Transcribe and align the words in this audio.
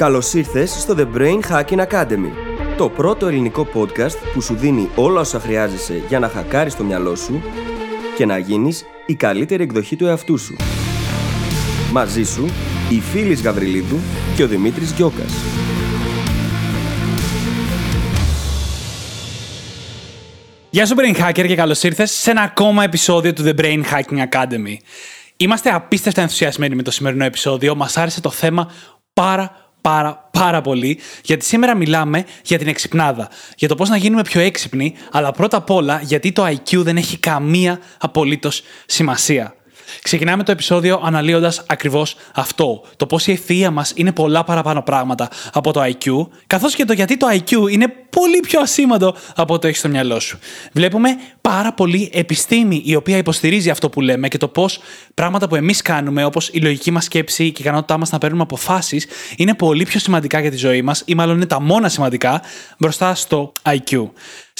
Καλώς 0.00 0.32
ήρθες 0.32 0.70
στο 0.70 0.94
The 0.98 1.16
Brain 1.16 1.40
Hacking 1.50 1.86
Academy, 1.86 2.30
το 2.76 2.88
πρώτο 2.88 3.26
ελληνικό 3.26 3.68
podcast 3.74 4.16
που 4.34 4.40
σου 4.40 4.54
δίνει 4.54 4.88
όλα 4.94 5.20
όσα 5.20 5.40
χρειάζεσαι 5.40 6.02
για 6.08 6.18
να 6.18 6.28
χακάρεις 6.28 6.76
το 6.76 6.84
μυαλό 6.84 7.16
σου 7.16 7.42
και 8.16 8.26
να 8.26 8.38
γίνεις 8.38 8.84
η 9.06 9.14
καλύτερη 9.14 9.62
εκδοχή 9.62 9.96
του 9.96 10.06
εαυτού 10.06 10.38
σου. 10.38 10.56
Μαζί 11.92 12.22
σου, 12.22 12.46
η 12.90 13.00
Φίλης 13.00 13.42
Γαβριλίδου 13.42 13.98
και 14.36 14.42
ο 14.42 14.46
Δημήτρης 14.46 14.92
Γιώκας. 14.92 15.32
Γεια 20.70 20.86
σου 20.86 20.94
Brain 20.96 21.28
Hacker 21.28 21.46
και 21.46 21.56
καλώς 21.56 21.82
ήρθες 21.82 22.10
σε 22.10 22.30
ένα 22.30 22.42
ακόμα 22.42 22.84
επεισόδιο 22.84 23.32
του 23.32 23.42
The 23.46 23.60
Brain 23.60 23.82
Hacking 23.82 24.28
Academy. 24.28 24.76
Είμαστε 25.36 25.70
απίστευτα 25.70 26.20
ενθουσιασμένοι 26.20 26.74
με 26.74 26.82
το 26.82 26.90
σημερινό 26.90 27.24
επεισόδιο. 27.24 27.74
Μας 27.74 27.96
άρεσε 27.96 28.20
το 28.20 28.30
θέμα 28.30 28.70
πάρα 29.12 29.69
πάρα 29.80 30.28
πάρα 30.30 30.60
πολύ 30.60 30.98
γιατί 31.24 31.44
σήμερα 31.44 31.74
μιλάμε 31.74 32.24
για 32.44 32.58
την 32.58 32.68
εξυπνάδα. 32.68 33.28
Για 33.56 33.68
το 33.68 33.74
πώς 33.74 33.88
να 33.88 33.96
γίνουμε 33.96 34.22
πιο 34.22 34.40
έξυπνοι, 34.40 34.94
αλλά 35.10 35.32
πρώτα 35.32 35.56
απ' 35.56 35.70
όλα 35.70 36.00
γιατί 36.02 36.32
το 36.32 36.46
IQ 36.46 36.76
δεν 36.76 36.96
έχει 36.96 37.18
καμία 37.18 37.80
απολύτως 37.98 38.62
σημασία. 38.86 39.54
Ξεκινάμε 40.02 40.42
το 40.42 40.52
επεισόδιο 40.52 41.00
αναλύοντας 41.04 41.62
ακριβώς 41.66 42.16
αυτό. 42.34 42.82
Το 42.96 43.06
πώς 43.06 43.26
η 43.26 43.32
ευθεία 43.32 43.70
μας 43.70 43.92
είναι 43.94 44.12
πολλά 44.12 44.44
παραπάνω 44.44 44.82
πράγματα 44.82 45.28
από 45.52 45.72
το 45.72 45.82
IQ, 45.82 46.26
καθώς 46.46 46.74
και 46.74 46.84
το 46.84 46.92
γιατί 46.92 47.16
το 47.16 47.26
IQ 47.30 47.70
είναι 47.70 47.88
πολύ 48.10 48.40
πιο 48.40 48.60
ασήμαντο 48.60 49.14
από 49.34 49.58
το 49.58 49.66
έχεις 49.66 49.78
στο 49.78 49.88
μυαλό 49.88 50.20
σου. 50.20 50.38
Βλέπουμε 50.72 51.08
πάρα 51.40 51.72
πολύ 51.72 52.10
επιστήμη 52.12 52.82
η 52.84 52.94
οποία 52.94 53.16
υποστηρίζει 53.16 53.70
αυτό 53.70 53.88
που 53.90 54.00
λέμε 54.00 54.28
και 54.28 54.38
το 54.38 54.48
πώς 54.48 54.80
πράγματα 55.14 55.48
που 55.48 55.54
εμείς 55.54 55.82
κάνουμε, 55.82 56.24
όπως 56.24 56.48
η 56.52 56.60
λογική 56.60 56.90
μας 56.90 57.04
σκέψη 57.04 57.44
και 57.44 57.62
η 57.62 57.64
ικανότητά 57.64 57.98
μας 57.98 58.10
να 58.10 58.18
παίρνουμε 58.18 58.42
αποφάσεις, 58.42 59.06
είναι 59.36 59.54
πολύ 59.54 59.84
πιο 59.84 60.00
σημαντικά 60.00 60.40
για 60.40 60.50
τη 60.50 60.56
ζωή 60.56 60.82
μας, 60.82 61.02
ή 61.04 61.14
μάλλον 61.14 61.36
είναι 61.36 61.46
τα 61.46 61.60
μόνα 61.60 61.88
σημαντικά 61.88 62.42
μπροστά 62.78 63.14
στο 63.14 63.52
IQ. 63.62 64.10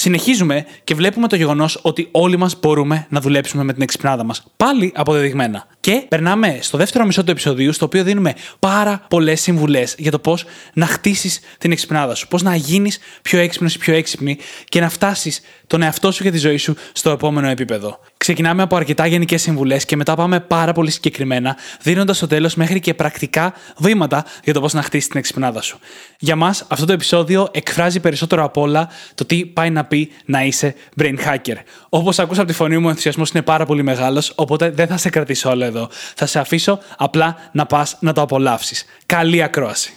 Συνεχίζουμε 0.01 0.67
και 0.85 0.95
βλέπουμε 0.95 1.29
το 1.29 1.37
γεγονός 1.37 1.79
ότι 1.83 2.09
όλοι 2.11 2.37
μας 2.37 2.59
μπορούμε 2.61 3.07
να 3.09 3.21
δουλέψουμε 3.21 3.65
με 3.65 3.73
την 3.73 3.83
εξυπνάδα 3.83 4.25
μας. 4.25 4.45
Πάλι 4.57 4.93
αποδεδειγμένα. 4.95 5.67
Και 5.81 6.05
περνάμε 6.09 6.59
στο 6.61 6.79
δεύτερο 6.79 7.05
μισό 7.05 7.25
του 7.25 7.31
επεισοδίου, 7.31 7.73
στο 7.73 7.85
οποίο 7.85 8.05
δίνουμε 8.05 8.35
πάρα 8.59 9.07
πολλές 9.09 9.41
συμβουλές 9.41 9.95
για 9.99 10.11
το 10.11 10.19
πώς 10.19 10.45
να 10.73 10.87
χτίσεις 10.87 11.41
την 11.59 11.73
εξυπνάδα 11.73 12.15
σου. 12.15 12.29
Πώς 12.29 12.43
να 12.43 12.55
γίνεις 12.55 12.99
πιο 13.23 13.39
έξυπνος 13.39 13.75
ή 13.75 13.79
πιο 13.79 13.95
έξυπνη 13.95 14.39
και 14.65 14.81
να 14.81 14.89
φτάσεις 14.89 15.41
τον 15.67 15.83
εαυτό 15.83 16.13
σου 16.13 16.23
και 16.23 16.31
τη 16.31 16.39
ζωή 16.39 16.57
σου 16.57 16.77
στο 16.93 17.11
επόμενο 17.11 17.49
επίπεδο. 17.49 18.01
Ξεκινάμε 18.17 18.63
από 18.63 18.77
αρκετά 18.77 19.07
γενικές 19.07 19.43
συμβουλές 19.43 19.85
και 19.85 19.97
μετά 19.97 20.15
πάμε 20.15 20.41
πάρα 20.41 20.73
πολύ 20.73 20.91
συγκεκριμένα, 20.91 21.57
δίνοντας 21.83 22.17
στο 22.17 22.27
τέλος 22.27 22.55
μέχρι 22.55 22.81
και 22.81 22.95
πρακτικά 22.95 23.55
βήματα 23.77 24.25
για 24.45 24.53
το 24.53 24.61
πώς 24.61 24.73
να 24.73 24.83
χτίσεις 24.83 25.09
την 25.09 25.19
εξυπνάδα 25.19 25.63
σου. 25.63 25.79
Για 26.19 26.37
μας, 26.37 26.65
αυτό 26.69 26.87
το 26.87 26.93
επεισόδιο 26.93 27.49
εκφράζει 27.51 28.01
περισσότερο 28.01 28.45
απ' 28.45 28.57
όλα 28.57 28.89
το 29.15 29.25
τι 29.25 29.47
πάει 29.47 29.71
να 29.71 29.85
πει 29.85 30.11
να 30.25 30.45
είσαι 30.45 30.75
brain 31.01 31.15
hacker. 31.27 31.57
Όπως 31.89 32.19
ακούσα 32.19 32.41
από 32.41 32.51
τη 32.51 32.57
φωνή 32.57 32.79
μου, 32.79 32.87
ο 32.87 32.89
ενθουσιασμός 32.89 33.31
είναι 33.31 33.43
πάρα 33.43 33.67
πολύ 33.67 33.83
μεγάλος, 33.83 34.33
οπότε 34.35 34.71
δεν 34.71 34.87
θα 34.87 34.97
σε 34.97 35.11
κρατήσω 35.11 35.51
όλο 35.51 35.70
εδώ. 35.71 35.89
Θα 36.15 36.27
σε 36.27 36.39
αφήσω 36.39 36.79
απλά 36.97 37.37
να 37.53 37.67
πας 37.67 37.97
να 38.01 38.13
το 38.13 38.21
απολαύσεις. 38.21 38.85
Καλή 39.07 39.43
ακρόαση. 39.43 39.93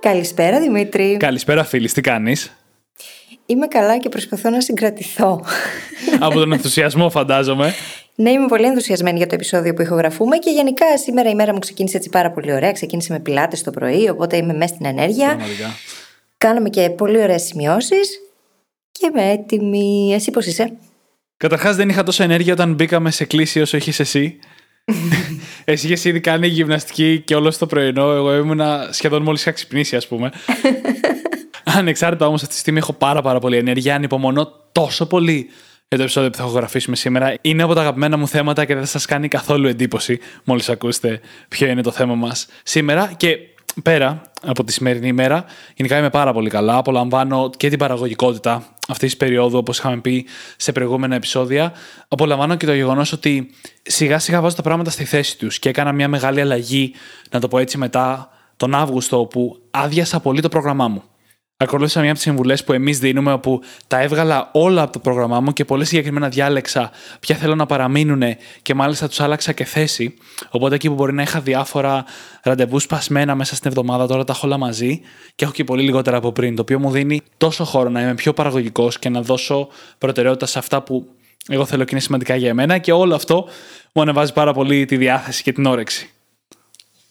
Καλησπέρα 0.00 0.60
Δημήτρη. 0.60 1.16
Καλησπέρα 1.16 1.64
φίλης, 1.64 1.92
τι 1.92 2.00
κάνεις; 2.00 2.52
Είμαι 3.46 3.66
καλά 3.66 3.98
και 3.98 4.08
προσπαθώ 4.08 4.50
να 4.50 4.60
συγκρατηθώ. 4.60 5.44
Από 6.20 6.34
τον 6.34 6.52
ενθουσιασμό 6.52 7.10
φαντάζομαι. 7.10 7.74
Ναι, 8.14 8.30
είμαι 8.30 8.46
πολύ 8.46 8.66
ενθουσιασμένη 8.66 9.16
για 9.16 9.26
το 9.26 9.34
επεισόδιο 9.34 9.74
που 9.74 9.82
ηχογραφούμε 9.82 10.36
και 10.36 10.50
γενικά 10.50 10.98
σήμερα 10.98 11.30
η 11.30 11.34
μέρα 11.34 11.52
μου 11.52 11.58
ξεκίνησε 11.58 11.96
έτσι 11.96 12.08
πάρα 12.08 12.30
πολύ 12.30 12.52
ωραία. 12.52 12.72
Ξεκίνησε 12.72 13.12
με 13.12 13.20
πιλάτες 13.20 13.62
το 13.62 13.70
πρωί, 13.70 14.08
οπότε 14.08 14.36
είμαι 14.36 14.52
μέσα 14.52 14.74
στην 14.74 14.86
ενέργεια. 14.86 15.26
Πραγματικά. 15.26 15.74
Κάναμε 16.38 16.68
και 16.68 16.90
πολύ 16.90 17.22
ωραίες 17.22 17.42
σημειώσεις 17.42 18.20
και 18.92 19.10
είμαι 19.10 19.30
έτοιμη. 19.30 20.12
Εσύ 20.14 20.30
πώς 20.30 20.46
είσαι; 20.46 20.72
Καταρχάς 21.36 21.76
δεν 21.76 21.88
είχα 21.88 22.02
τόσο 22.02 22.22
ενέργεια 22.22 22.52
όταν 22.52 22.74
μπήκαμε 22.74 23.10
σε 23.10 23.24
κλίση 23.24 23.60
όσο 23.60 23.76
είχες 23.76 24.00
εσύ. 24.00 24.38
εσύ 25.64 25.86
είχες 25.86 26.04
ήδη 26.04 26.20
κάνει 26.20 26.46
γυμναστική 26.46 27.20
και 27.24 27.34
όλο 27.34 27.56
το 27.58 27.66
πρωινό. 27.66 28.12
Εγώ 28.12 28.36
ήμουνα 28.36 28.88
σχεδόν 28.90 29.22
μόλις 29.22 29.40
είχα 29.40 29.50
ξυπνήσει, 29.50 29.96
ας 29.96 30.06
πούμε. 30.06 30.30
Ανεξάρτητα 31.78 32.26
όμως 32.26 32.42
αυτή 32.42 32.54
τη 32.54 32.60
στιγμή 32.60 32.78
έχω 32.78 32.92
πάρα, 32.92 33.22
πάρα 33.22 33.38
πολύ 33.38 33.56
ενέργεια. 33.56 33.94
Ανυπομονώ 33.94 34.52
τόσο 34.72 35.06
πολύ 35.06 35.50
για 35.88 35.96
το 35.96 36.02
επεισόδιο 36.02 36.30
που 36.30 36.36
θα 36.36 36.44
ηχογραφήσουμε 36.44 36.96
σήμερα. 36.96 37.34
Είναι 37.40 37.62
από 37.62 37.74
τα 37.74 37.80
αγαπημένα 37.80 38.16
μου 38.16 38.28
θέματα 38.28 38.64
και 38.64 38.74
δεν 38.74 38.82
θα 38.82 38.88
σας 38.88 39.04
κάνει 39.06 39.28
καθόλου 39.28 39.66
εντύπωση 39.66 40.18
μόλις 40.44 40.68
ακούσετε 40.68 41.20
ποιο 41.48 41.66
είναι 41.66 41.82
το 41.82 41.90
θέμα 41.90 42.14
μας 42.14 42.46
σήμερα. 42.62 43.12
Και 43.16 43.38
πέρα 43.82 44.22
από 44.42 44.64
τη 44.64 44.72
σημερινή 44.72 45.08
ημέρα, 45.08 45.44
γενικά 45.74 45.98
είμαι 45.98 46.10
πάρα 46.10 46.32
πολύ 46.32 46.50
καλά. 46.50 46.76
Απολαμβάνω 46.76 47.50
και 47.56 47.68
την 47.68 47.78
παραγωγικότητα 47.78 48.75
αυτής 48.88 49.08
της 49.08 49.16
περίοδου, 49.16 49.58
όπως 49.58 49.78
είχαμε 49.78 50.00
πει 50.00 50.26
σε 50.56 50.72
προηγούμενα 50.72 51.14
επεισόδια. 51.14 51.72
Απολαμβάνω 52.08 52.56
και 52.56 52.66
το 52.66 52.74
γεγονός 52.74 53.12
ότι 53.12 53.50
σιγά 53.82 54.18
σιγά 54.18 54.40
βάζω 54.40 54.56
τα 54.56 54.62
πράγματα 54.62 54.90
στη 54.90 55.04
θέση 55.04 55.38
τους 55.38 55.58
και 55.58 55.68
έκανα 55.68 55.92
μια 55.92 56.08
μεγάλη 56.08 56.40
αλλαγή, 56.40 56.92
να 57.30 57.40
το 57.40 57.48
πω 57.48 57.58
έτσι, 57.58 57.78
μετά 57.78 58.30
τον 58.56 58.74
Αύγουστο, 58.74 59.20
όπου 59.20 59.58
άδειασα 59.70 60.20
πολύ 60.20 60.40
το 60.40 60.48
πρόγραμμά 60.48 60.88
μου. 60.88 61.02
Ακολούθησα 61.58 62.00
μια 62.00 62.08
από 62.08 62.18
τις 62.18 62.28
συμβουλές 62.28 62.64
που 62.64 62.72
εμείς 62.72 62.98
δίνουμε, 62.98 63.32
όπου 63.32 63.60
τα 63.86 64.00
έβγαλα 64.00 64.50
όλα 64.52 64.82
από 64.82 64.92
το 64.92 64.98
πρόγραμμά 64.98 65.40
μου 65.40 65.52
και 65.52 65.64
πολύ 65.64 65.84
συγκεκριμένα 65.84 66.28
διάλεξα 66.28 66.90
ποια 67.20 67.36
θέλω 67.36 67.54
να 67.54 67.66
παραμείνουν 67.66 68.22
και 68.62 68.74
μάλιστα 68.74 69.08
τους 69.08 69.20
άλλαξα 69.20 69.52
και 69.52 69.64
θέση. 69.64 70.14
Οπότε 70.50 70.74
εκεί 70.74 70.88
που 70.88 70.94
μπορεί 70.94 71.12
να 71.12 71.22
είχα 71.22 71.40
διάφορα 71.40 72.04
ραντεβού 72.42 72.80
σπασμένα 72.80 73.34
μέσα 73.34 73.54
στην 73.54 73.70
εβδομάδα, 73.70 74.06
τώρα 74.06 74.24
τα 74.24 74.32
έχω 74.32 74.46
όλα 74.46 74.58
μαζί 74.58 75.00
και 75.34 75.44
έχω 75.44 75.52
και 75.52 75.64
πολύ 75.64 75.82
λιγότερα 75.82 76.16
από 76.16 76.32
πριν. 76.32 76.56
Το 76.56 76.62
οποίο 76.62 76.78
μου 76.78 76.90
δίνει 76.90 77.20
τόσο 77.36 77.64
χώρο 77.64 77.88
να 77.88 78.00
είμαι 78.00 78.14
πιο 78.14 78.32
παραγωγικός 78.32 78.98
και 78.98 79.08
να 79.08 79.22
δώσω 79.22 79.68
προτεραιότητα 79.98 80.46
σε 80.46 80.58
αυτά 80.58 80.82
που 80.82 81.06
εγώ 81.48 81.64
θέλω 81.64 81.84
και 81.84 81.90
είναι 81.92 82.00
σημαντικά 82.00 82.36
για 82.36 82.48
εμένα 82.48 82.78
και 82.78 82.92
όλο 82.92 83.14
αυτό 83.14 83.48
μου 83.92 84.02
ανεβάζει 84.02 84.32
πάρα 84.32 84.52
πολύ 84.52 84.84
τη 84.84 84.96
διάθεση 84.96 85.42
και 85.42 85.52
την 85.52 85.66
όρεξη 85.66 86.10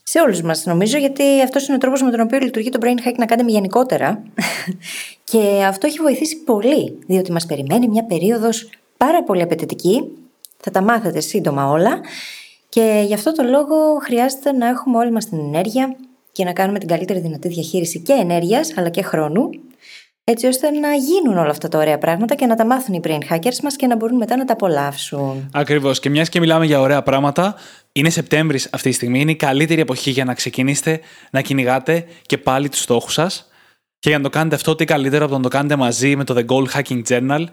σε 0.07 0.19
όλους 0.19 0.41
μας, 0.41 0.65
νομίζω, 0.65 0.97
γιατί 0.97 1.41
αυτός 1.41 1.67
είναι 1.67 1.75
ο 1.75 1.79
τρόπος 1.79 2.01
με 2.01 2.11
τον 2.11 2.19
οποίο 2.19 2.39
λειτουργεί 2.39 2.69
το 2.69 2.79
Brain 2.81 3.07
Hacking 3.07 3.27
Academy 3.27 3.47
γενικότερα. 3.47 4.23
και 5.31 5.63
αυτό 5.67 5.87
έχει 5.87 5.99
βοηθήσει 5.99 6.37
πολύ, 6.37 6.99
διότι 7.07 7.31
μας 7.31 7.45
περιμένει 7.45 7.87
μια 7.87 8.03
περίοδος 8.03 8.69
πάρα 8.97 9.23
πολύ 9.23 9.41
απαιτητική. 9.41 10.03
Θα 10.57 10.71
τα 10.71 10.81
μάθετε 10.81 11.19
σύντομα 11.19 11.69
όλα. 11.69 11.99
Και 12.69 13.03
γι' 13.07 13.13
αυτό 13.13 13.31
το 13.31 13.43
λόγο 13.43 13.97
χρειάζεται 14.01 14.51
να 14.51 14.67
έχουμε 14.67 14.97
όλοι 14.97 15.11
μας 15.11 15.25
την 15.25 15.39
ενέργεια 15.39 15.95
και 16.31 16.43
να 16.43 16.53
κάνουμε 16.53 16.79
την 16.79 16.87
καλύτερη 16.87 17.19
δυνατή 17.19 17.47
διαχείριση 17.47 17.99
και 17.99 18.13
ενέργειας 18.13 18.77
αλλά 18.77 18.89
και 18.89 19.01
χρόνου 19.01 19.49
έτσι 20.27 20.45
ώστε 20.47 20.69
να 20.69 20.93
γίνουν 20.93 21.37
όλα 21.37 21.49
αυτά 21.49 21.67
τα 21.67 21.77
ωραία 21.77 21.97
πράγματα 21.97 22.35
και 22.35 22.45
να 22.45 22.55
τα 22.55 22.65
μάθουν 22.65 22.93
οι 22.93 22.99
brain 23.03 23.33
hackers 23.33 23.59
μας 23.63 23.75
και 23.75 23.87
να 23.87 23.95
μπορούν 23.95 24.17
μετά 24.17 24.37
να 24.37 24.45
τα 24.45 24.53
απολαύσουν. 24.53 25.49
Ακριβώς. 25.53 25.99
Και 25.99 26.09
μιας 26.09 26.29
και 26.29 26.39
μιλάμε 26.39 26.65
για 26.65 26.79
ωραία 26.81 27.03
πράγματα, 27.03 27.55
είναι 27.91 28.09
Σεπτέμβρης 28.09 28.67
αυτή 28.71 28.89
τη 28.89 28.95
στιγμή. 28.95 29.19
Είναι 29.19 29.31
η 29.31 29.35
καλύτερη 29.35 29.81
εποχή 29.81 30.09
για 30.09 30.25
να 30.25 30.33
ξεκινήσετε 30.33 30.99
να 31.31 31.41
κυνηγάτε 31.41 32.05
και 32.21 32.37
πάλι 32.37 32.69
τους 32.69 32.79
στόχους 32.79 33.13
σας. 33.13 33.49
Και 33.99 34.09
για 34.09 34.17
να 34.17 34.23
το 34.23 34.29
κάνετε 34.29 34.55
αυτό, 34.55 34.75
τι 34.75 34.85
καλύτερο 34.85 35.23
από 35.23 35.31
το 35.31 35.37
να 35.37 35.43
το 35.43 35.49
κάνετε 35.49 35.75
μαζί 35.75 36.15
με 36.15 36.23
το 36.23 36.35
The 36.37 36.45
Goal 36.45 36.79
Hacking 36.79 37.01
Journal, 37.09 37.45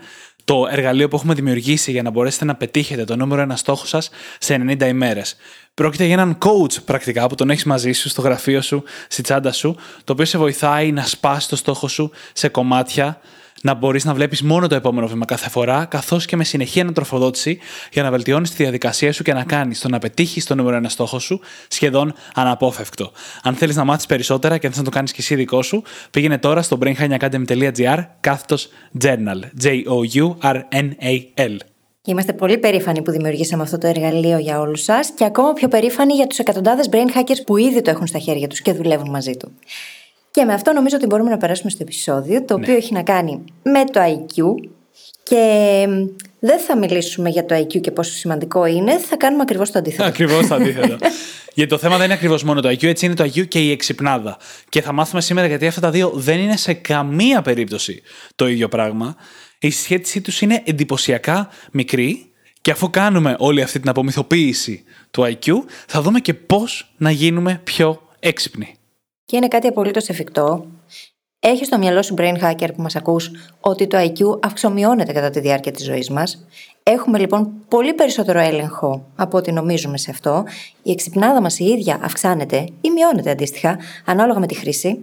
το 0.45 0.67
εργαλείο 0.71 1.09
που 1.09 1.17
έχουμε 1.17 1.35
δημιουργήσει 1.35 1.91
για 1.91 2.03
να 2.03 2.11
μπορέσετε 2.11 2.45
να 2.45 2.55
πετύχετε 2.55 3.05
το 3.05 3.17
νούμερο 3.17 3.41
ένα 3.41 3.57
στόχο 3.57 3.87
σας 3.87 4.11
σε 4.39 4.55
90 4.55 4.87
ημέρες. 4.87 5.37
Πρόκειται 5.75 6.05
για 6.05 6.15
έναν 6.15 6.39
coach 6.39 6.85
πρακτικά 6.85 7.27
που 7.27 7.35
τον 7.35 7.51
έχεις 7.51 7.65
μαζί 7.65 7.93
σου 7.93 8.09
στο 8.09 8.21
γραφείο 8.21 8.61
σου, 8.61 8.83
στη 9.09 9.23
τσάντα 9.23 9.53
σου, 9.53 9.77
το 10.05 10.13
οποίο 10.13 10.25
σε 10.25 10.39
βοηθάει 10.39 10.93
να 10.93 11.05
σπάσει 11.05 11.49
το 11.49 11.57
στόχο 11.57 11.89
σου 11.89 12.11
σε 12.33 12.49
κομμάτια, 12.49 13.21
να 13.63 13.75
μπορείς 13.75 14.05
να 14.05 14.15
βλέπεις 14.15 14.43
μόνο 14.43 14.67
το 14.67 14.75
επόμενο 14.75 15.07
βήμα 15.07 15.25
κάθε 15.25 15.49
φορά, 15.51 15.85
καθώς 15.85 16.27
και 16.27 16.37
με 16.37 16.45
συνεχή 16.45 16.81
ανατροφοδότηση 16.81 17.59
για 17.93 18.03
να 18.03 18.11
βελτιώνεις 18.11 18.51
τη 18.51 18.57
διαδικασία 18.63 19.13
σου 19.13 19.23
και 19.23 19.33
να 19.33 19.45
κάνεις 19.45 19.81
το 19.81 19.89
να 19.89 19.99
πετύχεις 19.99 20.45
το 20.45 20.55
νούμερο 20.55 20.77
ένα 20.77 20.89
στόχο 20.89 21.19
σου 21.19 21.41
σχεδόν 21.69 22.15
αναπόφευκτο. 22.35 23.13
Αν 23.43 23.55
θέλεις 23.55 23.77
να 23.77 23.85
μάθεις 23.85 24.07
περισσότερα 24.07 24.59
και 24.59 24.67
αν 24.67 24.73
θες 24.73 24.83
να 24.83 24.89
το 24.91 24.95
κάνεις 24.95 25.13
και 25.13 25.21
εσύ 25.21 25.35
δικό 25.35 25.63
σου, 25.63 25.83
πήγαινε 26.11 26.39
τώρα 26.39 26.63
στο 26.63 26.79
brainhackingacademy.gr 26.81 28.05
κάθετος 28.21 28.69
journal. 29.01 29.41
J-O-U-R-N-A-L. 29.63 29.97
Είμαστε 32.05 32.33
πολύ 32.33 32.59
περήφανοι 32.59 33.03
που 33.03 33.11
δημιουργήσαμε 33.11 33.63
αυτό 33.63 33.79
το 33.79 33.87
εργαλείο 33.87 34.39
για 34.39 34.61
όλους 34.61 34.83
σας 34.83 35.11
και 35.17 35.25
ακόμα 35.25 35.53
πιο 35.53 35.69
περήφανοι 35.69 36.15
για 36.15 36.27
τους 36.27 36.39
εκατοντάδες 36.39 36.89
brain 36.93 37.19
hackers 37.19 37.43
που 37.47 37.57
ήδη 37.57 37.83
το 37.83 37.91
έχουν 37.91 38.07
στα 38.07 38.19
χέρια 38.19 38.47
τους 38.49 38.61
και 38.61 38.73
δουλεύουν 38.73 39.11
μαζί 39.11 39.37
του. 39.37 39.53
Και 40.31 40.45
με 40.45 40.53
αυτό 40.53 40.73
νομίζω 40.73 40.97
ότι 40.97 41.07
μπορούμε 41.07 41.31
να 41.31 41.37
περάσουμε 41.37 41.71
στο 41.71 41.83
επεισόδιο, 41.83 42.45
το 42.45 42.57
ναι. 42.57 42.63
οποίο 42.63 42.77
έχει 42.77 42.93
να 42.93 43.03
κάνει 43.03 43.45
με 43.63 43.85
το 43.85 44.01
IQ. 44.01 44.55
Και 45.23 45.87
δεν 46.39 46.59
θα 46.59 46.77
μιλήσουμε 46.77 47.29
για 47.29 47.45
το 47.45 47.57
IQ 47.57 47.81
και 47.81 47.91
πόσο 47.91 48.13
σημαντικό 48.13 48.67
είναι, 48.67 48.99
θα 48.99 49.17
κάνουμε 49.17 49.43
ακριβώς 49.43 49.71
το 49.71 49.79
αντίθετο. 49.79 50.05
Ακριβώς 50.05 50.47
το 50.47 50.55
αντίθετο. 50.61 50.97
γιατί 51.55 51.71
το 51.71 51.79
θέμα 51.79 51.97
δεν 51.97 52.05
είναι 52.05 52.15
ακριβώς 52.15 52.43
μόνο 52.43 52.61
το 52.61 52.69
IQ, 52.69 52.85
έτσι 52.85 53.07
είναι 53.07 53.15
το 53.15 53.25
IQ 53.25 53.49
και 53.49 53.61
η 53.61 53.71
εξυπνάδα. 53.71 54.37
Και 54.69 54.83
θα 54.83 54.93
μάθουμε 54.93 55.21
σήμερα 55.21 55.47
γιατί 55.47 55.67
αυτά 55.67 55.81
τα 55.81 55.91
δύο 55.91 56.13
δεν 56.15 56.39
είναι 56.39 56.57
σε 56.57 56.73
καμία 56.73 57.43
περίπτωση 57.43 58.03
το 58.35 58.49
ίδιο 58.49 58.69
πράγμα. 58.69 59.17
Η 59.63 59.71
σχέση 59.71 60.21
τους 60.21 60.41
είναι 60.41 60.63
εντυπωσιακά 60.65 61.49
μικρή 61.73 62.27
Και 62.61 62.71
αφού 62.71 62.91
κάνουμε 62.91 63.37
όλη 63.39 63.63
αυτή 63.63 63.81
την 63.81 63.89
απομυθοποίηση 63.89 64.85
του 65.11 65.23
IQ, 65.23 65.53
θα 65.87 66.03
δούμε 66.03 66.21
και 66.21 66.35
πώς 66.35 66.93
να 66.97 67.11
γίνουμε 67.11 67.61
πιο 67.65 68.09
έξυπνοι. 68.21 68.75
Και 69.25 69.37
είναι 69.37 69.49
κάτι 69.49 69.67
απολύτως 69.67 70.09
εφικτό. 70.09 70.67
Έχει 71.41 71.65
στο 71.65 71.79
μυαλό 71.79 72.03
σου, 72.03 72.15
brain 72.19 72.39
hacker 72.43 72.69
που 72.77 72.83
μας 72.83 72.97
ακούς, 72.97 73.31
ότι 73.61 73.87
το 73.87 73.99
IQ 73.99 74.41
αυξομειώνεται 74.43 75.13
κατά 75.13 75.31
τη 75.31 75.41
διάρκεια 75.41 75.73
της 75.73 75.85
ζωής 75.85 76.11
μας. 76.11 76.47
Έχουμε 76.83 77.19
λοιπόν 77.19 77.53
πολύ 77.69 77.95
περισσότερο 77.95 78.39
έλεγχο 78.39 79.07
από 79.17 79.39
ό,τι 79.39 79.53
νομίζουμε 79.53 79.99
σε 79.99 80.11
αυτό. 80.11 80.45
Η 80.83 80.91
εξυπνάδα 80.91 81.41
μας 81.41 81.59
η 81.59 81.65
ίδια 81.65 82.01
αυξάνεται 82.03 82.69
ή 82.81 82.91
μειώνεται 82.91 83.31
αντίστοιχα, 83.31 83.79
ανάλογα 84.05 84.39
με 84.39 84.47
τη 84.47 84.55
χρήση. 84.55 84.99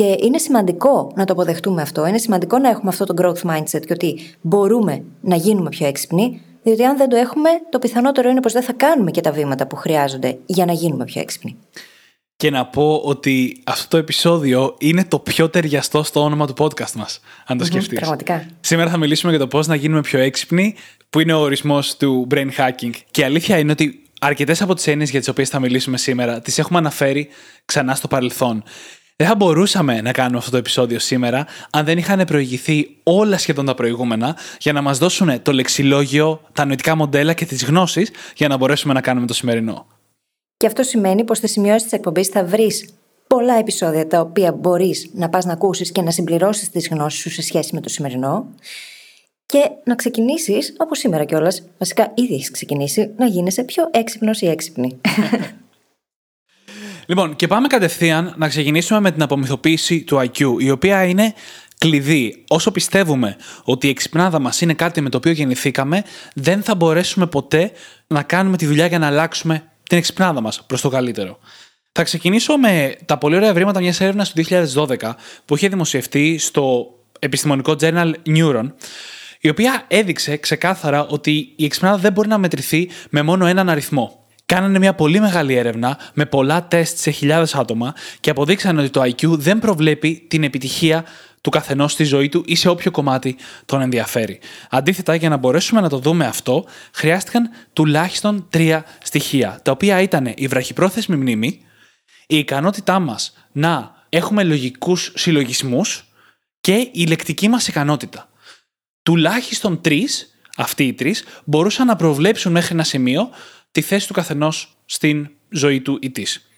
Και 0.00 0.16
είναι 0.20 0.38
σημαντικό 0.38 1.12
να 1.16 1.24
το 1.24 1.32
αποδεχτούμε 1.32 1.82
αυτό. 1.82 2.06
Είναι 2.06 2.18
σημαντικό 2.18 2.58
να 2.58 2.68
έχουμε 2.68 2.88
αυτό 2.90 3.04
το 3.04 3.14
growth 3.18 3.50
mindset 3.50 3.80
και 3.86 3.92
ότι 3.92 4.36
μπορούμε 4.40 5.04
να 5.20 5.36
γίνουμε 5.36 5.68
πιο 5.68 5.86
έξυπνοι, 5.86 6.40
διότι 6.62 6.84
αν 6.84 6.96
δεν 6.96 7.08
το 7.08 7.16
έχουμε, 7.16 7.48
το 7.70 7.78
πιθανότερο 7.78 8.28
είναι 8.28 8.40
πως 8.40 8.52
δεν 8.52 8.62
θα 8.62 8.72
κάνουμε 8.72 9.10
και 9.10 9.20
τα 9.20 9.32
βήματα 9.32 9.66
που 9.66 9.76
χρειάζονται 9.76 10.38
για 10.46 10.64
να 10.64 10.72
γίνουμε 10.72 11.04
πιο 11.04 11.20
έξυπνοι. 11.20 11.56
Και 12.36 12.50
να 12.50 12.66
πω 12.66 13.00
ότι 13.04 13.62
αυτό 13.64 13.88
το 13.88 13.96
επεισόδιο 13.96 14.74
είναι 14.78 15.04
το 15.04 15.18
πιο 15.18 15.48
ταιριαστό 15.50 16.02
στο 16.02 16.22
όνομα 16.22 16.46
του 16.46 16.54
podcast 16.58 16.92
μας, 16.92 17.20
αν 17.46 17.58
το 17.58 17.64
σκεφτείς. 17.64 17.98
Πραγματικά. 17.98 18.46
Σήμερα 18.60 18.90
θα 18.90 18.96
μιλήσουμε 18.96 19.30
για 19.30 19.40
το 19.40 19.46
πώς 19.46 19.66
να 19.66 19.74
γίνουμε 19.74 20.00
πιο 20.00 20.18
έξυπνοι, 20.18 20.74
που 21.10 21.20
είναι 21.20 21.32
ο 21.32 21.40
ορισμός 21.40 21.96
του 21.96 22.26
brain 22.30 22.48
hacking. 22.56 22.92
Και 23.10 23.20
η 23.20 23.24
αλήθεια 23.24 23.58
είναι 23.58 23.72
ότι 23.72 24.02
αρκετές 24.20 24.62
από 24.62 24.74
τις 24.74 24.86
έννοιες 24.86 25.10
για 25.10 25.18
τις 25.18 25.28
οποίες 25.28 25.48
θα 25.48 25.58
μιλήσουμε 25.58 25.96
σήμερα 25.96 26.40
τις 26.40 26.58
έχουμε 26.58 26.78
αναφέρει 26.78 27.28
ξανά 27.64 27.94
στο 27.94 28.08
παρελθόν. 28.08 28.62
Δεν 29.20 29.28
θα 29.28 29.34
μπορούσαμε 29.34 30.00
να 30.00 30.12
κάνουμε 30.12 30.38
αυτό 30.38 30.50
το 30.50 30.56
επεισόδιο 30.56 30.98
σήμερα 30.98 31.46
αν 31.70 31.84
δεν 31.84 31.98
είχαν 31.98 32.24
προηγηθεί 32.24 32.96
όλα 33.02 33.38
σχεδόν 33.38 33.66
τα 33.66 33.74
προηγούμενα 33.74 34.36
για 34.60 34.72
να 34.72 34.82
μας 34.82 34.98
δώσουν 34.98 35.42
το 35.42 35.52
λεξιλόγιο, 35.52 36.40
τα 36.52 36.64
νοητικά 36.64 36.94
μοντέλα 36.94 37.32
και 37.32 37.44
τις 37.44 37.64
γνώσεις 37.64 38.10
για 38.36 38.48
να 38.48 38.56
μπορέσουμε 38.56 38.92
να 38.92 39.00
κάνουμε 39.00 39.26
το 39.26 39.34
σημερινό. 39.34 39.86
Και 40.56 40.66
αυτό 40.66 40.82
σημαίνει 40.82 41.24
πως 41.24 41.38
στις 41.38 41.50
σημειώσεις 41.50 41.82
της 41.82 41.92
εκπομπής 41.92 42.28
θα 42.28 42.44
βρεις 42.44 42.94
πολλά 43.26 43.54
επεισόδια 43.54 44.06
τα 44.06 44.20
οποία 44.20 44.52
μπορείς 44.52 45.10
να 45.12 45.28
πας 45.28 45.44
να 45.44 45.52
ακούσεις 45.52 45.92
και 45.92 46.02
να 46.02 46.10
συμπληρώσεις 46.10 46.70
τις 46.70 46.88
γνώσεις 46.88 47.20
σου 47.20 47.30
σε 47.30 47.42
σχέση 47.42 47.74
με 47.74 47.80
το 47.80 47.88
σημερινό. 47.88 48.46
Και 49.46 49.70
να 49.84 49.94
ξεκινήσεις, 49.94 50.74
όπως 50.78 50.98
σήμερα 50.98 51.24
κιόλας, 51.24 51.62
βασικά 51.78 52.12
ήδη 52.14 52.34
έχεις 52.34 52.50
ξεκινήσει, 52.50 53.10
να 53.16 53.26
γίνεσαι 53.26 53.62
πιο 53.62 53.88
έξυπνος 53.90 54.40
ή 54.40 54.46
έξυπνη. 54.46 55.00
Λοιπόν, 57.10 57.36
και 57.36 57.46
πάμε 57.46 57.66
κατευθείαν 57.66 58.34
να 58.36 58.48
ξεκινήσουμε 58.48 59.00
με 59.00 59.10
την 59.10 59.22
απομυθοποίηση 59.22 60.04
του 60.04 60.16
IQ, 60.16 60.54
η 60.58 60.70
οποία 60.70 61.04
είναι 61.04 61.34
κλειδί. 61.78 62.44
Όσο 62.48 62.70
πιστεύουμε 62.70 63.36
ότι 63.64 63.86
η 63.86 63.90
εξυπνάδα 63.90 64.38
μας 64.38 64.60
είναι 64.60 64.74
κάτι 64.74 65.00
με 65.00 65.08
το 65.08 65.16
οποίο 65.16 65.32
γεννηθήκαμε, 65.32 66.04
δεν 66.34 66.62
θα 66.62 66.74
μπορέσουμε 66.74 67.26
ποτέ 67.26 67.72
να 68.06 68.22
κάνουμε 68.22 68.56
τη 68.56 68.66
δουλειά 68.66 68.86
για 68.86 68.98
να 68.98 69.06
αλλάξουμε 69.06 69.62
την 69.88 69.98
εξυπνάδα 69.98 70.40
μας 70.40 70.64
προς 70.66 70.80
το 70.80 70.88
καλύτερο. 70.88 71.38
Θα 71.92 72.02
ξεκινήσω 72.02 72.56
με 72.56 72.96
τα 73.04 73.18
πολύ 73.18 73.36
ωραία 73.36 73.52
βρήματα 73.54 73.80
μιας 73.80 74.00
έρευνας 74.00 74.32
του 74.32 74.42
2012 74.74 75.14
που 75.44 75.56
είχε 75.56 75.68
δημοσιευτεί 75.68 76.38
στο 76.38 76.86
επιστημονικό 77.18 77.76
journal 77.80 78.12
Neuron, 78.26 78.72
η 79.40 79.48
οποία 79.48 79.84
έδειξε 79.88 80.36
ξεκάθαρα 80.36 81.06
ότι 81.06 81.52
η 81.56 81.64
εξυπνάδα 81.64 81.96
δεν 81.96 82.12
μπορεί 82.12 82.28
να 82.28 82.38
μετρηθεί 82.38 82.90
με 83.10 83.22
μόνο 83.22 83.46
έναν 83.46 83.68
αριθμό. 83.68 84.19
Κάνανε 84.50 84.78
μια 84.78 84.94
πολύ 84.94 85.20
μεγάλη 85.20 85.54
έρευνα 85.54 85.98
με 86.14 86.26
πολλά 86.26 86.66
τεστ 86.68 86.98
σε 86.98 87.10
χιλιάδες 87.10 87.54
άτομα 87.54 87.94
και 88.20 88.30
αποδείξανε 88.30 88.80
ότι 88.80 88.90
το 88.90 89.02
IQ 89.02 89.26
δεν 89.26 89.58
προβλέπει 89.58 90.26
την 90.28 90.42
επιτυχία 90.42 91.04
του 91.40 91.50
καθενός 91.50 91.92
στη 91.92 92.04
ζωή 92.04 92.28
του 92.28 92.42
ή 92.46 92.54
σε 92.54 92.68
όποιο 92.68 92.90
κομμάτι 92.90 93.36
τον 93.66 93.80
ενδιαφέρει. 93.80 94.40
Αντίθετα, 94.70 95.14
για 95.14 95.28
να 95.28 95.36
μπορέσουμε 95.36 95.80
να 95.80 95.88
το 95.88 95.98
δούμε 95.98 96.26
αυτό, 96.26 96.64
χρειάστηκαν 96.92 97.50
τουλάχιστον 97.72 98.46
τρία 98.50 98.84
στοιχεία, 99.02 99.60
τα 99.62 99.70
οποία 99.70 100.00
ήταν 100.00 100.32
η 100.36 100.46
βραχυπρόθεσμη 100.46 101.16
μνήμη, 101.16 101.60
η 102.26 102.38
ικανότητά 102.38 102.98
μας 102.98 103.32
να 103.52 103.94
έχουμε 104.08 104.44
λογικούς 104.44 105.12
συλλογισμούς 105.14 106.04
και 106.60 106.88
η 106.92 107.06
λεκτική 107.06 107.48
μας 107.48 107.68
ικανότητα. 107.68 108.28
Τουλάχιστον 109.02 109.80
τρεις, 109.80 110.40
αυτοί 110.56 110.84
οι 110.84 110.92
τρεις, 110.92 111.24
μπορούσαν 111.44 111.86
να 111.86 111.96
προβλέψουν 111.96 112.52
μέχρι 112.52 112.74
ένα 112.74 112.84
σημείο 112.84 113.30
τη 113.72 113.80
θέση 113.80 114.06
του 114.06 114.12
καθενός 114.12 114.76
στην 114.84 115.30
ζωή 115.50 115.80
του 115.80 115.98
ή 116.02 116.10
της. 116.10 116.50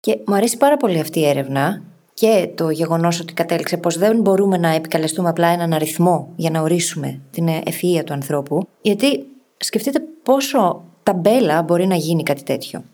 Και 0.00 0.18
μου 0.26 0.34
αρέσει 0.34 0.56
πάρα 0.56 0.76
πολύ 0.76 1.00
αυτή 1.00 1.20
η 1.20 1.26
έρευνα 1.26 1.82
και 2.14 2.48
το 2.54 2.70
γεγονός 2.70 3.20
ότι 3.20 3.32
κατέληξε 3.32 3.76
πως 3.76 3.98
δεν 3.98 4.20
μπορούμε 4.20 4.56
να 4.56 4.68
επικαλεστούμε 4.68 5.28
απλά 5.28 5.48
έναν 5.48 5.72
αριθμό 5.72 6.32
για 6.36 6.50
να 6.50 6.60
ορίσουμε 6.60 7.20
την 7.30 7.48
ευφυα 7.48 8.04
του 8.04 8.12
ανθρώπου. 8.12 8.68
Γιατί 8.80 9.26
σκεφτείτε 9.56 10.02
πόσο 10.22 10.84
ταμπέλα 11.02 11.62
μπορεί 11.62 11.86
να 11.86 11.94
γίνει 11.94 12.22
κάτι 12.22 12.42
τέτοιο. 12.42 12.84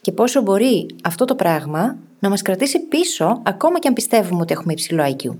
Και 0.00 0.12
πόσο 0.12 0.42
μπορεί 0.42 0.86
αυτό 1.02 1.24
το 1.24 1.34
πράγμα 1.34 1.96
να 2.18 2.28
μας 2.28 2.42
κρατήσει 2.42 2.80
πίσω, 2.80 3.40
ακόμα 3.44 3.78
και 3.78 3.88
αν 3.88 3.94
πιστεύουμε 3.94 4.40
ότι 4.40 4.52
έχουμε 4.52 4.72
υψηλό 4.72 5.16
IQ. 5.16 5.36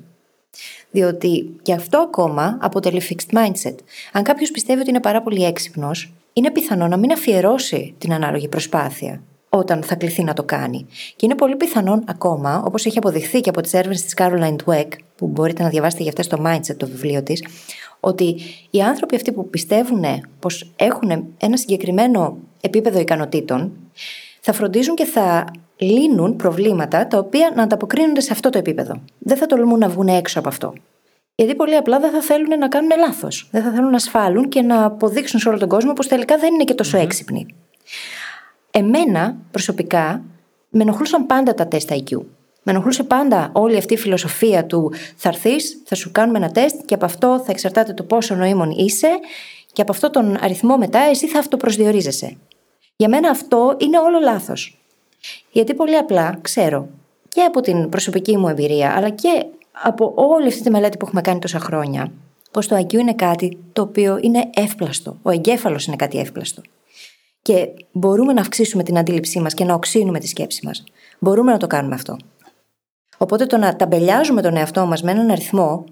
Διότι 0.90 1.58
και 1.62 1.72
αυτό 1.72 1.98
ακόμα 1.98 2.58
αποτελεί 2.60 3.02
fixed 3.08 3.38
mindset. 3.38 3.75
Αν 4.12 4.22
κάποιος 4.22 4.50
πιστεύει 4.50 4.81
ότι 4.81 4.90
είναι 4.90 5.00
πάρα 5.00 5.22
πολύ 5.22 5.44
έξυπνος, 5.44 6.12
είναι 6.36 6.50
πιθανό 6.50 6.88
να 6.88 6.96
μην 6.96 7.12
αφιερώσει 7.12 7.94
την 7.98 8.12
ανάλογη 8.12 8.48
προσπάθεια 8.48 9.22
όταν 9.48 9.82
θα 9.82 9.94
κληθεί 9.94 10.25
να 10.25 10.32
το 10.32 10.42
κάνει. 10.42 10.86
Και 11.16 11.26
είναι 11.26 11.34
πολύ 11.34 11.56
πιθανόν 11.56 12.04
ακόμα, 12.06 12.62
όπως 12.66 12.86
έχει 12.86 12.98
αποδειχθεί 12.98 13.40
και 13.40 13.48
από 13.48 13.60
τις 13.60 13.72
έρευνες 13.72 14.02
της 14.02 14.14
Caroline 14.16 14.56
Dweck, 14.64 14.88
που 15.16 15.26
μπορείτε 15.26 15.62
να 15.62 15.69
διαβάσετε 15.69 16.02
για 16.02 16.10
αυτές 16.10 16.26
το 16.26 16.42
mindset 16.46 16.76
το 16.76 16.86
βιβλίο 16.86 17.22
της, 17.22 17.44
ότι 18.00 18.36
οι 18.70 18.81
άνθρωποι 18.81 19.16
αυτοί 19.16 19.32
που 19.32 19.50
πιστεύουν 19.50 20.04
πως 20.38 20.72
έχουν 20.76 21.34
ένα 21.38 21.56
συγκεκριμένο 21.56 22.36
επίπεδο 22.60 22.98
ικανοτήτων, 22.98 23.72
θα 24.40 24.52
φροντίζουν 24.52 24.94
και 24.94 25.04
θα 25.04 25.44
λύνουν 25.76 26.36
προβλήματα 26.36 27.06
τα 27.06 27.19
οποία 27.19 27.52
να 27.54 27.62
ανταποκρίνονται 27.62 28.20
σε 28.20 28.32
αυτό 28.32 28.50
το 28.50 28.58
επίπεδο. 28.58 29.02
Δεν 29.19 29.36
θα 29.36 29.46
τολμούν 29.46 29.78
να 29.78 29.88
βγουν 29.88 30.08
έξω 30.08 30.38
από 30.38 30.48
αυτό. 30.48 30.72
Γιατί 31.34 31.54
πολύ 31.54 31.76
απλά 31.76 31.98
δεν 32.00 32.10
θα 32.10 32.20
θέλουν 32.20 32.58
να 32.58 32.69
κάνουν 32.69 32.90
λάθος. 32.98 33.48
Δεν 33.50 33.62
θα 33.62 33.70
θέλουν 33.70 33.90
να 33.90 33.96
ασφάλουν 33.96 34.48
και 34.48 34.62
να 34.62 34.84
αποδείξουν 34.84 35.40
σε 35.40 35.48
όλο 35.48 35.58
τον 35.58 35.69
κόσμο 35.69 35.92
πως 35.92 36.06
τελικά 36.06 36.36
δεν 36.38 36.54
είναι 36.54 36.64
και 36.64 36.75
τόσο 36.75 36.98
mm-hmm. 36.98 37.02
έξυπνοι. 37.02 37.46
Εμένα 38.70 39.36
προσωπικά 39.50 40.22
με 40.69 40.82
ενοχλούσαν 40.82 41.26
πάντα 41.26 41.54
τα 41.54 41.66
τεστ 41.66 41.90
IQ. 41.92 42.20
Με 42.62 42.72
ενοχλούσε 42.72 43.02
πάντα 43.02 43.50
όλη 43.52 43.76
αυτή 43.76 43.94
η 43.94 43.96
φιλοσοφία 43.96 44.64
του 44.64 44.92
θα 45.16 45.28
έρθεις, 45.28 45.82
θα 45.84 45.94
σου 45.94 46.12
κάνουμε 46.12 46.38
ένα 46.38 46.50
τεστ 46.50 46.76
και 46.84 46.94
από 46.94 47.04
αυτό 47.04 47.42
θα 47.44 47.50
εξαρτάται 47.52 47.92
το 47.92 48.02
πόσο 48.02 48.34
νοήμων 48.34 48.70
είσαι 48.70 49.08
και 49.72 49.82
από 49.82 49.92
αυτό 49.92 50.10
τον 50.10 50.36
αριθμό 50.40 50.76
μετά 50.76 50.98
εσύ 50.98 51.28
θα 51.28 51.38
αυτοπροσδιορίζεσαι. 51.38 52.36
Για 52.96 53.08
μένα 53.08 53.31
αυτό 53.31 53.76
είναι 53.78 53.98
όλο 53.98 54.19
λάθος. 54.20 54.78
Γιατί 55.50 55.74
πολύ 55.74 55.96
απλά 55.96 56.38
ξέρω 56.43 56.88
και 57.29 57.43
από 57.43 57.60
την 57.60 57.88
προσωπική 57.88 58.36
μου 58.36 58.48
εμπειρία 58.48 58.93
αλλά 58.96 59.08
και 59.08 59.46
από 59.82 60.12
όλη 60.16 60.46
αυτή 60.46 60.62
τη 60.62 60.70
μελέτη 60.70 60.96
που 60.96 61.04
έχουμε 61.06 61.20
κάνει 61.20 61.38
τόσα 61.38 61.58
χρόνια 61.58 62.12
πως 62.50 62.69
το 62.69 62.76
IQ 62.76 62.93
είναι 62.93 63.14
κάτι 63.14 63.58
το 63.72 63.82
οποίο 63.82 64.19
είναι 64.22 64.50
εύπλαστο. 64.54 65.19
Ο 65.22 65.31
εγκέφαλος 65.31 65.86
είναι 65.86 65.96
κάτι 65.96 66.19
εύπλαστο. 66.19 66.62
Και 67.43 67.69
μπορούμε 67.93 68.32
να 68.32 68.40
αυξήσουμε 68.40 68.82
την 68.82 68.98
αντίληψή 68.98 69.40
μας 69.40 69.54
και 69.54 69.64
να 69.64 69.74
οξύνουμε 69.74 70.19
τη 70.19 70.26
σκέψη 70.26 70.66
μας. 70.66 70.84
Μπορούμε 71.19 71.52
να 71.52 71.58
το 71.58 71.66
κάνουμε 71.66 71.94
αυτό. 71.94 72.16
Οπότε 73.16 73.46
το 73.46 73.56
να 73.56 73.76
ταμπελιάζουμε 73.76 74.43
τον 74.43 74.56
εαυτό 74.56 74.86
μας 74.86 75.02
με 75.02 75.10
έναν 75.10 75.31
αριθμό, 75.31 75.84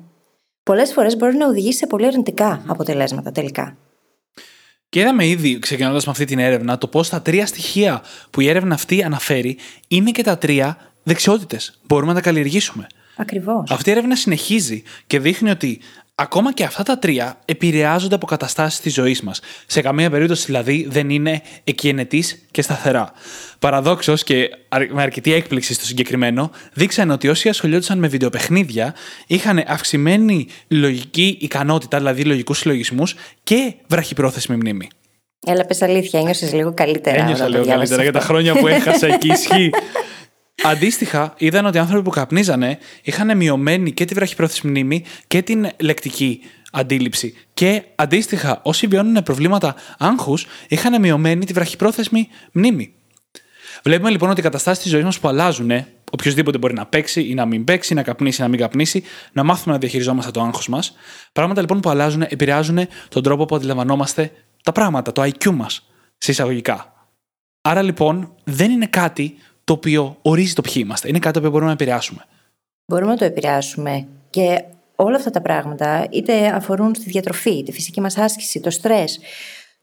πολλές 0.62 0.92
φορές 0.92 1.16
μπορεί 1.16 1.36
να 1.36 1.46
οδηγήσει 1.46 1.78
σε 1.78 1.86
πολύ 1.86 2.06
αρνητικά 2.06 2.62
αποτελέσματα 2.66 3.32
τελικά. 3.32 3.76
Και 4.88 5.00
είδαμε 5.00 5.26
ήδη, 5.26 5.58
ξεκινώντας 5.58 6.04
με 6.04 6.10
αυτή 6.10 6.24
την 6.24 6.38
έρευνα, 6.38 6.78
το 6.78 6.86
πώς 6.86 7.08
τα 7.08 7.22
τρία 7.22 7.46
στοιχεία 7.46 8.02
που 8.30 8.40
η 8.40 8.48
έρευνα 8.48 8.74
αυτή 8.74 9.02
αναφέρει 9.02 9.58
είναι 9.88 10.10
και 10.10 10.22
τα 10.22 10.38
τρία 10.38 10.76
δεξιότητες. 11.02 11.80
Μπορούμε 11.86 12.12
να 12.12 12.18
τα 12.18 12.24
καλλιεργήσουμε. 12.24 12.86
Ακριβώς. 13.16 13.70
Αυτή 13.70 13.88
η 13.88 13.92
έρευνα 13.92 14.16
συνεχίζει 14.16 14.82
και 15.06 15.18
δείχνει 15.18 15.50
ότι 15.50 15.80
ακόμα 16.14 16.52
και 16.52 16.64
αυτά 16.64 16.82
τα 16.82 16.98
τρία 16.98 17.38
επηρεάζονται 17.44 18.14
από 18.14 18.26
καταστάσεις 18.26 18.80
της 18.80 18.94
ζωής 18.94 19.22
μας. 19.22 19.40
Σε 19.66 19.80
καμία 19.80 20.10
περίπτωση 20.10 20.46
δηλαδή 20.46 20.86
δεν 20.90 21.10
είναι 21.10 21.42
εκκαινετή 21.64 22.24
και 22.50 22.62
σταθερά. 22.62 23.12
Παραδόξως 23.58 24.22
και 24.22 24.50
με 24.90 25.02
αρκετή 25.02 25.32
έκπληξη 25.32 25.74
στο 25.74 25.84
συγκεκριμένο, 25.84 26.50
δείξανε 26.72 27.12
ότι 27.12 27.28
όσοι 27.28 27.48
ασχολιόντουσαν 27.48 27.98
με 27.98 28.08
βιντεοπαιχνίδια 28.08 28.94
είχαν 29.26 29.64
αυξημένη 29.66 30.46
λογική 30.68 31.38
ικανότητα, 31.40 31.98
δηλαδή 31.98 32.24
λογικούς 32.24 32.58
συλλογισμούς 32.58 33.14
και 33.42 33.74
βραχυπρόθεσμη 33.86 34.56
μνήμη. 34.56 34.88
Έλα, 35.46 35.66
πες 35.66 35.82
αλήθεια, 35.82 36.20
ένιωσες 36.20 36.52
λίγο 36.52 36.74
καλύτερα. 36.74 37.22
Ένιωσα 37.22 37.48
λίγο 37.48 37.66
καλύτερα 37.66 38.02
για 38.02 38.12
τα 38.12 38.20
χρόνια 38.20 38.54
που 38.54 38.66
έχασα 38.66 39.06
εκεί. 39.06 39.28
Ισχύει. 39.28 39.70
Αντίστοιχα, 40.64 41.34
είδαν 41.36 41.66
ότι 41.66 41.76
οι 41.76 41.80
άνθρωποι 41.80 42.02
που 42.02 42.10
καπνίζανε 42.10 42.78
είχαν 43.02 43.36
μειωμένη 43.36 43.92
και 43.92 44.04
τη 44.04 44.14
βραχυπρόθεσμη 44.14 44.70
μνήμη 44.70 45.04
και 45.26 45.42
την 45.42 45.68
λεκτική 45.80 46.40
αντίληψη. 46.72 47.34
Και 47.54 47.82
αντίστοιχα, 47.94 48.60
όσοι 48.62 48.86
βιώνουν 48.86 49.22
προβλήματα 49.22 49.74
άγχους, 49.98 50.46
είχαν 50.68 51.00
μειωμένη 51.00 51.44
τη 51.44 51.52
βραχυπρόθεσμη 51.52 52.28
μνήμη. 52.52 52.94
Βλέπουμε 53.82 54.10
λοιπόν 54.10 54.30
ότι 54.30 54.40
οι 54.40 54.42
καταστάσεις 54.42 54.82
της 54.82 54.92
ζωής 54.92 55.04
μας 55.04 55.20
που 55.20 55.28
αλλάζουν, 55.28 55.70
οποιοδήποτε 56.12 56.58
μπορεί 56.58 56.74
να 56.74 56.86
παίξει 56.86 57.28
ή 57.28 57.34
να 57.34 57.46
μην 57.46 57.64
παίξει, 57.64 57.94
να 57.94 58.02
καπνίσει 58.02 58.40
ή 58.40 58.42
να 58.42 58.48
μην 58.50 58.58
καπνίσει, 58.58 59.02
να 59.32 59.42
μάθουμε 59.42 59.74
να 59.74 59.80
διαχειριζόμαστε 59.80 60.30
το 60.30 60.42
άγχος 60.42 60.68
μας. 60.68 60.94
Πράγματα 61.32 61.60
λοιπόν 61.60 61.80
που 61.80 61.90
αλλάζουν 61.90 62.22
επηρεάζουν 62.22 62.78
τον 63.08 63.22
τρόπο 63.22 63.44
που 63.44 63.56
αντιλαμβανόμαστε 63.56 64.30
τα 64.62 64.72
πράγματα, 64.72 65.12
το 65.12 65.22
IQ 65.22 65.50
μας, 65.50 65.90
συσσαγωγικά. 66.18 66.92
Άρα 67.60 67.82
λοιπόν 67.82 68.34
δεν 68.44 68.70
είναι 68.70 68.86
κάτι 68.86 69.36
το 69.72 69.78
οποίο 69.78 70.16
ορίζει 70.22 70.52
το 70.52 70.62
ποιοι 70.62 70.74
είμαστε. 70.76 71.08
Είναι 71.08 71.18
κάτι 71.18 71.32
το 71.32 71.38
οποίο 71.38 71.50
μπορούμε 71.50 71.68
να 71.68 71.72
επηρεάσουμε. 71.72 72.24
Μπορούμε 72.86 73.10
να 73.10 73.16
το 73.16 73.24
επηρεάσουμε 73.24 74.06
και 74.30 74.64
όλα 74.96 75.16
αυτά 75.16 75.30
τα 75.30 75.40
πράγματα 75.40 76.06
είτε 76.10 76.46
αφορούν 76.46 76.94
στη 76.94 77.10
διατροφή, 77.10 77.62
τη 77.62 77.72
φυσική 77.72 78.00
μας 78.00 78.16
άσκηση, 78.16 78.60
το 78.60 78.70
στρες, 78.70 79.18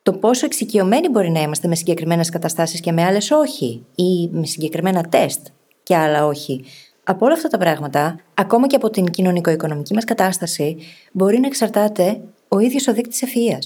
το 0.04 0.14
πόσο 0.14 0.46
εξοικειωμένοι 0.46 1.10
μπορεί 1.10 1.30
να 1.30 1.42
είμαστε 1.42 1.68
με 1.68 1.76
συγκεκριμένες 1.76 2.30
καταστάσεις 2.30 2.80
και 2.80 2.92
με 2.92 3.04
άλλες 3.04 3.32
όχι, 3.32 3.86
ή 3.96 4.30
με 4.32 4.46
συγκεκριμένα 4.46 5.04
τεστ 5.04 5.48
και 5.84 5.96
άλλα 5.96 6.26
όχι. 6.26 6.64
Από 7.04 7.26
όλα 7.26 7.34
αυτά 7.34 7.48
τα 7.48 7.58
πράγματα, 7.58 8.20
ακόμα 8.34 8.68
και 8.68 8.76
από 8.76 8.90
την 8.90 9.06
κοινωνικο-οικονομική 9.06 9.94
μας 9.94 10.04
κατάσταση, 10.04 10.78
μπορεί 11.12 11.40
να 11.40 11.48
εξαρτάται 11.48 12.22
ο 12.48 12.60
ίδιος 12.60 12.88
ο 12.88 12.94
δείκτης 12.94 13.22
ευφυα. 13.22 13.60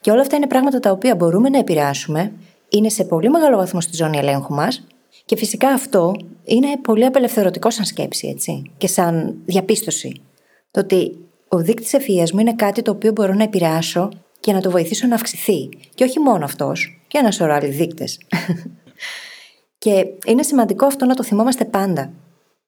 Και 0.00 0.10
όλα 0.10 0.20
αυτά 0.20 0.36
είναι 0.36 0.46
πράγματα 0.46 0.80
τα 0.80 0.90
οποία 0.90 1.14
μπορούμε 1.14 1.48
να 1.48 1.58
επηρεάσουμε, 1.58 2.32
είναι 2.68 2.88
σε 2.88 3.04
πολύ 3.04 3.30
μεγάλο 3.30 3.56
βαθμό 3.56 3.80
στη 3.80 3.96
ζώνη 3.96 4.18
ελέγχου 4.18 4.54
μας 4.54 4.86
και 5.28 5.36
φυσικά 5.36 5.68
αυτό 5.68 6.16
είναι 6.44 6.76
πολύ 6.82 7.04
απελευθερωτικό 7.04 7.70
σαν 7.70 7.84
σκέψη, 7.84 8.28
έτσι, 8.28 8.62
και 8.76 8.86
σαν 8.86 9.36
διαπίστωση. 9.44 10.20
Το 10.70 10.80
ότι 10.80 11.18
ο 11.48 11.58
δείκτης 11.58 11.92
ευφυα 11.92 12.28
μου 12.32 12.38
είναι 12.38 12.54
κάτι 12.54 12.82
το 12.82 12.90
οποίο 12.90 13.12
μπορώ 13.12 13.34
να 13.34 13.42
επηρεάσω 13.42 14.08
και 14.40 14.52
να 14.52 14.60
το 14.60 14.70
βοηθήσω 14.70 15.06
να 15.06 15.14
αυξηθεί. 15.14 15.68
Και 15.94 16.04
όχι 16.04 16.18
μόνο 16.18 16.44
αυτός, 16.44 17.02
και 17.06 17.18
ένα 17.18 17.30
σωρό 17.30 17.52
άλλοι 17.52 17.68
δείκτες. 17.68 18.20
και 19.82 20.06
είναι 20.26 20.42
σημαντικό 20.42 20.86
αυτό 20.86 21.04
να 21.04 21.14
το 21.14 21.22
θυμόμαστε 21.22 21.64
πάντα. 21.64 22.10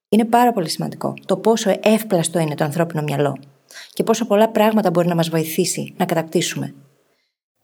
Είναι 0.09 0.25
πάρα 0.25 0.53
πολύ 0.53 0.69
σημαντικό 0.69 1.15
το 1.27 1.37
πόσο 1.37 1.71
εύπλαστο 1.83 2.39
είναι 2.39 2.55
το 2.55 2.65
ανθρώπινο 2.65 3.03
μυαλό 3.03 3.37
και 3.93 4.03
πόσο 4.03 4.27
πολλά 4.27 4.49
πράγματα 4.49 4.91
μπορεί 4.91 5.09
να 5.09 5.15
μας 5.15 5.29
βοηθήσει 5.29 5.95
να 5.97 6.05
κατακτήσουμε. 6.05 6.75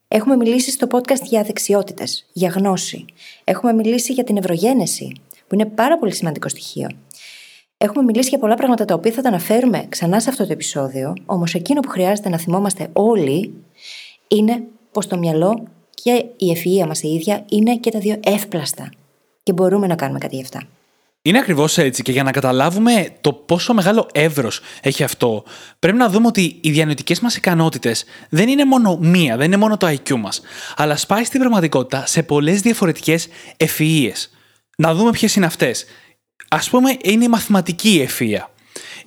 Έχουμε 0.08 0.36
μιλήσει 0.36 0.70
στο 0.70 0.86
podcast 0.90 1.22
για 1.22 1.42
δεξιότητες, 1.42 2.26
για 2.32 2.48
γνώση. 2.48 3.04
Έχουμε 3.44 3.72
μιλήσει 3.72 4.12
για 4.12 4.24
την 4.24 4.36
ευρωγένεση, 4.36 5.12
που 5.46 5.54
είναι 5.54 5.66
πάρα 5.66 5.98
πολύ 5.98 6.14
σημαντικό 6.14 6.48
στοιχείο. 6.48 6.88
Έχουμε 7.78 8.04
μιλήσει 8.04 8.28
για 8.28 8.38
πολλά 8.38 8.54
πράγματα 8.54 8.84
τα 8.84 8.94
οποία 8.94 9.12
θα 9.12 9.22
τα 9.22 9.28
αναφέρουμε 9.28 9.86
ξανά 9.88 10.20
σε 10.20 10.30
αυτό 10.30 10.46
το 10.46 10.52
επεισόδιο, 10.52 11.14
όμως 11.26 11.54
εκείνο 11.54 11.80
που 11.80 11.88
χρειάζεται 11.88 12.28
να 12.28 12.38
θυμόμαστε 12.38 12.88
όλοι 12.92 13.54
είναι 14.28 14.62
πως 14.92 15.06
το 15.06 15.18
μυαλό 15.18 15.62
και 15.94 16.24
η 16.36 16.50
ευφυα 16.50 16.86
μας 16.86 17.02
η 17.02 17.08
ίδια 17.08 17.44
είναι 17.48 17.76
και 17.76 17.90
τα 17.90 17.98
δύο 17.98 18.20
εύπλαστα. 18.24 18.90
Και 19.42 19.52
μπορούμε 19.52 19.86
να 19.86 19.94
κάνουμε 19.94 20.18
κάτι 20.18 20.36
γι' 20.36 20.42
αυτά. 20.42 20.62
Είναι 21.26 21.38
ακριβώς 21.38 21.78
έτσι 21.78 22.02
και 22.02 22.12
για 22.12 22.22
να 22.22 22.30
καταλάβουμε 22.30 23.08
το 23.20 23.32
πόσο 23.32 23.74
μεγάλο 23.74 24.08
εύρος 24.12 24.60
έχει 24.80 25.02
αυτό, 25.02 25.44
πρέπει 25.78 25.96
να 25.96 26.08
δούμε 26.08 26.26
ότι 26.26 26.58
οι 26.60 26.70
διανοητικές 26.70 27.20
μας 27.20 27.36
ικανότητες 27.36 28.04
δεν 28.28 28.48
είναι 28.48 28.64
μόνο 28.64 28.98
μία, 29.00 29.36
δεν 29.36 29.46
είναι 29.46 29.56
μόνο 29.56 29.76
το 29.76 29.86
IQ 29.86 30.10
μας, 30.16 30.40
αλλά 30.76 30.96
σπάει 30.96 31.24
στην 31.24 31.40
πραγματικότητα 31.40 32.06
σε 32.06 32.22
πολλές 32.22 32.60
διαφορετικές 32.60 33.28
ευφυίε. 33.56 34.12
Να 34.76 34.94
δούμε 34.94 35.10
ποιες 35.10 35.36
είναι 35.36 35.46
αυτές. 35.46 35.84
Α 36.48 36.58
πούμε, 36.70 36.96
είναι 37.02 37.24
η 37.24 37.28
μαθηματική 37.28 38.00
ευφυα. 38.02 38.50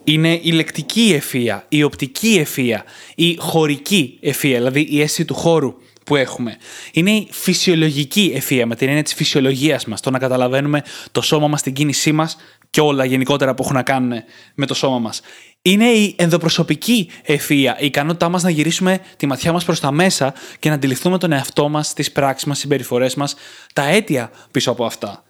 Είναι 0.03 0.39
η 0.43 0.51
λεκτική 0.51 1.11
ευφυα, 1.15 1.65
η 1.69 1.83
οπτική 1.83 2.37
ευφυα, 2.39 2.83
η 3.15 3.35
χωρική 3.39 4.19
ευφυα, 4.21 4.57
δηλαδή 4.57 4.87
η 4.89 5.01
αίσθηση 5.01 5.25
του 5.25 5.35
χώρου 5.35 5.73
που 6.09 6.15
έχουμε. 6.15 6.57
Είναι 6.91 7.11
η 7.11 7.27
φυσιολογική 7.31 8.31
ευφυα 8.35 8.65
με 8.65 8.75
την 8.75 8.87
έννοια 8.87 9.03
της 9.03 9.13
φυσιολογίας 9.13 9.85
μας. 9.85 10.01
Το 10.01 10.09
να 10.09 10.19
καταλαβαίνουμε 10.19 10.83
το 11.11 11.21
σώμα 11.21 11.47
μας, 11.47 11.61
την 11.61 11.73
κίνησή 11.73 12.11
μας 12.11 12.37
και 12.69 12.81
όλα 12.81 13.05
γενικότερα 13.05 13.53
που 13.53 13.63
έχουν 13.63 13.75
να 13.75 13.83
κάνουν 13.83 14.23
με 14.55 14.65
το 14.65 14.73
σώμα 14.73 14.99
μας. 14.99 15.21
Είναι 15.61 15.85
η 15.85 16.15
ενδοπροσωπική 16.17 17.09
ευφυα, 17.23 17.79
η 17.79 17.85
ικανότητά 17.85 18.29
μας 18.29 18.43
να 18.43 18.49
γυρίσουμε 18.49 18.99
τη 19.17 19.25
ματιά 19.25 19.51
μας 19.51 19.65
προς 19.65 19.79
τα 19.79 19.91
μέσα 19.91 20.33
και 20.59 20.69
να 20.69 20.75
αντιληφθούμε 20.75 21.17
τον 21.17 21.31
εαυτό 21.31 21.69
μας, 21.69 21.93
τις 21.93 22.11
πράξεις 22.11 22.47
μας, 22.47 22.55
τι 22.55 22.61
συμπεριφορές 22.61 23.15
μας, 23.15 23.35
τα 23.73 23.83
αίτια 23.83 24.31
πίσω 24.51 24.71
από 24.71 24.85
αυτά. 24.85 25.23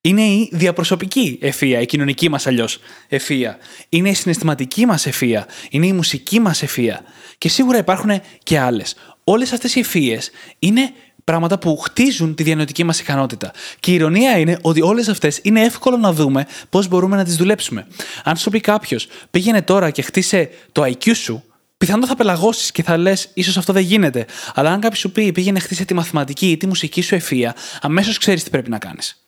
Είναι 0.00 0.22
η 0.22 0.50
διαπροσωπική 0.52 1.38
ευφυα, 1.40 1.80
η 1.80 1.86
κοινωνική 1.86 2.28
μας 2.28 2.46
αλλιώς 2.46 2.78
ευφυα. 3.08 3.58
Είναι 3.88 4.08
η 4.08 4.14
συναισθηματική 4.14 4.86
μας 4.86 5.06
ευφυα. 5.06 5.46
Είναι 5.70 5.86
η 5.86 5.92
μουσική 5.92 6.40
μας 6.40 6.62
ευφυα. 6.62 7.00
Και 7.38 7.48
σίγουρα 7.48 7.78
υπάρχουν 7.78 8.20
και 8.42 8.58
άλλες 8.58 8.94
όλες 9.24 9.52
αυτές 9.52 9.74
οι 9.74 9.80
ευφυίε 9.80 10.18
είναι 10.58 10.92
πράγματα 11.24 11.58
που 11.58 11.76
χτίζουν 11.76 12.34
τη 12.34 12.42
διανοητική 12.42 12.84
μας 12.84 13.00
ικανότητα. 13.00 13.52
Και 13.80 13.90
η 13.90 13.94
ηρωνία 13.94 14.38
είναι 14.38 14.58
ότι 14.62 14.82
όλες 14.82 15.08
αυτές 15.08 15.40
είναι 15.42 15.60
εύκολο 15.60 15.96
να 15.96 16.12
δούμε 16.12 16.46
πώς 16.70 16.88
μπορούμε 16.88 17.16
να 17.16 17.24
τις 17.24 17.36
δουλέψουμε. 17.36 17.86
Αν 18.24 18.36
σου 18.36 18.50
πει 18.50 18.60
κάποιος, 18.60 19.08
πήγαινε 19.30 19.62
τώρα 19.62 19.90
και 19.90 20.02
χτίσε 20.02 20.50
το 20.72 20.82
IQ 20.82 21.14
σου, 21.14 21.42
πιθανότατα 21.78 22.12
θα 22.12 22.18
πελαγώσεις 22.18 22.72
και 22.72 22.82
θα 22.82 22.96
λες, 22.96 23.28
ίσως 23.34 23.56
αυτό 23.56 23.72
δεν 23.72 23.82
γίνεται. 23.82 24.26
Αλλά 24.54 24.70
αν 24.70 24.80
κάποιος 24.80 25.00
σου 25.00 25.12
πει, 25.12 25.32
πήγαινε 25.32 25.58
χτίσε 25.58 25.84
τη 25.84 25.94
μαθηματική 25.94 26.50
ή 26.50 26.56
τη 26.56 26.66
μουσική 26.66 27.02
σου 27.02 27.14
ευφυα, 27.14 27.54
αμέσως 27.80 28.18
ξέρεις 28.18 28.44
τι 28.44 28.50
πρέπει 28.50 28.70
να 28.70 28.78
κάνεις. 28.78 29.18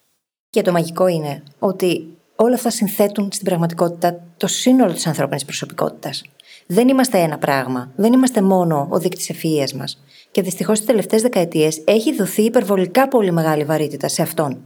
Και 0.51 0.63
το 0.63 0.73
μαγικό 0.73 1.07
είναι 1.07 1.43
ότι 1.59 2.07
όλα 2.37 2.55
αυτά 2.55 2.71
συνθέτουν 2.71 3.29
στην 3.33 3.45
πραγματικότητα 3.45 4.21
το 4.37 4.47
σύνολο 4.47 4.93
της 4.93 5.07
ανθρώπινης 5.07 5.45
προσωπικότητας. 5.45 6.23
Δεν 6.67 6.89
είμαστε 6.89 7.19
ένα 7.19 7.39
πράγμα. 7.39 7.93
Δεν 7.97 8.13
είμαστε 8.13 8.43
μόνο 8.43 8.87
ο 8.91 8.99
δείκτης 8.99 9.31
ευφυία 9.31 9.69
μας. 9.77 10.03
Και 10.31 10.43
δυστυχώς 10.43 10.79
τις 10.79 10.87
τελευταίες 10.87 11.23
δεκαετίες 11.23 11.83
έχει 11.85 12.15
δοθεί 12.15 12.43
υπερβολικά 12.43 13.09
πολύ 13.09 13.33
μεγάλη 13.33 13.65
βαρύτητα 13.65 14.09
σε 14.09 14.23
αυτόν. 14.23 14.59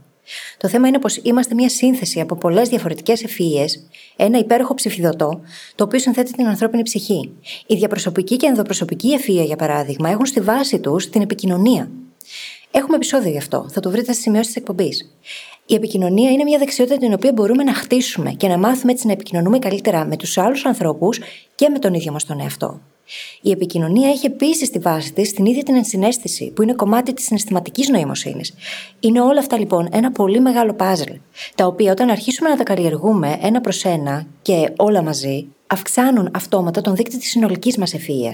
Το 0.56 0.68
θέμα 0.68 0.88
είναι 0.88 0.98
πως 0.98 1.16
είμαστε 1.16 1.54
μια 1.54 1.68
σύνθεση 1.68 2.20
από 2.20 2.36
πολλές 2.36 2.68
διαφορετικές 2.68 3.22
ευφυίε, 3.22 3.64
ένα 4.16 4.38
υπέροχο 4.38 4.74
ψηφιδωτό, 4.74 5.40
το 5.74 5.84
οποίο 5.84 5.98
συνθέτει 5.98 6.32
την 6.32 6.46
ανθρώπινη 6.46 6.82
ψυχή. 6.82 7.32
Η 7.66 7.74
διαπροσωπική 7.74 8.36
και 8.36 8.46
ενδοπροσωπική 8.46 9.12
ευφυία, 9.12 9.42
για 9.42 9.56
παράδειγμα, 9.56 10.10
έχουν 10.10 10.26
στη 10.26 10.40
βάση 10.40 10.80
τους 10.80 11.10
την 11.10 11.22
επικοινωνία. 11.22 11.90
Έχουμε 12.70 12.96
επεισόδιο 12.96 13.30
γι' 13.30 13.38
αυτό. 13.38 13.66
Θα 13.70 13.80
το 13.80 13.90
βρείτε 13.90 14.12
στι 14.12 14.22
σημειώσει 14.22 14.46
της 14.46 14.56
εκπομπής. 14.56 15.14
Η 15.66 15.74
επικοινωνία 15.74 16.30
είναι 16.30 16.44
μια 16.44 16.58
δεξιότητα 16.58 16.96
την 16.96 17.12
οποία 17.12 17.32
μπορούμε 17.32 17.62
να 17.62 17.74
χτίσουμε 17.74 18.32
και 18.32 18.48
να 18.48 18.58
μάθουμε 18.58 18.92
έτσι 18.92 19.06
να 19.06 19.12
επικοινωνούμε 19.12 19.58
καλύτερα 19.58 20.04
με 20.04 20.16
τους 20.16 20.38
άλλους 20.38 20.64
ανθρώπους 20.64 21.20
και 21.54 21.68
με 21.68 21.78
τον 21.78 21.94
ίδιο 21.94 22.12
μας 22.12 22.24
τον 22.24 22.40
εαυτό. 22.40 22.80
Η 23.40 23.50
επικοινωνία 23.50 24.08
έχει 24.08 24.26
επίσης 24.26 24.68
στη 24.68 24.78
βάση 24.78 25.12
της 25.12 25.32
την 25.32 25.44
ίδια 25.44 25.62
την 25.62 25.74
ενσυναίσθηση, 25.74 26.50
που 26.50 26.62
είναι 26.62 26.72
κομμάτι 26.72 27.12
της 27.12 27.24
συναισθηματικής 27.24 27.88
νοημοσύνης. 27.88 28.54
Είναι 29.00 29.20
όλα 29.20 29.38
αυτά 29.38 29.58
λοιπόν 29.58 29.88
ένα 29.92 30.12
πολύ 30.12 30.40
μεγάλο 30.40 30.74
πάζλ, 30.74 31.10
τα 31.54 31.66
οποία 31.66 31.92
όταν 31.92 32.10
αρχίσουμε 32.10 32.48
να 32.48 32.56
τα 32.56 32.62
καλλιεργούμε 32.62 33.38
ένα 33.42 33.60
προς 33.60 33.84
ένα 33.84 34.26
και 34.42 34.72
όλα 34.76 35.02
μαζί, 35.02 35.46
αυξάνουν 35.66 36.30
αυτόματα 36.34 36.80
τον 36.80 36.94
δείκτη 36.94 37.18
της 37.18 37.30
συνολικής 37.30 37.76
μας 37.76 37.94
ευφυα. 37.94 38.32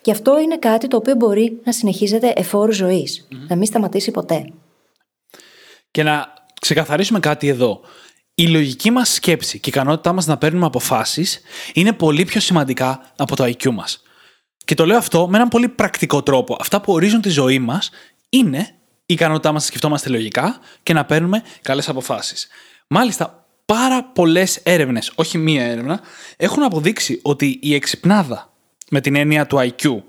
Και 0.00 0.10
αυτό 0.10 0.40
είναι 0.40 0.56
κάτι 0.56 0.88
το 0.88 0.96
οποίο 0.96 1.14
μπορεί 1.14 1.60
να 1.64 1.72
συνεχίζεται 1.72 2.32
εφόρου 2.36 2.72
ζωής, 2.72 3.28
να 3.48 3.56
μην 3.56 3.66
σταματήσει 3.66 4.10
ποτέ. 4.10 4.52
Και 5.90 6.02
να 6.02 6.32
ξεκαθαρίσουμε 6.64 7.20
κάτι 7.20 7.48
εδώ. 7.48 7.80
Η 8.34 8.46
λογική 8.46 8.90
μας 8.90 9.12
σκέψη 9.12 9.58
και 9.58 9.68
η 9.68 9.72
ικανότητά 9.74 10.12
μας 10.12 10.26
να 10.26 10.36
παίρνουμε 10.36 10.66
αποφάσεις 10.66 11.40
είναι 11.74 11.92
πολύ 11.92 12.24
πιο 12.24 12.40
σημαντικά 12.40 13.12
από 13.16 13.36
το 13.36 13.44
IQ 13.44 13.70
μας. 13.70 14.02
Και 14.64 14.74
το 14.74 14.86
λέω 14.86 14.96
αυτό 14.96 15.28
με 15.28 15.36
έναν 15.36 15.48
πολύ 15.48 15.68
πρακτικό 15.68 16.22
τρόπο. 16.22 16.56
Αυτά 16.60 16.80
που 16.80 16.92
ορίζουν 16.92 17.20
τη 17.20 17.28
ζωή 17.28 17.58
μας 17.58 17.90
είναι 18.28 18.74
η 19.06 19.14
ικανότητά 19.14 19.52
μας 19.52 19.62
να 19.62 19.68
σκεφτόμαστε 19.68 20.08
λογικά 20.08 20.58
και 20.82 20.92
να 20.92 21.04
παίρνουμε 21.04 21.42
καλές 21.62 21.88
αποφάσεις. 21.88 22.48
Μάλιστα, 22.86 23.46
πάρα 23.64 24.04
πολλές 24.04 24.56
έρευνες, 24.56 25.12
όχι 25.14 25.38
μία 25.38 25.64
έρευνα, 25.64 26.00
έχουν 26.36 26.62
αποδείξει 26.62 27.20
ότι 27.22 27.58
η 27.62 27.74
εξυπνάδα 27.74 28.52
με 28.90 29.00
την 29.00 29.16
έννοια 29.16 29.46
του 29.46 29.58
IQ 29.58 30.02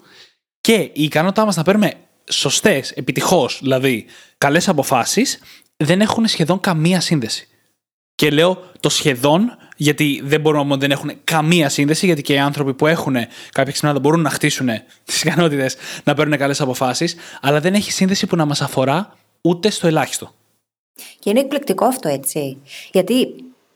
και 0.62 0.74
η 0.74 1.04
ικανότητά 1.04 1.46
μας 1.46 1.56
να 1.56 1.64
παίρνουμε 1.64 1.94
σωστές, 2.30 2.92
επιτυχώς 2.92 3.60
δηλαδή, 3.62 4.06
καλές 4.38 4.68
αποφάσεις 4.68 5.40
δεν 5.78 6.02
έχουν 6.02 6.28
σχεδόν 6.28 6.60
καμία 6.60 7.00
σύνδεση. 7.00 7.48
Και 8.16 8.30
λέω 8.30 8.72
το 8.80 8.90
σχεδόν, 8.90 9.58
γιατί 9.76 10.22
δεν 10.24 10.42
μπορούμε 10.42 10.64
να 10.64 10.78
δεν 10.78 10.92
έχουν 10.92 11.12
καμία 11.24 11.70
σύνδεση, 11.70 12.06
γιατί 12.06 12.22
και 12.22 12.34
οι 12.34 12.38
άνθρωποι 12.38 12.74
που 12.74 12.88
έχουν 12.88 13.16
κάποια 13.52 13.72
ξυπνάδα 13.72 14.00
μπορούν 14.00 14.22
να 14.22 14.30
χτίσουν 14.30 14.70
τις 15.04 15.24
ικανότητες 15.24 15.76
να 16.04 16.14
παίρνουν 16.14 16.38
καλές 16.38 16.62
αποφάσεις, 16.62 17.16
αλλά 17.42 17.60
δεν 17.60 17.74
έχει 17.74 17.92
σύνδεση 17.92 18.28
που 18.28 18.36
να 18.36 18.46
μας 18.46 18.62
αφορά 18.62 19.16
ούτε 19.42 19.70
στο 19.70 19.88
ελάχιστο. 19.88 20.34
Και 21.20 21.30
είναι 21.30 21.40
εκπληκτικό 21.40 21.86
αυτό, 21.86 22.10
έτσι. 22.10 22.58
Γιατί, 22.92 23.28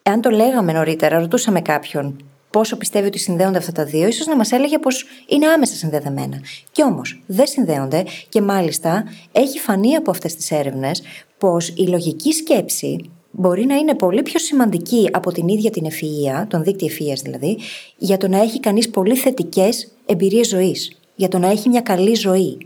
αν 0.04 0.22
το 0.22 0.30
λέγαμε 0.30 0.72
νωρίτερα, 0.72 1.20
ρωτούσαμε 1.20 1.62
κάποιον 1.62 2.24
πόσο 2.50 2.78
πιστεύει 2.78 3.08
ότι 3.08 3.20
συνδέονται 3.20 3.58
αυτά 3.58 3.72
τα 3.72 3.86
δύο, 3.86 4.08
ίσως 4.08 4.28
να 4.28 4.36
μας 4.36 4.52
έλεγε 4.52 4.80
πως 4.80 5.06
είναι 5.28 5.48
άμεσα 5.48 5.76
συνδεδεμένα. 5.76 6.42
Κι 6.72 6.84
όμως 6.84 7.22
δεν 7.26 7.48
συνδέονται 7.48 8.04
και 8.30 8.42
μάλιστα 8.42 9.04
έχει 9.32 9.60
φανεί 9.60 9.96
από 9.96 10.12
αυτές 10.12 10.36
τις 10.36 10.52
έρευνες 10.52 11.02
πως 11.38 11.68
η 11.68 11.88
λογική 11.88 12.32
σκέψη 12.32 13.10
μπορεί 13.32 13.66
να 13.66 13.76
είναι 13.76 13.96
πολύ 13.96 14.22
πιο 14.22 14.40
σημαντική 14.40 15.10
από 15.12 15.32
την 15.32 15.48
ίδια 15.48 15.72
την 15.72 15.86
ευφυΐα, 15.86 16.46
τον 16.48 16.64
δίκτυο 16.64 16.88
ευφυΐας 16.88 17.22
δηλαδή, 17.24 17.58
για 17.98 18.18
το 18.18 18.28
να 18.28 18.42
έχει 18.42 18.60
κανείς 18.60 18.90
πολύ 18.90 19.16
θετικές 19.16 19.92
εμπειρίες 20.06 20.48
ζωής, 20.48 20.98
για 21.16 21.28
το 21.28 21.38
να 21.38 21.50
έχει 21.50 21.70
μια 21.70 21.82
καλή 21.82 22.16
ζωή. 22.16 22.58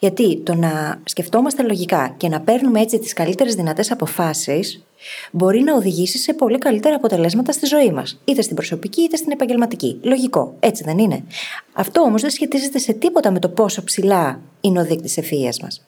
Γιατί 0.00 0.36
το 0.36 0.54
να 0.54 1.00
σκεφτόμαστε 1.04 1.62
λογικά 1.62 2.14
και 2.16 2.28
να 2.28 2.40
παίρνουμε 2.40 2.80
έτσι 2.80 2.98
τις 2.98 3.12
καλύτερες 3.12 3.54
δυνατές 3.54 3.90
αποφάσεις 3.90 4.84
μπορεί 5.32 5.60
να 5.60 5.74
οδηγήσει 5.74 6.18
σε 6.18 6.32
πολύ 6.32 6.58
καλύτερα 6.58 6.94
αποτελέσματα 6.94 7.52
στη 7.52 7.66
ζωή 7.66 7.90
μας, 7.90 8.20
είτε 8.24 8.42
στην 8.42 8.56
προσωπική 8.56 9.00
είτε 9.00 9.16
στην 9.16 9.32
επαγγελματική. 9.32 9.98
Λογικό, 10.02 10.56
έτσι 10.60 10.84
δεν 10.84 10.98
είναι; 10.98 11.24
Αυτό 11.72 12.00
όμως 12.00 12.20
δεν 12.20 12.30
σχετίζεται 12.30 12.78
σε 12.78 12.92
τίποτα 12.92 13.30
με 13.30 13.38
το 13.38 13.48
πόσο 13.48 13.84
ψηλά 13.84 14.40
είναι 14.60 14.80
ο 14.80 14.84
δείκτης 14.84 15.16
ευφυία 15.16 15.52
μας. 15.62 15.86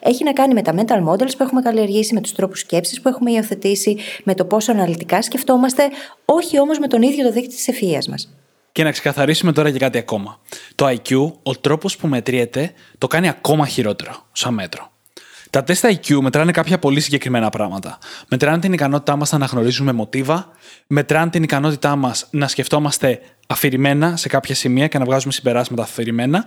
Έχει 0.00 0.24
να 0.24 0.32
κάνει 0.32 0.54
με 0.54 0.62
τα 0.62 0.74
mental 0.76 1.08
models 1.08 1.36
που 1.36 1.42
έχουμε 1.42 1.62
καλλιεργήσει, 1.62 2.14
με 2.14 2.20
τους 2.20 2.32
τρόπους 2.32 2.60
σκέψης 2.60 3.00
που 3.00 3.08
έχουμε 3.08 3.30
υιοθετήσει, 3.30 3.96
με 4.24 4.34
το 4.34 4.44
πόσο 4.44 4.72
αναλυτικά 4.72 5.22
σκεφτόμαστε, 5.22 5.88
όχι 6.24 6.60
όμως 6.60 6.78
με 6.78 6.86
τον 6.86 7.02
ίδιο 7.02 7.24
το 7.24 7.32
δείκτη 7.32 7.54
της 7.54 7.68
ευφυία 7.68 8.02
μας. 8.10 8.30
Και 8.72 8.82
να 8.82 8.90
ξεκαθαρίσουμε 8.90 9.52
τώρα 9.52 9.70
και 9.70 9.78
κάτι 9.78 9.98
ακόμα. 9.98 10.40
Το 10.74 10.86
IQ, 10.86 11.32
ο 11.42 11.56
τρόπος 11.56 11.96
που 11.96 12.06
μετριέται, 12.06 12.72
το 12.98 13.06
κάνει 13.06 13.28
ακόμα 13.28 13.66
χειρότερο 13.66 14.26
σαν 14.32 14.54
μέτρο. 14.54 14.90
Τα 15.50 15.64
τεστ 15.64 15.86
IQ 15.86 16.20
μετράνε 16.20 16.52
κάποια 16.52 16.78
πολύ 16.78 17.00
συγκεκριμένα 17.00 17.50
πράγματα. 17.50 17.98
Μετράνε 18.28 18.58
την 18.58 18.72
ικανότητά 18.72 19.16
μας 19.16 19.30
να 19.30 19.36
αναγνωρίζουμε 19.36 19.92
μοτίβα, 19.92 20.50
μετράνε 20.86 21.30
την 21.30 21.42
ικανότητά 21.42 21.96
μας 21.96 22.28
να 22.30 22.48
σκεφτόμαστε 22.48 23.20
αφηρημένα 23.46 24.16
σε 24.16 24.28
κάποια 24.28 24.54
σημεία 24.54 24.86
και 24.86 24.98
να 24.98 25.04
βγάζουμε 25.04 25.32
συμπεράσματα 25.32 25.82
αφηρημένα 25.82 26.44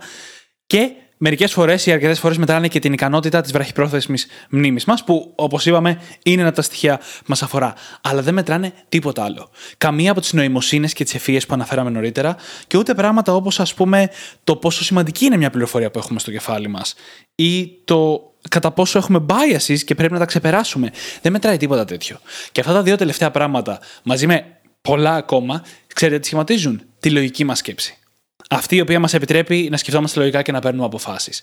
και 0.66 0.90
μερικές 1.22 1.52
φορές 1.52 1.86
ή 1.86 1.92
αρκετές 1.92 2.18
φορές 2.18 2.38
μετράνε 2.38 2.68
και 2.68 2.78
την 2.78 2.92
ικανότητα 2.92 3.40
της 3.40 3.52
βραχυπρόθεσμης 3.52 4.26
μνήμης 4.50 4.84
μας, 4.84 5.04
που 5.04 5.32
όπως 5.34 5.66
είπαμε 5.66 6.00
είναι 6.22 6.40
ένα 6.40 6.48
από 6.48 6.56
τα 6.56 6.62
στοιχεία 6.62 6.96
που 6.96 7.24
μας 7.26 7.42
αφορά. 7.42 7.74
Αλλά 8.00 8.22
δεν 8.22 8.34
μετράνε 8.34 8.72
τίποτα 8.88 9.24
άλλο. 9.24 9.50
Καμία 9.78 10.10
από 10.10 10.20
τις 10.20 10.32
νοημοσύνες 10.32 10.92
και 10.92 11.04
τις 11.04 11.14
ευφυίε 11.14 11.40
που 11.40 11.54
αναφέραμε 11.54 11.90
νωρίτερα, 11.90 12.36
και 12.66 12.76
ούτε 12.76 12.94
πράγματα 12.94 13.34
όπως 13.34 13.60
ας 13.60 13.74
πούμε 13.74 14.10
το 14.44 14.56
πόσο 14.56 14.84
σημαντική 14.84 15.24
είναι 15.24 15.36
μια 15.36 15.50
πληροφορία 15.50 15.90
που 15.90 15.98
έχουμε 15.98 16.18
στο 16.18 16.30
κεφάλι 16.30 16.68
μας, 16.68 16.94
ή 17.34 17.70
το 17.84 18.22
κατά 18.48 18.70
πόσο 18.70 18.98
έχουμε 18.98 19.24
biases 19.28 19.78
και 19.84 19.94
πρέπει 19.94 20.12
να 20.12 20.18
τα 20.18 20.24
ξεπεράσουμε. 20.24 20.90
Δεν 21.22 21.32
μετράει 21.32 21.56
τίποτα 21.56 21.84
τέτοιο. 21.84 22.18
Και 22.52 22.60
αυτά 22.60 22.72
τα 22.72 22.82
δύο 22.82 22.96
τελευταία 22.96 23.30
πράγματα, 23.30 23.80
μαζί 24.02 24.26
με 24.26 24.44
πολλά 24.82 25.14
ακόμα, 25.14 25.62
ξέρετε 25.94 26.18
τι 26.18 26.26
σχηματίζουν; 26.26 26.82
Τη 27.00 27.10
λογική 27.10 27.44
μας 27.44 27.58
σκέψη 27.58 27.99
αυτή 28.50 28.76
η 28.76 28.80
οποία 28.80 29.00
μας 29.00 29.14
επιτρέπει 29.14 29.68
να 29.70 29.76
σκεφτόμαστε 29.76 30.18
λογικά 30.18 30.42
και 30.42 30.52
να 30.52 30.60
παίρνουμε 30.60 30.84
αποφάσεις. 30.84 31.42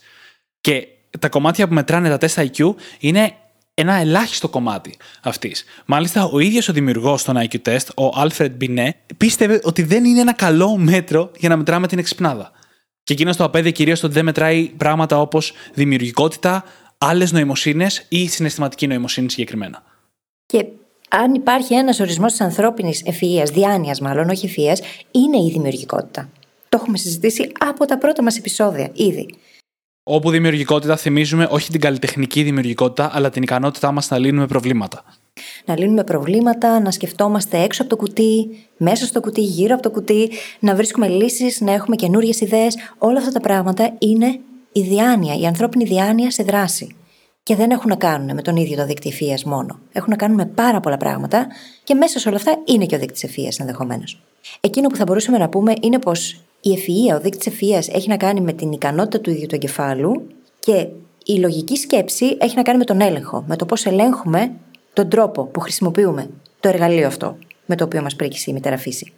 Και 0.62 0.88
τα 1.20 1.30
κομμάτια 1.30 1.68
που 1.68 1.74
μετράνε 1.74 2.10
τα 2.10 2.18
τεστ 2.18 2.40
IQ 2.40 2.74
είναι 3.00 3.34
ένα 3.74 3.94
ελάχιστο 3.94 4.50
κομμάτι 4.50 4.98
αυτής. 5.22 5.64
Μάλιστα, 5.86 6.26
ο 6.26 6.40
ίδιος 6.40 6.68
ο 6.70 6.74
δημιουργός 6.74 7.24
των 7.24 7.38
IQ 7.38 7.56
test, 7.66 7.88
ο 7.96 8.22
Alfred 8.22 8.52
Binet, 8.62 8.90
πίστευε 9.18 9.60
ότι 9.64 9.84
δεν 9.84 10.06
είναι 10.06 10.20
ένα 10.20 10.34
καλό 10.34 10.78
μέτρο 10.78 11.32
για 11.38 11.50
να 11.50 11.58
μετράμε 11.58 11.88
την 11.88 12.00
εξυπνάδα. 12.00 12.52
Και 13.04 13.14
εκείνος 13.14 13.36
το 13.36 13.44
απέδει 13.44 13.72
κυρίως 13.72 14.04
ότι 14.04 14.14
δεν 14.14 14.26
μετράει 14.26 14.64
πράγματα 14.78 15.20
όπως 15.20 15.54
δημιουργικότητα, 15.74 16.64
άλλες 16.98 17.32
νοημοσύνες 17.32 18.06
ή 18.10 18.28
συναισθηματική 18.28 18.88
νοημοσύνη 18.88 19.30
συγκεκριμένα. 19.30 19.84
Και 20.46 20.66
αν 21.10 21.34
υπάρχει 21.34 21.74
ένας 21.74 22.00
ορισμός 22.00 22.32
της 22.32 22.42
ανθρώπινης 22.42 23.04
ευφυα, 23.06 23.44
διάνοιας 23.44 24.00
μάλλον, 24.00 24.30
όχι 24.30 24.46
ευφυα, 24.46 24.78
είναι 25.12 25.38
η 25.38 25.50
δημιουργικότητα. 25.52 26.30
Το 26.70 26.78
έχουμε 26.82 26.98
συζητήσει 26.98 27.52
από 27.60 27.86
τα 27.86 27.98
πρώτα 27.98 28.24
μας 28.24 28.38
επεισόδια 28.38 28.90
ήδη. 28.94 29.36
Όπου 30.04 30.30
δημιουργικότητα 30.30 30.98
θυμίζουμε 30.98 31.48
όχι 31.52 31.72
την 31.72 31.80
καλλιτεχνική 31.80 32.44
δημιουργικότητα, 32.44 33.10
αλλά 33.14 33.30
την 33.30 33.44
ικανότητά 33.44 33.92
μας 33.92 34.10
να 34.10 34.18
λύνουμε 34.18 34.48
προβλήματα. 34.48 35.04
Να 35.66 35.78
λύνουμε 35.78 36.04
προβλήματα, 36.04 36.80
να 36.80 36.92
σκεφτόμαστε 36.92 37.62
έξω 37.62 37.82
από 37.82 37.92
το 37.92 37.98
κουτί, 37.98 38.48
μέσα 38.78 39.06
στο 39.06 39.20
κουτί, 39.20 39.42
γύρω 39.42 39.74
από 39.74 39.84
το 39.84 39.92
κουτί, 39.92 40.30
να 40.60 40.76
βρίσκουμε 40.76 41.08
λύσεις, 41.08 41.62
να 41.62 41.72
έχουμε 41.72 41.96
καινούριες 41.96 42.42
ιδέες. 42.42 42.76
Όλα 42.98 43.18
αυτά 43.18 43.32
τα 43.32 43.40
πράγματα 43.40 43.96
είναι 43.98 44.40
η 44.72 44.82
διάνοια, 44.82 45.36
η 45.36 45.46
ανθρώπινη 45.46 45.84
διάνοια 45.84 46.32
σε 46.32 46.44
δράση. 46.44 46.96
Και 47.44 47.56
δεν 47.56 47.72
έχουν 47.72 47.90
να 47.90 47.96
κάνουν 47.96 48.36
με 48.36 48.42
τον 48.42 48.56
ίδιο 48.56 48.78
το 48.78 48.86
δείκτη 48.86 49.10
ευφυία 49.10 49.40
μόνο. 49.46 49.80
Έχουν 49.92 50.10
να 50.10 50.16
κάνουν 50.16 50.36
με 50.36 50.46
πάρα 50.46 50.80
πολλά 50.80 50.98
πράγματα 50.98 51.48
και 51.84 51.94
μέσα 51.94 52.20
σε 52.20 52.28
όλα 52.28 52.38
αυτά 52.38 52.62
είναι 52.66 52.86
και 52.86 52.96
ο 52.96 53.00
δείκτη 53.00 53.22
ευφυία 53.24 53.52
ενδεχομένως. 53.60 54.22
Εκείνο 54.60 54.88
που 54.88 54.96
θα 54.96 55.04
μπορούσαμε 55.04 55.38
να 55.38 55.50
πούμε 55.50 55.74
είναι 55.82 56.00
πως 56.00 56.42
η 56.68 56.78
ευφυΐα, 56.78 57.16
ο 57.16 57.20
δείκτης 57.20 57.54
ευφυΐας 57.54 57.96
έχει 57.96 58.10
να 58.10 58.18
κάνει 58.18 58.42
με 58.42 58.54
την 58.54 58.72
ικανότητα 58.72 59.20
του 59.20 59.30
ίδιου 59.30 59.46
του 59.46 59.56
εγκεφάλου 59.56 60.28
και 60.60 60.88
η 61.26 61.34
λογική 61.34 61.76
σκέψη 61.76 62.38
έχει 62.40 62.56
να 62.56 62.62
κάνει 62.62 62.78
με 62.78 62.84
τον 62.84 63.02
έλεγχο, 63.02 63.44
με 63.48 63.56
το 63.56 63.66
πώς 63.66 63.86
ελέγχουμε 63.86 64.52
τον 64.94 65.10
τρόπο 65.10 65.44
που 65.46 65.60
χρησιμοποιούμε 65.60 66.30
το 66.60 66.70
εργαλείο 66.70 67.08
αυτό 67.08 67.38
με 67.66 67.76
το 67.76 67.84
οποίο 67.84 68.02
μας 68.02 68.16
πρίκησε 68.16 68.50
η 68.50 68.54
μητέρα 68.54 68.78
φύση. 68.78 69.14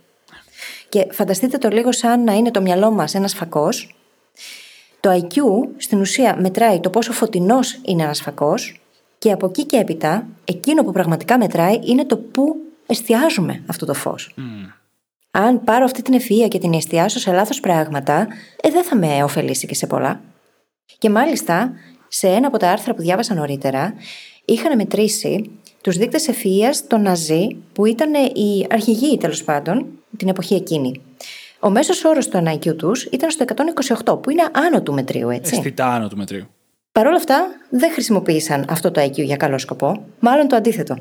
Και 0.89 1.07
φανταστείτε 1.11 1.57
το 1.57 1.69
λίγο 1.69 1.91
σαν 1.91 2.23
να 2.23 2.33
είναι 2.33 2.51
το 2.51 2.61
μυαλό 2.61 2.91
μας 2.91 3.15
ένας 3.15 3.33
φακός. 3.33 3.95
Το 4.99 5.09
IQ 5.11 5.41
στην 5.77 5.99
ουσία 5.99 6.37
μετράει 6.39 6.79
το 6.79 6.89
πόσο 6.89 7.11
φωτεινός 7.11 7.79
είναι 7.85 8.03
ένας 8.03 8.21
φακός 8.21 8.81
και 9.17 9.31
από 9.31 9.45
εκεί 9.45 9.65
και 9.65 9.77
έπειτα 9.77 10.27
εκείνο 10.45 10.83
που 10.83 10.91
πραγματικά 10.91 11.37
μετράει 11.37 11.79
είναι 11.83 12.05
το 12.05 12.17
πού 12.17 12.55
εστιάζουμε 12.85 13.63
αυτό 13.67 13.85
το 13.85 13.93
φως. 13.93 14.33
Mm 14.37 14.78
αν 15.31 15.63
πάρω 15.63 15.83
αυτή 15.83 16.01
την 16.01 16.13
ευφυα 16.13 16.47
και 16.47 16.59
την 16.59 16.73
εστιάσω 16.73 17.19
σε 17.19 17.31
λάθος 17.31 17.59
πράγματα, 17.59 18.27
ε, 18.61 18.69
δεν 18.69 18.83
θα 18.83 18.95
με 18.95 19.23
ωφελήσει 19.23 19.67
και 19.67 19.75
σε 19.75 19.87
πολλά. 19.87 20.21
Και 20.97 21.09
μάλιστα, 21.09 21.73
σε 22.07 22.27
ένα 22.27 22.47
από 22.47 22.57
τα 22.57 22.69
άρθρα 22.69 22.93
που 22.93 23.01
διάβασα 23.01 23.33
νωρίτερα, 23.33 23.93
είχαν 24.45 24.75
μετρήσει 24.75 25.49
τους 25.81 25.97
δείκτες 25.97 26.27
ευφυα 26.27 26.73
των 26.87 27.01
Ναζί, 27.01 27.47
που 27.73 27.85
ήταν 27.85 28.13
οι 28.13 28.67
αρχηγοί 28.69 29.17
τέλος 29.17 29.43
πάντων 29.43 29.85
την 30.17 30.27
εποχή 30.27 30.55
εκείνη. 30.55 31.01
Ο 31.59 31.69
μέσος 31.69 32.03
όρος 32.03 32.27
του 32.27 32.43
IQ 32.45 32.77
τους 32.77 33.03
ήταν 33.03 33.31
στο 33.31 33.45
128, 34.05 34.21
που 34.21 34.29
είναι 34.29 34.43
άνω 34.51 34.81
του 34.81 34.93
μετρίου, 34.93 35.29
έτσι. 35.29 35.55
Αισθητά 35.55 35.93
άνω 35.93 36.07
του 36.07 36.17
μετρίου. 36.17 36.47
Παρ' 36.91 37.07
όλα 37.07 37.15
αυτά, 37.15 37.47
δεν 37.69 37.91
χρησιμοποίησαν 37.91 38.65
αυτό 38.69 38.91
το 38.91 39.01
IQ 39.01 39.13
για 39.13 39.35
καλό 39.35 39.57
σκοπό, 39.57 40.05
μάλλον 40.19 40.47
το 40.47 40.55
αντίθετο. 40.55 40.97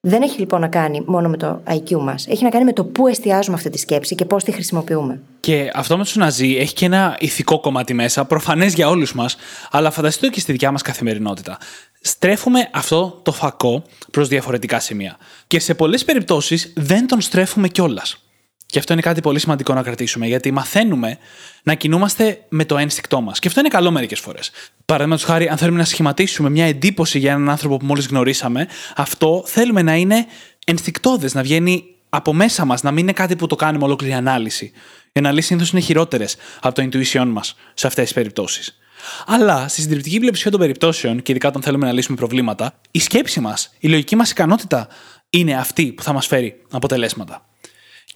Δεν 0.00 0.22
έχει 0.22 0.38
λοιπόν 0.38 0.60
να 0.60 0.68
κάνει 0.68 1.02
μόνο 1.06 1.28
με 1.28 1.36
το 1.36 1.62
IQ 1.68 1.90
μας. 1.90 2.26
Έχει 2.26 2.44
να 2.44 2.50
κάνει 2.50 2.64
με 2.64 2.72
το 2.72 2.84
πού 2.84 3.06
εστιάζουμε 3.06 3.56
αυτή 3.56 3.70
τη 3.70 3.78
σκέψη 3.78 4.14
και 4.14 4.24
πώς 4.24 4.44
τη 4.44 4.52
χρησιμοποιούμε. 4.52 5.20
Και 5.40 5.70
αυτό 5.74 5.96
με 5.96 6.04
τους 6.04 6.16
Ναζί 6.16 6.56
έχει 6.56 6.74
και 6.74 6.84
ένα 6.84 7.16
ηθικό 7.20 7.60
κομμάτι 7.60 7.94
μέσα, 7.94 8.24
προφανές 8.24 8.74
για 8.74 8.88
όλους 8.88 9.14
μας, 9.14 9.36
αλλά 9.70 9.90
φανταστείτε 9.90 10.26
το 10.26 10.32
και 10.32 10.40
στη 10.40 10.52
δικιά 10.52 10.72
μας 10.72 10.82
καθημερινότητα. 10.82 11.58
Στρέφουμε 12.00 12.68
αυτό 12.72 13.20
το 13.22 13.32
φακό 13.32 13.82
προς 14.10 14.28
διαφορετικά 14.28 14.80
σημεία. 14.80 15.16
Και 15.46 15.58
σε 15.58 15.74
πολλές 15.74 16.04
περιπτώσεις 16.04 16.72
δεν 16.76 17.06
τον 17.06 17.20
στρέφουμε 17.20 17.68
κιόλας. 17.68 18.27
Και 18.70 18.78
αυτό 18.78 18.92
είναι 18.92 19.02
κάτι 19.02 19.20
πολύ 19.20 19.38
σημαντικό 19.38 19.74
να 19.74 19.82
κρατήσουμε, 19.82 20.26
γιατί 20.26 20.50
μαθαίνουμε 20.50 21.18
να 21.62 21.74
κινούμαστε 21.74 22.44
με 22.48 22.64
το 22.64 22.78
ένστικτό 22.78 23.20
μας. 23.20 23.38
Και 23.38 23.48
αυτό 23.48 23.60
είναι 23.60 23.68
καλό 23.68 23.90
μερικές 23.90 24.20
φορές. 24.20 24.50
Παραδείγματος 24.84 25.24
χάρη, 25.24 25.48
αν 25.48 25.56
θέλουμε 25.56 25.78
να 25.78 25.84
σχηματίσουμε 25.84 26.50
μια 26.50 26.64
εντύπωση 26.64 27.18
για 27.18 27.32
έναν 27.32 27.50
άνθρωπο 27.50 27.76
που 27.76 27.84
μόλις 27.84 28.06
γνωρίσαμε, 28.06 28.68
αυτό 28.96 29.42
θέλουμε 29.46 29.82
να 29.82 29.94
είναι 29.94 30.26
ενστικτόδες, 30.66 31.34
να 31.34 31.42
βγαίνει 31.42 31.84
από 32.08 32.32
μέσα 32.34 32.64
μας, 32.64 32.82
να 32.82 32.90
μην 32.90 33.02
είναι 33.02 33.12
κάτι 33.12 33.36
που 33.36 33.46
το 33.46 33.56
κάνουμε 33.56 33.84
ολόκληρη 33.84 34.12
ανάλυση. 34.12 34.64
Οι 35.04 35.18
αναλύσεις 35.18 35.46
συνήθως 35.46 35.70
είναι 35.70 35.80
χειρότερες 35.80 36.36
από 36.60 36.74
το 36.74 36.88
intuition 36.92 37.26
μας 37.26 37.54
σε 37.74 37.86
αυτές 37.86 38.04
τις 38.04 38.12
περιπτώσεις. 38.12 38.78
Αλλά 39.26 39.68
στη 39.68 39.80
συντριπτική 39.80 40.18
πλειοψηφία 40.18 40.50
των 40.50 40.60
περιπτώσεων, 40.60 41.22
και 41.22 41.32
ειδικά 41.32 41.48
όταν 41.48 41.62
θέλουμε 41.62 41.86
να 41.86 41.92
λύσουμε 41.92 42.16
προβλήματα, 42.16 42.80
η 42.90 42.98
σκέψη 42.98 43.40
μας, 43.40 43.74
η 43.78 43.88
λογική 43.88 44.16
μας 44.16 44.30
ικανότητα 44.30 44.88
είναι 45.30 45.56
αυτή 45.56 45.92
που 45.92 46.02
θα 46.02 46.12
μας 46.12 46.26
φέρει 46.26 46.60
αποτελέσματα. 46.70 47.42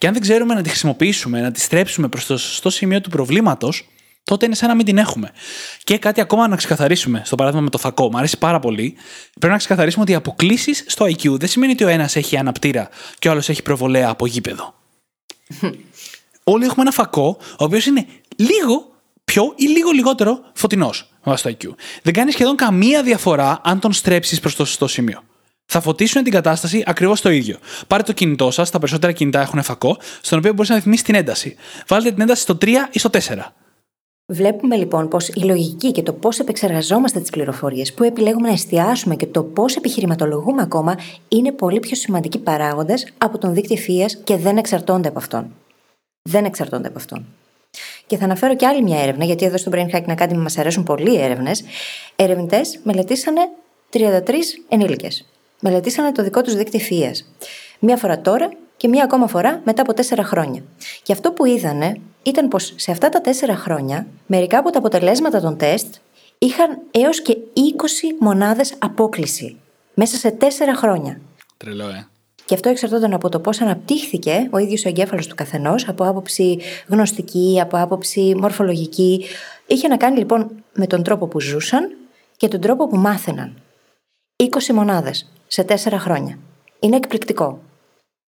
Και 0.02 0.08
αν 0.08 0.14
δεν 0.14 0.22
ξέρουμε 0.22 0.54
να 0.54 0.62
τη 0.62 0.68
χρησιμοποιήσουμε, 0.68 1.40
να 1.40 1.50
τη 1.50 1.60
στρέψουμε 1.60 2.08
προς 2.08 2.26
το 2.26 2.36
σωστό 2.36 2.70
σημείο 2.70 3.00
του 3.00 3.10
προβλήματος, 3.10 3.88
τότε 4.24 4.46
είναι 4.46 4.54
σαν 4.54 4.68
να 4.68 4.74
μην 4.74 4.84
την 4.84 4.98
έχουμε. 4.98 5.30
Και 5.84 5.98
κάτι 5.98 6.20
ακόμα 6.20 6.48
να 6.48 6.56
ξεκαθαρίσουμε, 6.56 7.22
στο 7.24 7.36
παράδειγμα 7.36 7.64
με 7.64 7.70
το 7.70 7.78
φακό, 7.78 8.10
μου 8.10 8.18
αρέσει 8.18 8.38
πάρα 8.38 8.58
πολύ. 8.58 8.94
Πρέπει 9.38 9.52
να 9.52 9.58
ξεκαθαρίσουμε 9.58 10.02
ότι 10.02 10.12
οι 10.12 10.14
αποκλήσεις 10.14 10.84
στο 10.86 11.04
IQ 11.04 11.28
δεν 11.28 11.48
σημαίνει 11.48 11.72
ότι 11.72 11.84
ο 11.84 11.88
ένας 11.88 12.16
έχει 12.16 12.36
αναπτήρα 12.36 12.88
και 13.18 13.28
ο 13.28 13.30
άλλος 13.30 13.48
έχει 13.48 13.62
προβολέα 13.62 14.08
από 14.08 14.26
γήπεδο. 14.26 14.74
Όλοι 16.44 16.64
έχουμε 16.64 16.82
ένα 16.82 16.90
φακό, 16.90 17.36
ο 17.40 17.64
οποίος 17.64 17.86
είναι 17.86 18.06
λίγο 18.36 18.92
πιο 19.24 19.52
ή 19.56 19.64
λίγο 19.66 19.90
λιγότερο 19.90 20.40
φωτεινός 20.54 21.10
βάσει 21.22 21.42
το 21.42 21.56
IQ. 21.58 21.74
Δεν 22.02 22.12
κάνει 22.12 22.30
σχεδόν 22.30 22.56
καμία 22.56 23.02
διαφορά 23.02 23.60
αν 23.64 23.80
τον 23.80 23.92
στρέψεις 23.92 24.40
προς 24.40 24.56
το 24.56 24.64
σωστό 24.64 24.86
σημείο 24.86 25.22
θα 25.72 25.80
φωτίσουν 25.80 26.22
την 26.22 26.32
κατάσταση 26.32 26.82
ακριβώς 26.86 27.20
το 27.20 27.30
ίδιο. 27.30 27.56
Πάρε 27.86 28.02
το 28.02 28.12
κινητό 28.12 28.50
σας, 28.50 28.70
τα 28.70 28.78
περισσότερα 28.78 29.12
κινητά 29.12 29.40
έχουν 29.40 29.62
φακό, 29.62 29.96
στον 30.20 30.38
οποίο 30.38 30.52
μπορείς 30.52 30.68
να 30.68 30.74
ρυθμίσεις 30.76 31.04
την 31.04 31.14
ένταση. 31.14 31.56
Βάλτε 31.86 32.10
την 32.10 32.20
ένταση 32.20 32.42
στο 32.42 32.54
3 32.54 32.88
ή 32.90 32.98
στο 32.98 33.10
4. 33.10 33.52
Βλέπουμε 34.26 34.76
λοιπόν 34.76 35.08
πως 35.08 35.28
η 35.28 35.40
λογική 35.40 35.92
και 35.92 36.02
το 36.02 36.12
πώς 36.12 36.38
επεξεργαζόμαστε 36.38 37.20
τις 37.20 37.30
πληροφορίες, 37.30 37.92
που 37.92 38.04
επιλέγουμε 38.04 38.46
να 38.46 38.54
εστιάσουμε 38.54 39.16
και 39.16 39.26
το 39.26 39.42
πώς 39.42 39.76
επιχειρηματολογούμε 39.76 40.62
ακόμα 40.62 40.98
είναι 41.28 41.52
πολύ 41.52 41.80
πιο 41.80 41.96
σημαντικοί 41.96 42.38
παράγοντες 42.38 43.12
από 43.18 43.38
τον 43.38 43.54
δίκτυο 43.54 43.76
ευφυα 43.76 44.06
και 44.24 44.36
δεν 44.36 44.56
εξαρτώνται 44.56 45.08
από 45.08 45.18
αυτόν. 45.18 45.54
Δεν 46.22 46.44
εξαρτώνται 46.44 46.88
από 46.88 46.98
αυτόν. 46.98 47.26
Και 48.06 48.16
θα 48.16 48.24
αναφέρω 48.24 48.56
και 48.56 48.66
άλλη 48.66 48.82
μια 48.82 49.02
έρευνα, 49.02 49.24
γιατί 49.24 49.44
εδώ 49.44 49.56
στο 49.56 49.70
Brain 49.74 49.90
Hacking 49.94 50.16
Academy 50.16 50.36
μας 50.36 50.58
αρέσουν 50.58 50.82
πολλοί 50.82 51.20
έρευνες. 51.20 51.62
Ερευνητές 52.16 52.78
μελετήσανε 52.82 53.40
33 53.90 54.00
ενήλικες 54.68 55.26
μελετήσανε 55.62 56.12
το 56.12 56.22
δικό 56.22 56.42
τους 56.42 56.54
δίκτυο 56.54 56.80
ευφυία. 56.80 57.14
Μία 57.78 57.96
φορά 57.96 58.20
τώρα 58.20 58.50
και 58.76 58.88
μία 58.88 59.04
ακόμα 59.04 59.26
φορά 59.26 59.60
μετά 59.64 59.82
από 59.82 59.94
τέσσερα 59.94 60.24
χρόνια. 60.24 60.62
Και 61.02 61.12
αυτό 61.12 61.32
που 61.32 61.44
είδανε 61.44 61.96
ήταν 62.22 62.48
πως 62.48 62.72
σε 62.76 62.90
αυτά 62.90 63.08
τα 63.08 63.20
τέσσερα 63.20 63.56
χρόνια, 63.56 64.06
μερικά 64.26 64.58
από 64.58 64.70
τα 64.70 64.78
αποτελέσματα 64.78 65.40
των 65.40 65.56
τεστ 65.56 65.94
είχαν 66.38 66.78
έως 66.90 67.22
και 67.22 67.32
20 67.32 67.38
μονάδες 68.20 68.74
απόκληση. 68.78 69.56
Μέσα 69.94 70.16
σε 70.16 70.30
τέσσερα 70.30 70.74
χρόνια. 70.74 71.20
Τρελό, 71.56 71.88
ε. 71.88 72.06
Και 72.44 72.54
αυτό 72.54 72.68
εξαρτώταν 72.68 73.12
από 73.12 73.28
το 73.28 73.40
πώς 73.40 73.60
αναπτύχθηκε 73.60 74.48
ο 74.50 74.58
ίδιος 74.58 74.84
ο 74.84 74.88
εγκέφαλος 74.88 75.26
του 75.26 75.34
καθενός, 75.34 75.88
από 75.88 76.04
άποψη 76.04 76.58
γνωστική, 76.86 77.58
από 77.62 77.78
άποψη 77.78 78.34
μορφολογική. 78.38 79.24
Είχε 79.66 79.88
να 79.88 79.96
κάνει 79.96 80.18
λοιπόν 80.18 80.50
με 80.72 80.86
τον 80.86 81.02
τρόπο 81.02 81.26
που 81.26 81.40
ζούσαν 81.40 81.96
και 82.36 82.48
τον 82.48 82.60
τρόπο 82.60 82.86
που 82.86 82.96
μάθαιναν. 82.96 83.62
20 84.50 84.72
μονάδες 84.74 85.30
σε 85.46 85.64
4 85.68 85.74
χρόνια. 85.98 86.38
Είναι 86.80 86.96
εκπληκτικό. 86.96 87.60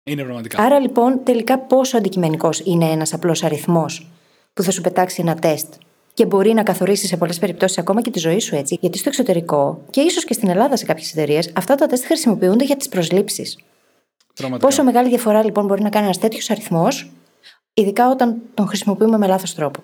Είναι 0.03 0.23
πραγματικά. 0.23 0.63
Άρα 0.63 0.79
λοιπόν, 0.79 1.19
τελικά 1.23 1.59
πόσο 1.59 1.97
αντικειμενικός 1.97 2.59
είναι 2.59 2.85
ένας 2.85 3.13
απλός 3.13 3.43
αριθμός 3.43 4.07
που 4.53 4.63
θα 4.63 4.71
σου 4.71 4.81
πετάξει 4.81 5.21
ένα 5.21 5.35
τεστ 5.35 5.73
και 6.13 6.25
μπορεί 6.25 6.53
να 6.53 6.63
καθορίσεις 6.63 7.09
σε 7.09 7.17
πολλές 7.17 7.39
περιπτώσεις 7.39 7.77
ακόμα 7.77 8.01
και 8.01 8.11
τη 8.11 8.19
ζωή 8.19 8.39
σου 8.39 8.55
έτσι; 8.55 8.77
Γιατί 8.81 8.97
στο 8.97 9.09
εξωτερικό 9.09 9.81
και 9.89 10.01
ίσως 10.01 10.25
και 10.25 10.33
στην 10.33 10.49
Ελλάδα 10.49 10.75
σε 10.75 10.85
κάποιες 10.85 11.11
εταιρείες 11.11 11.51
αυτά 11.55 11.75
τα 11.75 11.87
τεστ 11.87 12.05
χρησιμοποιούνται 12.05 12.65
για 12.65 12.75
τις 12.75 12.89
προσλήψεις. 12.89 13.57
Πραγματικά. 14.33 14.69
Πόσο 14.69 14.83
μεγάλη 14.83 15.09
διαφορά 15.09 15.43
λοιπόν 15.43 15.65
μπορεί 15.65 15.81
να 15.81 15.89
κάνει 15.89 16.05
ένας 16.05 16.17
τέτοιος 16.17 16.49
αριθμός, 16.49 17.11
ειδικά 17.73 18.09
όταν 18.09 18.41
τον 18.53 18.67
χρησιμοποιούμε 18.67 19.17
με 19.17 19.27
λάθος 19.27 19.55
τρόπο; 19.55 19.83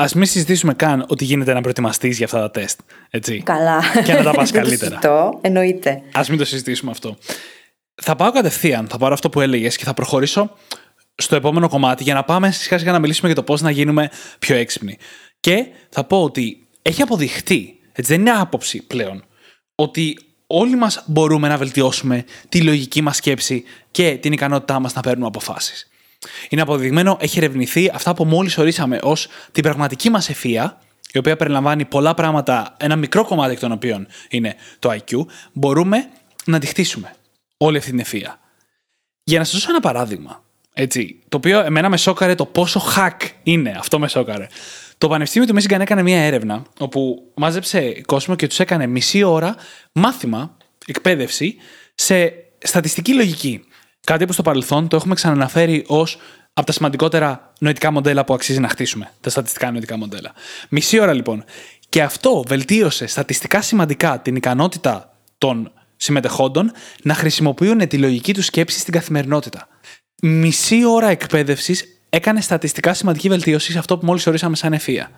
Α 0.00 0.06
μην 0.14 0.26
συζητήσουμε 0.26 0.74
καν 0.74 1.04
ότι 1.08 1.24
γίνεται 1.24 1.52
να 1.52 1.60
προετοιμαστείς 1.60 2.16
για 2.16 2.26
αυτά 2.26 2.40
τα 2.40 2.50
τεστ. 2.50 2.80
Έτσι. 3.10 3.42
Καλά. 3.42 3.82
Και 4.04 4.12
να 4.12 4.22
τα 4.22 4.30
πας 4.30 4.50
Δεν 4.50 4.62
το 4.62 4.68
καλύτερα. 4.68 4.90
συζητώ, 4.90 5.38
εννοείται. 5.40 6.02
Α 6.12 6.24
μην 6.28 6.38
το 6.38 6.44
συζητήσουμε 6.44 6.90
αυτό. 6.90 7.16
Θα 8.02 8.16
πάω 8.16 8.30
κατευθείαν, 8.30 8.86
θα 8.88 8.98
πάρω 8.98 9.14
αυτό 9.14 9.28
που 9.30 9.40
έλεγες 9.40 9.76
και 9.76 9.84
θα 9.84 9.94
προχωρήσω 9.94 10.56
στο 11.14 11.36
επόμενο 11.36 11.68
κομμάτι 11.68 12.02
για 12.02 12.14
να 12.14 12.24
πάμε 12.24 12.50
σιγά 12.50 12.78
σιγά 12.78 12.92
να 12.92 12.98
μιλήσουμε 12.98 13.26
για 13.26 13.36
το 13.36 13.42
πώς 13.42 13.60
να 13.60 13.70
γίνουμε 13.70 14.10
πιο 14.38 14.56
έξυπνοι. 14.56 14.98
Και 15.40 15.66
θα 15.88 16.04
πω 16.04 16.22
ότι 16.22 16.66
έχει 16.82 17.02
αποδειχτεί, 17.02 17.78
έτσι 17.92 18.12
δεν 18.12 18.20
είναι 18.20 18.30
άποψη 18.30 18.82
πλέον, 18.82 19.24
ότι 19.74 20.18
όλοι 20.46 20.76
μας 20.76 21.02
μπορούμε 21.06 21.48
να 21.48 21.56
βελτιώσουμε 21.56 22.24
τη 22.48 22.62
λογική 22.62 23.02
μας 23.02 23.16
σκέψη 23.16 23.64
και 23.90 24.18
την 24.20 24.32
ικανότητά 24.32 24.80
μας 24.80 24.94
να 24.94 25.00
παίρνουμε 25.00 25.26
αποφάσεις. 25.26 25.89
Είναι 26.48 26.62
αποδεδειγμένο, 26.62 27.16
έχει 27.20 27.38
ερευνηθεί 27.38 27.90
αυτά 27.94 28.14
που 28.14 28.24
μόλις 28.24 28.58
ορίσαμε 28.58 28.98
ως 29.02 29.28
την 29.52 29.62
πραγματική 29.62 30.10
μας 30.10 30.28
ευφία, 30.28 30.80
η 31.12 31.18
οποία 31.18 31.36
περιλαμβάνει 31.36 31.84
πολλά 31.84 32.14
πράγματα, 32.14 32.76
ένα 32.78 32.96
μικρό 32.96 33.24
κομμάτι 33.24 33.52
εκ 33.52 33.58
των 33.58 33.72
οποίων 33.72 34.06
είναι 34.28 34.54
το 34.78 34.90
IQ, 34.92 35.26
μπορούμε 35.52 36.08
να 36.44 36.58
τη 36.58 36.66
χτίσουμε 36.66 37.14
όλη 37.56 37.76
αυτή 37.76 37.90
την 37.90 37.98
ευφία. 37.98 38.38
Για 39.24 39.38
να 39.38 39.44
σας 39.44 39.54
δώσω 39.54 39.70
ένα 39.70 39.80
παράδειγμα, 39.80 40.42
έτσι, 40.72 41.22
το 41.28 41.36
οποίο 41.36 41.60
εμένα 41.60 41.88
με 41.88 41.96
σόκαρε 41.96 42.34
το 42.34 42.46
πόσο 42.46 42.82
hack 42.96 43.28
είναι, 43.42 43.74
αυτό 43.78 43.98
με 43.98 44.08
σόκαρε. 44.08 44.46
Το 44.98 45.08
Πανεπιστήμιο 45.08 45.48
του 45.48 45.54
Michigan 45.54 45.80
έκανε 45.80 46.02
μια 46.02 46.20
έρευνα 46.20 46.62
όπου 46.78 47.30
μάζεψε 47.34 48.00
κόσμο 48.06 48.34
και 48.34 48.46
τους 48.46 48.60
έκανε 48.60 48.86
μισή 48.86 49.22
ώρα 49.22 49.56
μάθημα, 49.92 50.56
εκπαίδευση 50.86 51.56
σε 51.94 52.32
στατιστική 52.58 53.14
λογική. 53.14 53.64
Κάτι 54.06 54.24
που 54.24 54.32
στο 54.32 54.42
παρελθόν 54.42 54.88
το 54.88 54.96
έχουμε 54.96 55.14
ξαναναφέρει 55.14 55.84
ως 55.86 56.18
από 56.52 56.66
τα 56.66 56.72
σημαντικότερα 56.72 57.52
νοητικά 57.58 57.90
μοντέλα 57.90 58.24
που 58.24 58.34
αξίζει 58.34 58.60
να 58.60 58.68
χτίσουμε. 58.68 59.12
Τα 59.20 59.30
στατιστικά 59.30 59.70
νοητικά 59.70 59.96
μοντέλα. 59.96 60.32
Μισή 60.68 61.00
ώρα 61.00 61.12
λοιπόν. 61.12 61.44
Και 61.88 62.02
αυτό 62.02 62.44
βελτίωσε 62.46 63.06
στατιστικά 63.06 63.62
σημαντικά 63.62 64.20
την 64.20 64.36
ικανότητα 64.36 65.16
των 65.38 65.72
συμμετεχόντων 65.96 66.72
να 67.02 67.14
χρησιμοποιούν 67.14 67.88
τη 67.88 67.98
λογική 67.98 68.34
τους 68.34 68.44
σκέψη 68.44 68.78
στην 68.78 68.92
καθημερινότητα. 68.92 69.68
Μισή 70.22 70.84
ώρα 70.84 71.08
εκπαίδευσης 71.08 71.84
έκανε 72.08 72.40
στατιστικά 72.40 72.94
σημαντική 72.94 73.28
βελτίωση 73.28 73.72
σε 73.72 73.78
αυτό 73.78 73.98
που 73.98 74.06
μόλις 74.06 74.26
ορίσαμε 74.26 74.56
σαν 74.56 74.72
ευφία. 74.72 75.10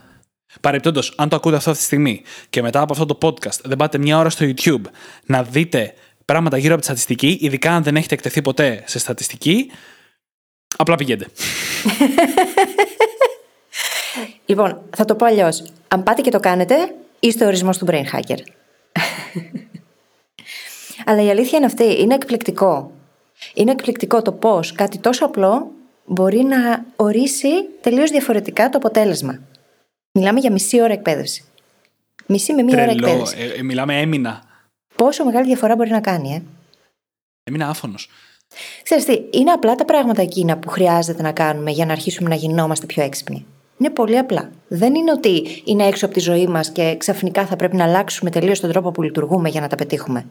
Παρεπτόντω, 0.61 1.01
αν 1.17 1.29
το 1.29 1.37
ακούτε 1.37 1.57
αυτό 1.57 1.71
αυτή 1.71 1.83
τη 1.83 1.89
στιγμή 1.89 2.23
και 2.51 2.63
μετά 2.63 2.81
από 2.81 2.93
αυτό 2.93 3.07
το 3.07 3.19
podcast 3.23 3.61
δεν 3.65 3.77
πάτε 3.77 3.99
μια 3.99 4.19
ώρα 4.19 4.31
στο 4.31 4.47
YouTube 4.47 4.91
να 5.27 5.43
δείτε 5.43 5.95
πράγματα 6.33 6.59
γύρω 6.59 6.73
από 6.73 6.81
τη 6.81 6.87
στατιστική, 6.87 7.39
ειδικά 7.41 7.73
αν 7.73 7.83
δεν 7.83 7.97
έχετε 7.97 8.15
εκτεθεί 8.15 8.43
ποτέ 8.43 8.83
σε 8.87 8.99
στατιστική, 8.99 9.71
απλά 10.77 10.95
πηγαίνετε. 10.95 11.31
Λοιπόν, 14.47 14.83
θα 14.97 15.05
το 15.05 15.15
πω 15.15 15.27
αλλιώς. 15.27 15.65
Αν 15.89 16.03
πάτε 16.03 16.21
και 16.23 16.31
το 16.31 16.41
κάνετε, 16.41 16.95
είστε 17.21 17.45
ο 17.45 17.47
ορισμός 17.47 17.79
του 17.79 17.87
brain 17.89 18.05
hacker. 18.13 18.39
Αλλά 21.05 21.23
η 21.23 21.31
αλήθεια 21.31 21.59
είναι 21.59 21.67
αυτή. 21.67 22.01
Είναι 22.01 22.15
εκπληκτικό. 22.15 22.93
Είναι 23.55 23.71
εκπληκτικό 23.71 24.23
το 24.23 24.33
πώς 24.33 24.73
κάτι 24.73 24.99
τόσο 24.99 25.25
απλό 25.25 25.71
μπορεί 26.05 26.43
να 26.43 26.85
ορίσει 26.97 27.49
τελείως 27.81 28.11
διαφορετικά 28.11 28.69
το 28.69 28.79
αποτέλεσμα. 28.79 29.39
Μιλάμε 30.13 30.41
για 30.41 30.53
μισή 30.53 30.83
ώρα 30.83 30.93
εκπαίδευση. 30.93 31.45
Μισή 32.27 32.53
με 32.53 32.63
μία 32.63 32.83
ώρα 32.83 32.87
Τρελό. 32.87 33.07
εκπαίδευση. 33.07 33.37
Ε, 33.39 33.59
ε, 33.59 33.63
μιλάμε 33.63 34.01
έμεινα. 34.01 34.52
Πόσο 35.03 35.25
μεγάλη 35.25 35.47
διαφορά 35.47 35.77
μπορεί 35.77 35.91
να 35.91 36.01
κάνει, 36.01 36.35
ε. 36.35 36.43
Έμεινα 37.45 37.69
άφωνος. 37.69 38.09
Ξέρεις 38.83 39.05
τι, 39.05 39.21
είναι 39.31 39.51
απλά 39.51 39.75
τα 39.75 39.85
πράγματα 39.85 40.23
εκείνα 40.23 40.59
που 40.59 40.69
χρειάζεται 40.69 41.23
να 41.23 41.33
κάνουμε 41.33 41.71
για 41.71 41.87
να 41.87 41.93
αρχίσουμε 41.93 42.29
να 42.29 42.35
γινόμαστε 42.35 42.87
πιο 42.87 43.03
έξυπνοι. 43.03 43.47
Είναι 43.79 43.91
πολύ 43.91 44.19
απλά. 44.19 44.51
Δεν 44.69 44.95
είναι 44.95 45.13
ότι 45.13 45.63
είναι 45.65 45.87
έξω 45.87 46.05
από 46.05 46.15
τη 46.15 46.21
ζωή 46.21 46.47
μας 46.47 46.71
και 46.71 46.97
ξαφνικά 46.99 47.47
θα 47.47 47.57
πρέπει 47.57 47.77
να 47.77 47.85
αλλάξουμε 47.85 48.31
τελείως 48.31 48.61
τον 48.61 48.71
τρόπο 48.71 48.91
που 48.91 49.03
λειτουργούμε 49.03 49.49
για 49.49 49.61
να 49.61 49.69
τα 49.69 49.77
πετύχουμε. 49.77 50.27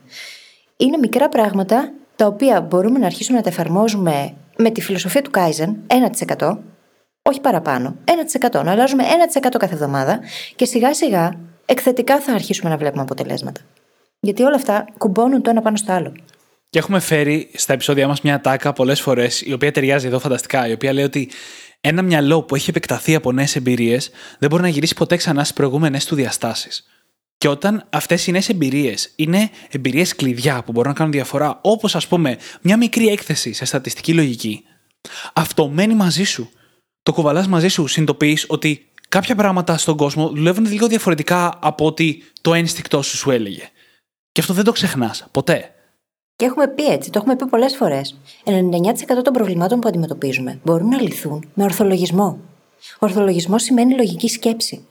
Είναι 0.77 0.97
μικρά 0.97 1.29
πράγματα 1.29 1.93
τα 2.15 2.25
οποία 2.25 2.61
μπορούμε 2.61 2.99
να 2.99 3.05
αρχίσουμε 3.05 3.37
να 3.37 3.43
τα 3.43 3.49
εφαρμόζουμε 3.49 4.33
με 4.57 4.69
τη 4.69 4.81
φιλοσοφία 4.81 5.21
του 5.21 5.31
Kaizen 5.33 5.95
1%, 6.37 6.57
όχι 7.21 7.41
παραπάνω, 7.41 7.95
1%. 8.51 8.63
Να 8.63 8.71
αλλάζουμε 8.71 9.03
1% 9.43 9.49
κάθε 9.59 9.73
εβδομάδα 9.73 10.19
και 10.55 10.65
σιγά 10.65 10.93
σιγά 10.93 11.31
εκθετικά 11.65 12.19
θα 12.19 12.33
αρχίσουμε 12.33 12.69
να 12.69 12.77
βλέπουμε 12.77 13.01
αποτελέσματα. 13.01 13.61
Γιατί 14.23 14.43
όλα 14.43 14.55
αυτά 14.55 14.85
κουμπώνουν 14.97 15.41
το 15.41 15.49
ένα 15.49 15.61
πάνω 15.61 15.77
στο 15.77 15.91
άλλο. 15.91 16.13
Και 16.69 16.79
έχουμε 16.79 16.99
φέρει 16.99 17.51
στα 17.53 17.73
επεισόδια 17.73 18.07
μας 18.07 18.21
μια 18.21 18.41
τάκα 18.41 18.73
πολλές 18.73 19.01
φορές, 19.01 19.41
η 19.41 19.53
οποία 19.53 19.71
ταιριάζει 19.71 20.07
εδώ 20.07 20.19
φανταστικά, 20.19 20.67
η 20.67 20.71
οποία 20.71 20.93
λέει 20.93 21.03
ότι 21.03 21.29
ένα 21.81 22.01
μυαλό 22.01 22.43
που 22.43 22.55
έχει 22.55 22.69
επεκταθεί 22.69 23.15
από 23.15 23.31
νέες 23.31 23.55
εμπειρίες 23.55 24.09
δεν 24.39 24.49
μπορεί 24.49 24.61
να 24.61 24.67
γυρίσει 24.67 24.93
ποτέ 24.93 25.15
ξανά 25.15 25.41
στις 25.43 25.53
προηγούμενες 25.53 26.05
του 26.05 26.15
διαστάσεις. 26.15 26.85
Και 27.37 27.47
όταν 27.47 27.85
αυτές 27.89 28.27
οι 28.27 28.31
νέες 28.31 28.49
εμπειρίες 28.49 29.11
είναι 29.15 29.49
εμπειρίες 29.71 30.15
κλειδιά 30.15 30.63
που 30.63 30.71
μπορούν 30.71 30.89
να 30.89 30.97
κάνουν 30.97 31.11
διαφορά, 31.11 31.59
όπως 31.61 31.95
ας 31.95 32.07
πούμε 32.07 32.37
μια 32.61 32.77
μικρή 32.77 33.07
έκθεση 33.07 33.53
σε 33.53 33.65
στατιστική 33.65 34.13
λογική, 34.13 34.63
αυτό 35.33 35.67
μένει 35.67 35.95
μαζί 35.95 36.23
σου. 36.23 36.51
Το 37.03 37.13
κουβαλάς 37.13 37.47
μαζί 37.47 37.67
σου, 37.67 37.87
συνειδητοποιείς 37.87 38.45
ότι 38.47 38.89
κάποια 39.09 39.35
πράγματα 39.35 39.77
στον 39.77 39.97
κόσμο 39.97 40.29
δουλεύουν 40.29 40.65
λίγο 40.65 40.87
διαφορετικά 40.87 41.59
από 41.61 41.85
ότι 41.85 42.23
το 42.41 42.53
ένστικτό 42.53 43.01
σου 43.01 43.17
σου 43.17 43.31
έλεγε. 43.31 43.69
Και 44.31 44.41
αυτό 44.41 44.53
δεν 44.53 44.63
το 44.63 44.71
ξεχνάς 44.71 45.25
ποτέ. 45.31 45.71
Και 46.35 46.45
έχουμε 46.45 46.67
πει 46.67 46.85
έτσι, 46.85 47.09
το 47.09 47.19
έχουμε 47.19 47.35
πει 47.35 47.45
πολλές 47.45 47.75
φορές. 47.75 48.17
99% 48.43 49.23
των 49.23 49.33
προβλημάτων 49.33 49.79
που 49.79 49.87
αντιμετωπίζουμε 49.87 50.59
μπορούν 50.63 50.87
να 50.87 51.01
λυθούν 51.01 51.49
με 51.53 51.63
ορθολογισμό. 51.63 52.39
Ορθολογισμό 52.99 53.57
σημαίνει 53.57 53.95
λογική 53.95 54.27
σκέψη. 54.27 54.85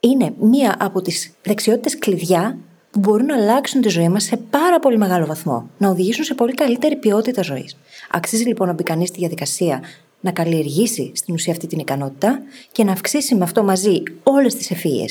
Είναι 0.00 0.34
μία 0.40 0.76
από 0.78 1.02
τις 1.02 1.32
δεξιότητες 1.42 1.98
κλειδιά 1.98 2.58
που 2.90 2.98
μπορούν 2.98 3.26
να 3.26 3.34
αλλάξουν 3.34 3.80
τη 3.80 3.88
ζωή 3.88 4.08
μας 4.08 4.24
σε 4.24 4.36
πάρα 4.36 4.78
πολύ 4.78 4.98
μεγάλο 4.98 5.26
βαθμό. 5.26 5.70
Να 5.78 5.88
οδηγήσουν 5.88 6.24
σε 6.24 6.34
πολύ 6.34 6.54
καλύτερη 6.54 6.96
ποιότητα 6.96 7.42
ζωής. 7.42 7.76
Αξίζει 8.10 8.44
λοιπόν 8.44 8.66
να 8.66 8.72
μπει 8.72 8.82
κανείς 8.82 9.08
στη 9.08 9.18
διαδικασία 9.18 9.82
να 10.20 10.30
καλλιεργήσει 10.32 11.12
στην 11.14 11.34
ουσία 11.34 11.52
αυτή 11.52 11.66
την 11.66 11.78
ικανότητα 11.78 12.42
και 12.72 12.84
να 12.84 12.92
αυξήσει 12.92 13.34
με 13.34 13.44
αυτό 13.44 13.62
μαζί 13.62 14.02
όλες 14.22 14.54
τις 14.54 14.70
ευφυίε. 14.70 15.04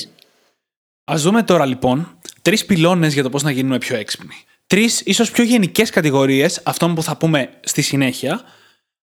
Α 1.12 1.14
δούμε 1.16 1.42
τώρα 1.42 1.66
λοιπόν 1.66 2.15
τρεις 2.46 2.64
πυλώνες 2.64 3.14
για 3.14 3.22
το 3.22 3.28
πώς 3.28 3.42
να 3.42 3.50
γίνουμε 3.50 3.78
πιο 3.78 3.96
έξυπνοι. 3.96 4.34
Τρεις 4.66 5.00
ίσως 5.00 5.30
πιο 5.30 5.44
γενικές 5.44 5.90
κατηγορίες 5.90 6.60
αυτών 6.64 6.94
που 6.94 7.02
θα 7.02 7.16
πούμε 7.16 7.50
στη 7.60 7.82
συνέχεια, 7.82 8.40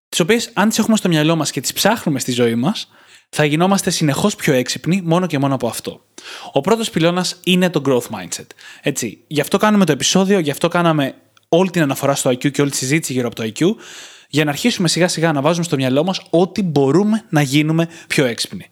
τις 0.10 0.20
οποίες 0.20 0.50
αν 0.54 0.70
τις 0.70 0.80
έχουμε 0.80 0.98
στο 0.98 1.08
μυαλό 1.08 1.36
μας 1.36 1.52
και 1.52 1.62
τις 1.62 1.74
ψάχνουμε 1.74 2.20
στη 2.20 2.32
ζωή 2.32 2.56
μας, 2.56 2.92
θα 3.30 3.46
γινόμαστε 3.46 3.90
συνεχώς 3.90 4.36
πιο 4.36 4.54
έξυπνοι 4.54 5.02
μόνο 5.04 5.28
και 5.28 5.40
μόνο 5.40 5.54
από 5.56 5.68
αυτό. 5.68 6.06
Ο 6.52 6.62
πρώτος 6.62 6.90
πυλώνας 6.90 7.40
είναι 7.44 7.70
το 7.70 7.82
growth 7.86 8.16
mindset. 8.16 8.48
Έτσι, 8.82 9.24
γι' 9.28 9.42
αυτό 9.42 9.58
κάνουμε 9.58 9.86
το 9.86 9.92
επεισόδιο, 9.92 10.40
γι' 10.40 10.52
αυτό 10.52 10.68
κάναμε 10.68 11.16
όλη 11.50 11.70
την 11.70 11.82
αναφορά 11.82 12.16
στο 12.16 12.30
IQ 12.30 12.52
και 12.52 12.62
όλη 12.62 12.72
τη 12.72 12.78
συζήτηση 12.78 13.14
γύρω 13.14 13.28
από 13.28 13.36
το 13.36 13.44
IQ, 13.44 13.76
για 14.30 14.44
να 14.44 14.52
αρχίσουμε 14.52 14.88
σιγά 14.88 15.08
σιγά 15.08 15.32
να 15.32 15.42
βάζουμε 15.42 15.64
στο 15.64 15.76
μυαλό 15.76 16.04
μας 16.04 16.22
ότι 16.30 16.62
μπορούμε 16.62 17.26
να 17.30 17.42
γίνουμε 17.42 17.90
πιο 18.08 18.26
έξυπνοι. 18.26 18.70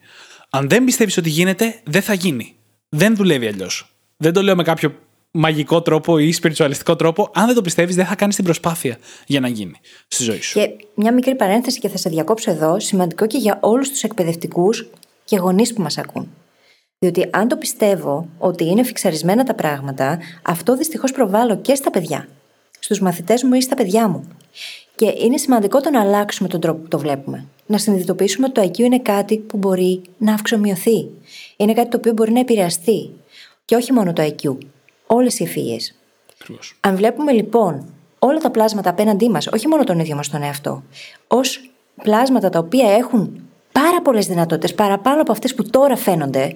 Αν 0.49 0.69
δεν 0.69 0.84
πιστεύεις 0.84 1.17
ότι 1.17 1.29
γίνεται, 1.29 1.81
δεν 1.84 2.01
θα 2.01 2.13
γίνει. 2.13 2.55
Δεν 2.89 3.15
δουλεύει 3.15 3.47
αλλιώς. 3.47 3.86
Δεν 4.21 4.34
το 4.34 4.41
λέω 4.41 4.55
με 4.55 4.63
κάποιο 4.63 4.93
μαγικό 5.31 5.81
τρόπο 5.81 6.17
ή 6.17 6.31
σπιριτσουαλιστικό 6.31 6.95
τρόπο. 6.95 7.29
Αν 7.34 7.45
δεν 7.45 7.55
το 7.55 7.62
πιστεύεις, 7.62 7.95
δεν 7.95 8.05
θα 8.05 8.15
κάνεις 8.15 8.36
την 8.36 8.43
προσπάθεια 8.43 8.97
για 9.25 9.39
να 9.39 9.47
γίνει 9.47 9.79
στη 10.07 10.23
ζωή 10.23 10.41
σου. 10.41 10.60
Και 10.60 10.69
μια 10.95 11.13
μικρή 11.13 11.36
παρένθεση 11.36 11.79
και 11.79 11.89
θα 11.89 11.97
σε 11.97 12.10
διακόψω 12.10 12.51
εδώ, 12.51 12.79
σημαντικό 12.79 13.27
και 13.27 13.38
για 13.38 13.57
όλους 13.62 13.89
τους 13.89 14.03
εκπαιδευτικούς 14.03 14.89
και 15.23 15.38
γονείς 15.38 15.73
που 15.73 15.81
μας 15.81 15.97
ακούν. 15.97 16.29
Διότι 16.99 17.27
αν 17.31 17.47
το 17.47 17.55
πιστεύω 17.55 18.29
ότι 18.38 18.65
είναι 18.65 18.84
φιξαρισμένα 18.84 19.43
τα 19.43 19.53
πράγματα, 19.53 20.19
αυτό 20.41 20.77
δυστυχώς 20.77 21.12
προβάλλω 21.12 21.57
και 21.57 21.75
στα 21.75 21.89
παιδιά. 21.89 22.27
Στους 22.79 22.99
μαθητές 22.99 23.43
μου 23.43 23.53
ή 23.53 23.62
στα 23.62 23.75
παιδιά 23.75 24.07
μου. 24.07 24.27
Και 24.95 25.13
είναι 25.17 25.38
σημαντικό 25.38 25.81
το 25.81 25.89
να 25.89 26.01
αλλάξουμε 26.01 26.49
τον 26.49 26.60
τρόπο 26.60 26.81
που 26.81 26.88
το 26.88 26.99
βλέπουμε. 26.99 27.45
Να 27.65 27.77
συνειδητοποιήσουμε 27.77 28.47
ότι 28.47 28.62
το 28.62 28.67
IQ 28.67 28.79
είναι 28.79 28.99
κάτι 28.99 29.38
που 29.38 29.57
μπορεί 29.57 30.01
να 30.17 30.34
αυξομοιωθεί. 30.34 31.07
Είναι 31.57 31.73
κάτι 31.73 31.89
το 31.89 31.97
οποίο 31.97 32.13
μπορεί 32.13 32.31
να 32.31 32.39
επηρεαστεί. 32.39 33.10
Και 33.71 33.77
όχι 33.77 33.93
μόνο 33.93 34.13
το 34.13 34.23
IQ. 34.23 34.57
Όλες 35.07 35.39
οι 35.39 35.43
ευφυίε. 35.43 35.77
Ακριβώς. 36.34 36.77
Αν 36.79 36.95
βλέπουμε 36.95 37.31
λοιπόν 37.31 37.93
όλα 38.19 38.38
τα 38.38 38.51
πλάσματα 38.51 38.89
απέναντί 38.89 39.29
μας, 39.29 39.47
όχι 39.47 39.67
μόνο 39.67 39.84
τον 39.84 39.99
ίδιο 39.99 40.15
μας 40.15 40.29
τον 40.29 40.43
εαυτό, 40.43 40.84
ως 41.27 41.71
πλάσματα 42.03 42.49
τα 42.49 42.60
οποία 42.60 42.95
έχουν 42.95 43.49
πάρα 43.71 44.01
πολλές 44.01 44.27
δυνατότητες 44.27 44.75
παραπάνω 44.75 45.21
από 45.21 45.31
αυτές 45.31 45.55
που 45.55 45.69
τώρα 45.69 45.95
φαίνονται, 45.95 46.55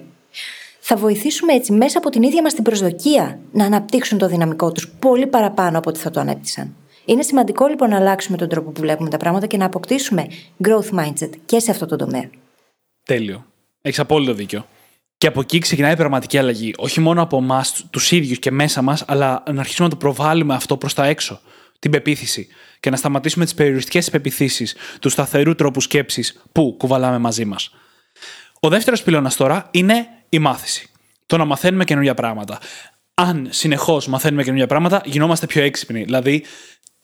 θα 0.80 0.96
βοηθήσουμε 0.96 1.52
έτσι 1.52 1.72
μέσα 1.72 1.98
από 1.98 2.10
την 2.10 2.22
ίδια 2.22 2.42
μας 2.42 2.54
την 2.54 2.64
προσδοκία 2.64 3.38
να 3.52 3.64
αναπτύξουν 3.64 4.18
το 4.18 4.26
δυναμικό 4.26 4.72
τους 4.72 4.88
πολύ 4.98 5.26
παραπάνω 5.26 5.78
από 5.78 5.90
ό,τι 5.90 5.98
θα 5.98 6.10
το 6.10 6.20
ανέπτυσαν. 6.20 6.74
Είναι 7.04 7.22
σημαντικό 7.22 7.66
λοιπόν 7.66 7.88
να 7.88 7.96
αλλάξουμε 7.96 8.36
τον 8.36 8.48
τρόπο 8.48 8.70
που 8.70 8.80
βλέπουμε 8.80 9.10
τα 9.10 9.16
πράγματα 9.16 9.46
και 9.46 9.56
να 9.56 9.64
αποκτήσουμε 9.64 10.26
growth 10.64 10.98
mindset 11.00 11.30
και 11.46 11.58
σε 11.58 11.70
αυτό 11.70 11.86
το 11.86 11.96
τομέα. 11.96 12.30
Τέλειο. 13.02 13.46
Έχεις 13.82 13.98
απόλυτο 13.98 14.34
δίκιο. 14.34 14.66
Και 15.18 15.26
από 15.26 15.40
εκεί 15.40 15.58
ξεκινάει 15.58 15.92
η 15.92 15.96
πραγματική 15.96 16.38
αλλαγή. 16.38 16.74
Όχι 16.76 17.00
μόνο 17.00 17.22
από 17.22 17.36
εμάς, 17.36 17.86
τους 17.90 18.12
ίδιους 18.12 18.38
και 18.38 18.50
μέσα 18.50 18.82
μας, 18.82 19.04
αλλά 19.06 19.42
να 19.52 19.60
αρχίσουμε 19.60 19.88
να 19.88 19.92
το 19.92 19.96
προβάλλουμε 19.96 20.54
αυτό 20.54 20.76
προς 20.76 20.94
τα 20.94 21.04
έξω. 21.06 21.40
Την 21.78 21.90
πεποίθηση. 21.90 22.48
Και 22.80 22.90
να 22.90 22.96
σταματήσουμε 22.96 23.44
τις 23.44 23.54
περιοριστικές 23.54 24.10
πεπιθήσεις 24.10 24.76
του 25.00 25.08
σταθερού 25.08 25.54
τρόπου 25.54 25.80
σκέψης 25.80 26.42
που 26.52 26.74
κουβαλάμε 26.78 27.18
μαζί 27.18 27.44
μας. 27.44 27.70
Ο 28.60 28.68
δεύτερος 28.68 29.02
πυλώνας 29.02 29.36
τώρα 29.36 29.68
είναι 29.70 30.06
η 30.28 30.38
μάθηση. 30.38 30.90
Το 31.26 31.36
να 31.36 31.44
μαθαίνουμε 31.44 31.84
καινούργια 31.84 32.14
πράγματα. 32.14 32.58
Αν 33.14 33.46
συνεχώς 33.50 34.06
μαθαίνουμε 34.06 34.42
καινούργια 34.42 34.66
πράγματα, 34.66 35.02
γινόμαστε 35.04 35.46
πιο 35.46 35.62
έξυπνοι. 35.62 36.04
Δηλαδή, 36.04 36.44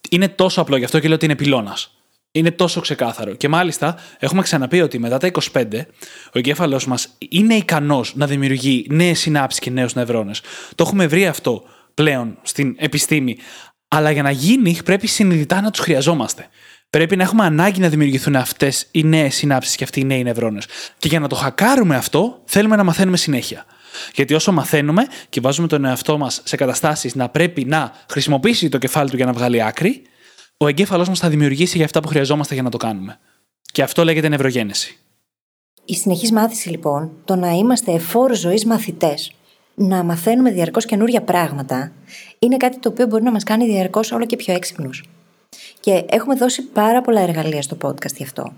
είναι 0.09 0.27
τόσο 0.27 0.61
απλό, 0.61 0.77
γι' 0.77 0.85
αυτό 0.85 0.99
και 0.99 1.07
λέω 1.07 1.15
ότι 1.15 1.25
είναι 1.25 1.35
πυλώνας. 1.35 2.02
Είναι 2.35 2.51
τόσο 2.51 2.81
ξεκάθαρο. 2.81 3.35
Και 3.35 3.47
μάλιστα, 3.47 3.95
έχουμε 4.19 4.41
ξαναπεί 4.41 4.81
ότι 4.81 4.99
μετά 4.99 5.17
τα 5.17 5.27
25, 5.27 5.85
ο 6.25 6.39
εγκέφαλός 6.39 6.85
μας 6.85 7.17
είναι 7.29 7.53
ικανός 7.53 8.15
να 8.15 8.27
δημιουργεί 8.27 8.85
νέες 8.89 9.19
συνάψεις 9.19 9.59
και 9.59 9.69
νέους 9.69 9.93
νευρώνες. 9.93 10.41
Το 10.75 10.83
έχουμε 10.83 11.07
βρει 11.07 11.27
αυτό 11.27 11.63
πλέον 11.93 12.37
στην 12.41 12.75
επιστήμη. 12.79 13.37
Αλλά 13.87 14.11
για 14.11 14.23
να 14.23 14.31
γίνει, 14.31 14.77
πρέπει 14.85 15.07
συνειδητά 15.07 15.61
να 15.61 15.71
τους 15.71 15.79
χρειαζόμαστε. 15.79 16.47
Πρέπει 16.89 17.15
να 17.15 17.23
έχουμε 17.23 17.45
ανάγκη 17.45 17.79
να 17.79 17.89
δημιουργηθούν 17.89 18.35
αυτές 18.35 18.87
οι 18.91 19.03
νέες 19.03 19.35
συνάψεις 19.35 19.75
και 19.75 19.83
αυτοί 19.83 19.99
οι 19.99 20.03
νέοι 20.03 20.23
νευρώνες. 20.23 20.65
Και 20.97 21.07
για 21.07 21.19
να 21.19 21.27
το 21.27 21.35
χακάρουμε 21.35 21.95
αυτό, 21.95 22.41
θέλουμε 22.45 22.75
να 22.75 22.83
μαθαίνουμε 22.83 23.17
συνέχεια. 23.17 23.65
Γιατί 24.13 24.33
όσο 24.33 24.51
μαθαίνουμε 24.51 25.07
και 25.29 25.41
βάζουμε 25.41 25.67
τον 25.67 25.85
εαυτό 25.85 26.17
μας 26.17 26.41
σε 26.43 26.55
καταστάσεις 26.55 27.15
να 27.15 27.29
πρέπει 27.29 27.65
να 27.65 27.91
χρησιμοποιήσει 28.09 28.69
το 28.69 28.77
κεφάλι 28.77 29.09
του 29.09 29.15
για 29.15 29.25
να 29.25 29.33
βγάλει 29.33 29.63
άκρη, 29.63 30.01
ο 30.63 30.67
εγκέφαλός 30.67 31.07
μας 31.07 31.19
θα 31.19 31.29
δημιουργήσει 31.29 31.75
για 31.75 31.85
αυτά 31.85 31.99
που 31.99 32.07
χρειαζόμαστε 32.07 32.53
για 32.53 32.63
να 32.63 32.69
το 32.69 32.77
κάνουμε. 32.77 33.19
Και 33.71 33.83
αυτό 33.83 34.03
λέγεται 34.03 34.27
νευρογένεση. 34.29 34.97
Η 35.85 35.93
συνεχής 35.95 36.31
μάθηση 36.31 36.69
λοιπόν, 36.69 37.11
το 37.25 37.35
να 37.35 37.49
είμαστε 37.51 37.91
εφόρου 37.91 38.35
ζωής 38.35 38.65
μαθητές, 38.65 39.31
να 39.75 40.03
μαθαίνουμε 40.03 40.51
διαρκώς 40.51 40.85
καινούργια 40.85 41.21
πράγματα, 41.21 41.91
είναι 42.39 42.57
κάτι 42.57 42.79
το 42.79 42.89
οποίο 42.89 43.05
μπορεί 43.05 43.23
να 43.23 43.31
μας 43.31 43.43
κάνει 43.43 43.65
διαρκώς 43.65 44.11
όλο 44.11 44.25
και 44.25 44.35
πιο 44.35 44.53
έξυπνους. 44.53 45.03
Και 45.79 46.05
έχουμε 46.09 46.35
δώσει 46.35 46.61
πάρα 46.61 47.01
πολλά 47.01 47.21
εργαλεία 47.21 47.61
στο 47.61 47.77
podcast 47.81 48.15
γι' 48.15 48.23
αυτό. 48.23 48.53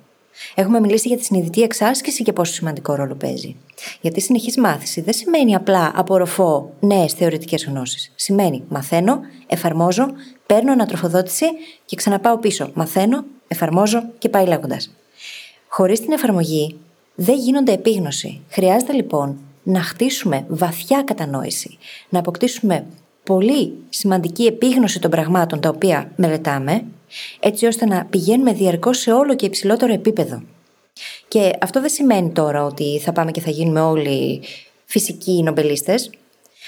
Έχουμε 0.55 0.79
μιλήσει 0.79 1.07
για 1.07 1.17
τη 1.17 1.23
συνειδητή 1.23 1.61
εξάσκηση 1.61 2.23
και 2.23 2.33
πόσο 2.33 2.53
σημαντικό 2.53 2.95
ρόλο 2.95 3.15
παίζει. 3.15 3.55
Γιατί 4.01 4.21
συνεχή 4.21 4.59
μάθηση 4.59 5.01
δεν 5.01 5.13
σημαίνει 5.13 5.55
απλά 5.55 5.91
απορροφώ 5.95 6.73
νέες 6.79 7.13
θεωρητικές 7.13 7.65
γνώσεις. 7.65 8.11
Σημαίνει 8.15 8.63
μαθαίνω, 8.69 9.19
εφαρμόζω, 9.47 10.05
παίρνω 10.45 10.71
ανατροφοδότηση 10.71 11.45
και 11.85 11.95
ξαναπάω 11.95 12.37
πίσω. 12.37 12.71
Μαθαίνω, 12.73 13.23
εφαρμόζω 13.47 14.03
και 14.17 14.29
πάει 14.29 14.45
λέγοντας. 14.45 14.95
Χωρίς 15.67 15.99
την 15.99 16.11
εφαρμογή 16.11 16.79
δεν 17.15 17.37
γίνονται 17.37 17.73
επίγνωση. 17.73 18.41
Χρειάζεται 18.49 18.93
λοιπόν 18.93 19.37
να 19.63 19.81
χτίσουμε 19.81 20.45
βαθιά 20.47 21.01
κατανόηση, 21.01 21.77
να 22.09 22.19
αποκτήσουμε 22.19 22.85
πολύ 23.23 23.73
σημαντική 23.89 24.45
επίγνωση 24.45 24.99
των 24.99 25.11
πραγμάτων 25.11 25.59
τα 25.59 25.69
οποία 25.69 26.11
μελετάμε 26.15 26.83
έτσι 27.39 27.65
ώστε 27.65 27.85
να 27.85 28.05
πηγαίνουμε 28.05 28.53
διαρκώς 28.53 28.99
σε 28.99 29.11
όλο 29.11 29.35
και 29.35 29.45
υψηλότερο 29.45 29.93
επίπεδο. 29.93 30.43
Και 31.27 31.51
αυτό 31.61 31.81
δεν 31.81 31.89
σημαίνει 31.89 32.29
τώρα 32.29 32.63
ότι 32.65 32.99
θα 32.99 33.11
πάμε 33.11 33.31
και 33.31 33.41
θα 33.41 33.49
γίνουμε 33.49 33.81
όλοι 33.81 34.41
φυσικοί 34.85 35.43
νομπελίστες. 35.43 36.09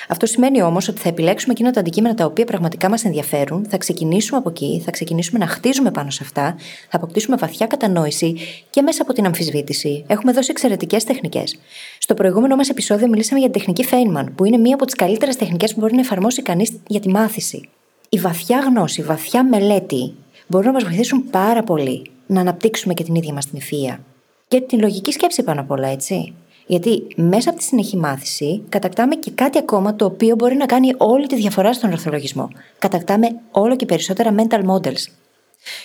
Αυτό 0.08 0.26
σημαίνει 0.26 0.62
όμως 0.62 0.88
ότι 0.88 1.00
θα 1.00 1.10
επιλέξουμε 1.10 1.54
εκείνα 1.54 1.72
τα 1.72 1.80
αντικείμενα 1.80 2.16
τα 2.16 2.26
οποία 2.26 2.46
πραγματικά 2.46 2.90
μας 2.90 3.06
ενδιαφέρουν, 3.06 3.66
θα 3.70 3.78
ξεκινήσουμε 3.78 4.38
από 4.38 4.50
εκεί, 4.50 4.82
θα 4.86 4.92
ξεκινήσουμε 4.92 5.40
να 5.40 5.48
χτίζουμε 5.48 5.92
πάνω 5.92 6.10
σε 6.10 6.20
αυτά, 6.24 6.56
θα 6.90 6.98
αποκτήσουμε 6.98 7.36
βαθιά 7.36 7.66
κατανόηση 7.66 8.36
και 8.70 8.82
μέσα 8.82 9.02
από 9.02 9.14
την 9.14 9.26
αμφισβήτηση 9.26 10.04
έχουμε 10.08 10.32
δώσει 10.32 10.48
εξαιρετικές 10.52 11.04
τεχνικές. 11.04 11.60
Στο 11.98 12.14
προηγούμενο 12.14 12.56
μας 12.56 12.70
επεισόδιο 12.70 13.08
μιλήσαμε 13.08 13.40
για 13.40 13.50
την 13.50 13.60
τεχνική 13.60 13.86
Feynman, 13.92 14.26
που 14.36 14.46
είναι 14.46 14.58
μία 14.58 14.74
από 14.74 14.86
τις 14.86 14.96
καλύτερες 14.96 15.36
τεχνικές 15.36 15.74
που 15.74 15.80
μπορεί 15.80 15.94
να 15.94 16.02
εφαρμόσει 16.02 16.42
κανείς 16.42 16.72
για 16.88 17.00
τη 17.00 17.10
μάθηση. 17.10 17.70
Η 18.10 18.20
βαθιά 18.20 18.60
γνώση, 18.60 19.02
η 19.02 19.04
βαθιά 19.04 19.44
μελέτη 19.44 20.14
μπορούν 20.48 20.68
να 20.68 20.74
μας 20.74 20.84
βοηθήσουν 20.84 21.30
πάρα 21.30 21.64
πολύ 21.64 22.12
να 22.28 22.40
αναπτύξουμε 22.40 22.94
και 22.94 23.04
την 23.04 23.16
ίδια 23.16 23.34
μας 23.34 23.46
την 23.46 23.58
ευφυα. 23.58 24.00
Και 24.48 24.62
την 24.62 24.80
λογική 24.80 25.12
σκέψη 25.12 25.44
πάνω 25.44 25.62
απ' 25.62 25.72
όλα, 25.72 25.88
έτσι. 25.88 26.34
Γιατί 26.68 27.08
μέσα 27.16 27.50
από 27.50 27.58
τη 27.60 27.64
συνεχή 27.64 27.98
μάθηση 27.98 28.62
κατακτάμε 28.70 29.16
και 29.16 29.32
κάτι 29.32 29.58
ακόμα 29.58 29.96
το 29.96 30.06
οποίο 30.06 30.36
μπορεί 30.36 30.56
να 30.56 30.66
κάνει 30.66 30.94
όλη 30.98 31.28
τη 31.28 31.36
διαφορά 31.36 31.74
στον 31.74 31.92
ορθολογισμό. 31.92 32.50
Κατακτάμε 32.80 33.28
όλο 33.52 33.76
και 33.76 33.86
περισσότερα 33.86 34.36
mental 34.38 34.66
models. 34.66 35.04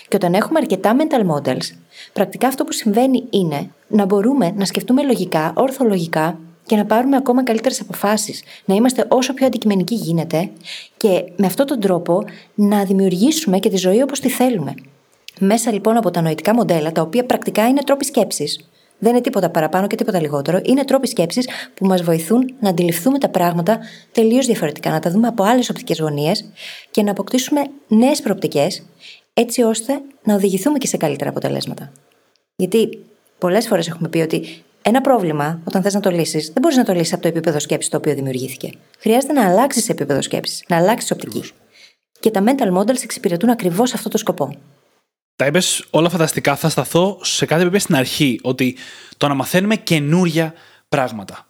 Και 0.07 0.15
όταν 0.15 0.33
έχουμε 0.33 0.59
αρκετά 0.59 0.95
mental 0.99 1.31
models, 1.35 1.75
πρακτικά 2.13 2.47
αυτό 2.47 2.63
που 2.63 2.71
συμβαίνει 2.71 3.23
είναι 3.29 3.69
να 3.87 4.05
μπορούμε 4.05 4.53
να 4.55 4.65
σκεφτούμε 4.65 5.03
λογικά, 5.03 5.53
ορθολογικά 5.55 6.39
και 6.65 6.75
να 6.75 6.85
πάρουμε 6.85 7.15
ακόμα 7.15 7.43
καλύτερες 7.43 7.81
αποφάσεις. 7.81 8.43
Να 8.65 8.75
είμαστε 8.75 9.05
όσο 9.07 9.33
πιο 9.33 9.45
αντικειμενικοί 9.45 9.95
γίνεται 9.95 10.49
και 10.97 11.23
με 11.35 11.45
αυτόν 11.45 11.65
τον 11.65 11.79
τρόπο 11.79 12.23
να 12.55 12.83
δημιουργήσουμε 12.83 13.59
και 13.59 13.69
τη 13.69 13.77
ζωή 13.77 14.01
όπως 14.01 14.19
τη 14.19 14.29
θέλουμε. 14.29 14.73
Μέσα 15.39 15.71
λοιπόν 15.71 15.97
από 15.97 16.11
τα 16.11 16.21
νοητικά 16.21 16.53
μοντέλα, 16.53 16.91
τα 16.91 17.01
οποία 17.01 17.25
πρακτικά 17.25 17.67
είναι 17.67 17.81
τρόποι 17.81 18.05
σκέψης, 18.05 18.67
δεν 19.03 19.11
είναι 19.11 19.21
τίποτα 19.21 19.49
παραπάνω 19.49 19.87
και 19.87 19.95
τίποτα 19.95 20.21
λιγότερο, 20.21 20.59
είναι 20.63 20.83
τρόποι 20.83 21.07
σκέψης 21.07 21.47
που 21.73 21.85
μας 21.85 22.01
βοηθούν 22.01 22.53
να 22.59 22.69
αντιληφθούμε 22.69 23.17
τα 23.17 23.29
πράγματα 23.29 23.79
τελείως 24.11 24.45
διαφορετικά, 24.45 24.89
να 24.91 24.99
τα 24.99 25.11
δούμε 25.11 25.27
από 25.27 25.43
άλλες 25.43 25.69
οπτικές 25.69 25.99
γωνίες 25.99 26.45
και 26.91 27.03
να 27.03 27.11
αποκτήσουμε 27.11 27.61
νέες 27.87 28.21
προοπτικές, 28.21 28.83
έτσι 29.33 29.61
ώστε 29.61 30.01
να 30.23 30.35
οδηγηθούμε 30.35 30.77
και 30.77 30.87
σε 30.87 30.97
καλύτερα 30.97 31.29
αποτελέσματα. 31.29 31.91
Γιατί 32.55 32.99
πολλές 33.37 33.67
φορές 33.67 33.87
έχουμε 33.87 34.09
πει 34.09 34.19
ότι 34.19 34.63
ένα 34.85 35.01
πρόβλημα, 35.01 35.59
όταν 35.63 35.81
θες 35.81 35.93
να 35.93 35.99
το 35.99 36.09
λύσεις, 36.09 36.45
δεν 36.45 36.61
μπορείς 36.61 36.77
να 36.77 36.83
το 36.83 36.93
λύσεις 36.93 37.13
από 37.13 37.21
το 37.21 37.27
επίπεδο 37.27 37.59
σκέψης 37.59 37.89
το 37.89 37.97
οποίο 37.97 38.13
δημιουργήθηκε. 38.13 38.71
Χρειάζεται 38.99 39.33
να 39.33 39.45
αλλάξεις 39.45 39.89
επίπεδο 39.89 40.21
σκέψης, 40.21 40.63
να 40.67 40.77
αλλάξεις 40.77 41.11
οπτική. 41.11 41.43
Και 42.19 42.31
τα 42.31 42.43
mental 42.45 42.77
models 42.77 43.03
εξυπηρετούν 43.03 43.49
ακριβώς 43.49 43.93
αυτό 43.93 44.09
το 44.09 44.17
σκοπό. 44.17 44.55
Τα 45.35 45.45
είπες 45.45 45.85
όλα 45.89 46.09
φανταστικά. 46.09 46.55
Θα 46.55 46.69
σταθώ 46.69 47.19
σε 47.21 47.45
κάτι 47.45 47.61
που 47.61 47.67
είπες 47.67 47.81
στην 47.81 47.95
αρχή, 47.95 48.39
ότι 48.41 48.77
το 49.17 49.27
να 49.27 49.33
μαθαίνουμε 49.33 49.75
καινούρια 49.75 50.53
πράγματα. 50.89 51.47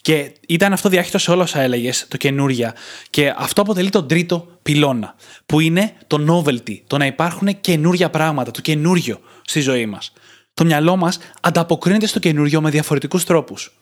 Και 0.00 0.32
ήταν 0.46 0.72
αυτό 0.72 0.88
διάχυτο 0.88 1.18
σε 1.18 1.30
όλα 1.30 1.42
όσα 1.42 1.60
έλεγες, 1.60 2.06
το 2.08 2.16
καινούρια. 2.16 2.74
Και 3.10 3.34
αυτό 3.36 3.62
αποτελεί 3.62 3.90
τον 3.90 4.08
τρίτο 4.08 4.46
πυλώνα, 4.62 5.14
που 5.46 5.60
είναι 5.60 5.92
το 6.06 6.44
novelty, 6.46 6.80
το 6.86 6.96
να 6.96 7.06
υπάρχουν 7.06 7.60
καινούρια 7.60 8.10
πράγματα, 8.10 8.50
το 8.50 8.60
καινούριο 8.60 9.20
στη 9.42 9.60
ζωή 9.60 9.86
μας 9.86 10.12
το 10.54 10.64
μυαλό 10.64 10.96
μας 10.96 11.18
ανταποκρίνεται 11.40 12.06
στο 12.06 12.18
καινούριο 12.18 12.60
με 12.60 12.70
διαφορετικούς 12.70 13.24
τρόπους. 13.24 13.78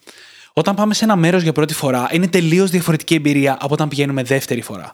Όταν 0.52 0.74
πάμε 0.74 0.94
σε 0.94 1.04
ένα 1.04 1.16
μέρος 1.16 1.42
για 1.42 1.52
πρώτη 1.52 1.74
φορά, 1.74 2.08
είναι 2.12 2.28
τελείως 2.28 2.70
διαφορετική 2.70 3.14
εμπειρία 3.14 3.58
από 3.60 3.74
όταν 3.74 3.88
πηγαίνουμε 3.88 4.22
δεύτερη 4.22 4.60
φορά. 4.60 4.92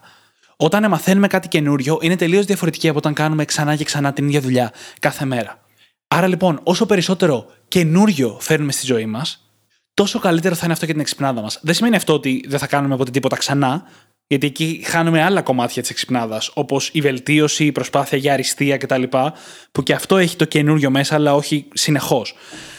Όταν 0.55 0.89
μαθαίνουμε 0.89 1.27
κάτι 1.27 1.47
καινούριο, 1.47 1.97
είναι 2.01 2.15
τελείως 2.15 2.45
διαφορετική 2.45 2.87
από 2.87 2.97
όταν 2.97 3.13
κάνουμε 3.13 3.45
ξανά 3.45 3.75
και 3.75 3.83
ξανά 3.83 4.13
την 4.13 4.27
ίδια 4.27 4.41
δουλειά 4.41 4.71
κάθε 4.99 5.25
μέρα. 5.25 5.63
Άρα 6.07 6.27
λοιπόν, 6.27 6.59
όσο 6.63 6.85
περισσότερο 6.85 7.45
καινούριο 7.67 8.37
φέρνουμε 8.39 8.71
στη 8.71 8.85
ζωή 8.85 9.05
μας, 9.05 9.51
τόσο 9.93 10.19
καλύτερο 10.19 10.55
θα 10.55 10.61
είναι 10.63 10.73
αυτό 10.73 10.85
για 10.85 10.93
την 10.93 11.03
εξυπνάδα 11.03 11.41
μας. 11.41 11.59
Δεν 11.61 11.73
σημαίνει 11.73 11.95
αυτό 11.95 12.13
ότι 12.13 12.45
δεν 12.47 12.59
θα 12.59 12.67
κάνουμε 12.67 12.97
ποτέ 12.97 13.11
τίποτα 13.11 13.37
ξανά, 13.37 13.83
γιατί 14.31 14.47
εκεί 14.47 14.81
χάνουμε 14.85 15.23
άλλα 15.23 15.41
κομμάτια 15.41 15.81
της 15.81 15.91
εξυπνάδας, 15.91 16.51
όπως 16.53 16.89
η 16.93 17.01
βελτίωση, 17.01 17.65
η 17.65 17.71
προσπάθεια 17.71 18.17
για 18.17 18.33
αριστεία 18.33 18.77
κτλ. 18.77 19.03
Που 19.71 19.83
και 19.83 19.93
αυτό 19.93 20.17
έχει 20.17 20.35
το 20.35 20.45
καινούριο 20.45 20.89
μέσα, 20.89 21.15
αλλά 21.15 21.35
όχι 21.35 21.65
συνεχώς. 21.73 22.33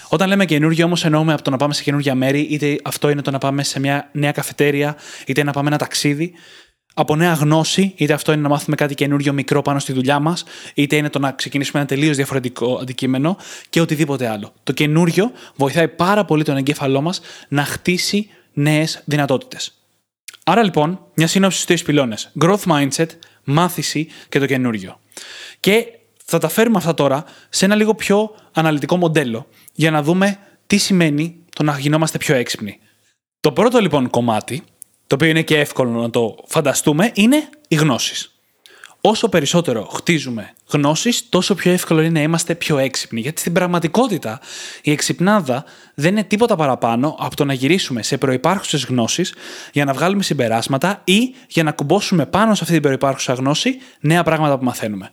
Όταν 0.09 0.29
λέμε 0.29 0.45
καινούριο, 0.45 0.85
όμως 0.85 1.05
εννοούμε 1.05 1.33
από 1.33 1.43
το 1.43 1.51
να 1.51 1.57
πάμε 1.57 1.75
σε 1.75 1.83
καινούργια 1.83 2.15
μέρη, 2.15 2.41
είτε 2.41 2.79
αυτό 2.85 3.11
είναι 3.11 3.23
το 3.23 3.31
να 3.31 3.39
πάμε 3.39 3.63
σε 3.63 3.81
μια 3.81 4.09
νέα 4.13 4.33
καφετέρια, 4.33 4.97
είτε 5.27 5.43
να 5.43 5.53
πάμε 5.53 5.69
ένα 5.69 5.79
ταξίδι. 5.79 6.33
Από 6.95 7.17
νέα 7.17 7.33
γνώση, 7.33 7.95
είτε 7.97 8.13
αυτό 8.13 8.33
είναι 8.33 8.43
να 8.43 8.49
μάθουμε 8.49 8.77
κάτι 8.77 8.95
καινούριο 8.95 9.33
μικρό 9.33 9.63
πάνω 9.63 9.79
στη 9.79 9.93
δουλειά 9.93 10.19
μας, 10.19 10.45
είτε 10.75 10.97
είναι 10.97 11.11
το 11.11 11.19
να 11.19 11.33
ξεκινήσουμε 11.33 11.79
ένα 11.79 11.89
τελείως 11.89 12.17
διαφορετικό 12.17 12.79
αντικείμενο 12.81 13.37
και 13.71 13.81
οτιδήποτε 13.81 14.29
άλλο. 14.29 14.53
Το 14.63 14.73
καινούριο 14.73 15.33
βοηθάει 15.57 15.89
πάρα 15.89 16.25
πολύ 16.25 16.45
τον 16.45 16.57
εγκέφαλό 16.57 17.01
μας 17.01 17.21
να 17.49 17.65
χτίσει 17.65 18.29
νέες 18.53 19.03
δυνατότητες. 19.05 19.80
Άρα 20.51 20.63
λοιπόν, 20.63 21.01
μια 21.15 21.27
σύνοψη 21.27 21.57
στους 21.57 21.67
τρεις 21.69 21.83
πυλώνες. 21.83 22.33
Growth 22.41 22.63
mindset, 22.65 23.07
μάθηση 23.45 24.09
και 24.29 24.39
το 24.39 24.47
καινούριο. 24.47 25.01
Και 25.61 25.87
θα 26.25 26.39
τα 26.39 26.49
φέρουμε 26.49 26.77
αυτά 26.77 26.95
τώρα 26.95 27.25
σε 27.49 27.65
ένα 27.65 27.75
λίγο 27.75 27.95
πιο 27.95 28.35
αναλυτικό 28.53 28.97
μοντέλο 28.97 29.47
για 29.73 29.91
να 29.91 30.03
δούμε 30.03 30.39
τι 30.67 30.77
σημαίνει 30.77 31.45
το 31.55 31.63
να 31.63 31.79
γινόμαστε 31.79 32.19
πιο 32.19 32.35
έξυπνοι. 32.35 32.79
Το 33.41 33.53
πρώτο 33.53 33.79
λοιπόν 33.79 34.11
κομμάτι, 34.11 34.63
το 35.07 35.15
οποίο 35.15 35.29
είναι 35.29 35.43
και 35.43 35.59
εύκολο 35.59 36.01
να 36.01 36.11
το 36.11 36.37
φανταστούμε, 36.47 37.11
είναι 37.15 37.49
οι 37.69 37.75
γνώσεις. 37.75 38.40
Όσο 39.01 39.29
περισσότερο 39.29 39.85
χτίζουμε 39.85 40.55
γνώσεις, 40.71 41.29
τόσο 41.29 41.55
πιο 41.55 41.73
εύκολο 41.73 42.01
είναι 42.01 42.11
να 42.11 42.23
είμαστε 42.23 42.55
πιο 42.55 42.79
έξυπνοι. 42.79 43.21
Γιατί 43.21 43.41
στην 43.41 43.53
πραγματικότητα 43.53 44.41
η 44.83 44.91
εξυπνάδα 44.91 45.65
δεν 45.95 46.11
είναι 46.11 46.25
τίποτα 46.25 46.57
παραπάνω 46.57 47.17
από 47.19 47.37
το 47.37 47.45
να 47.45 47.53
γυρίσουμε 47.53 48.03
σε 48.03 48.19
προϋπάρχουσες 48.19 48.85
γνώσεις 48.85 49.35
για 49.73 49.85
να 49.85 49.93
βγάλουμε 49.93 50.23
συμπεράσματα 50.23 51.01
ή 51.05 51.35
για 51.49 51.63
να 51.63 51.73
κουμπώσουμε 51.73 52.27
πάνω 52.27 52.55
σε 52.55 52.61
αυτή 52.63 52.75
την 52.75 52.83
προϋπάρχουσα 52.83 53.33
γνώση 53.33 53.79
νέα 54.01 54.23
πράγματα 54.23 54.59
που 54.59 54.65
μαθαίνουμε. 54.65 55.11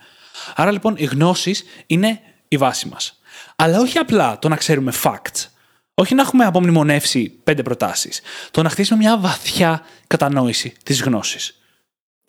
Άρα 0.55 0.71
λοιπόν 0.71 0.93
οι 0.97 1.03
γνώσεις 1.03 1.63
είναι 1.87 2.19
η 2.47 2.57
βάση 2.57 2.87
μας. 2.87 3.19
Αλλά 3.55 3.79
όχι 3.79 3.97
απλά 3.97 4.39
το 4.39 4.49
να 4.49 4.55
ξέρουμε 4.55 4.93
facts. 5.03 5.45
Όχι 5.93 6.15
να 6.15 6.21
έχουμε 6.21 6.45
απομνημονεύσει 6.45 7.29
πέντε 7.43 7.63
προτάσεις. 7.63 8.21
Το 8.51 8.61
να 8.61 8.69
χτίσουμε 8.69 8.99
μια 8.99 9.17
βαθιά 9.17 9.85
κατανόηση 10.07 10.73
της 10.83 11.01
γνώσης. 11.01 11.56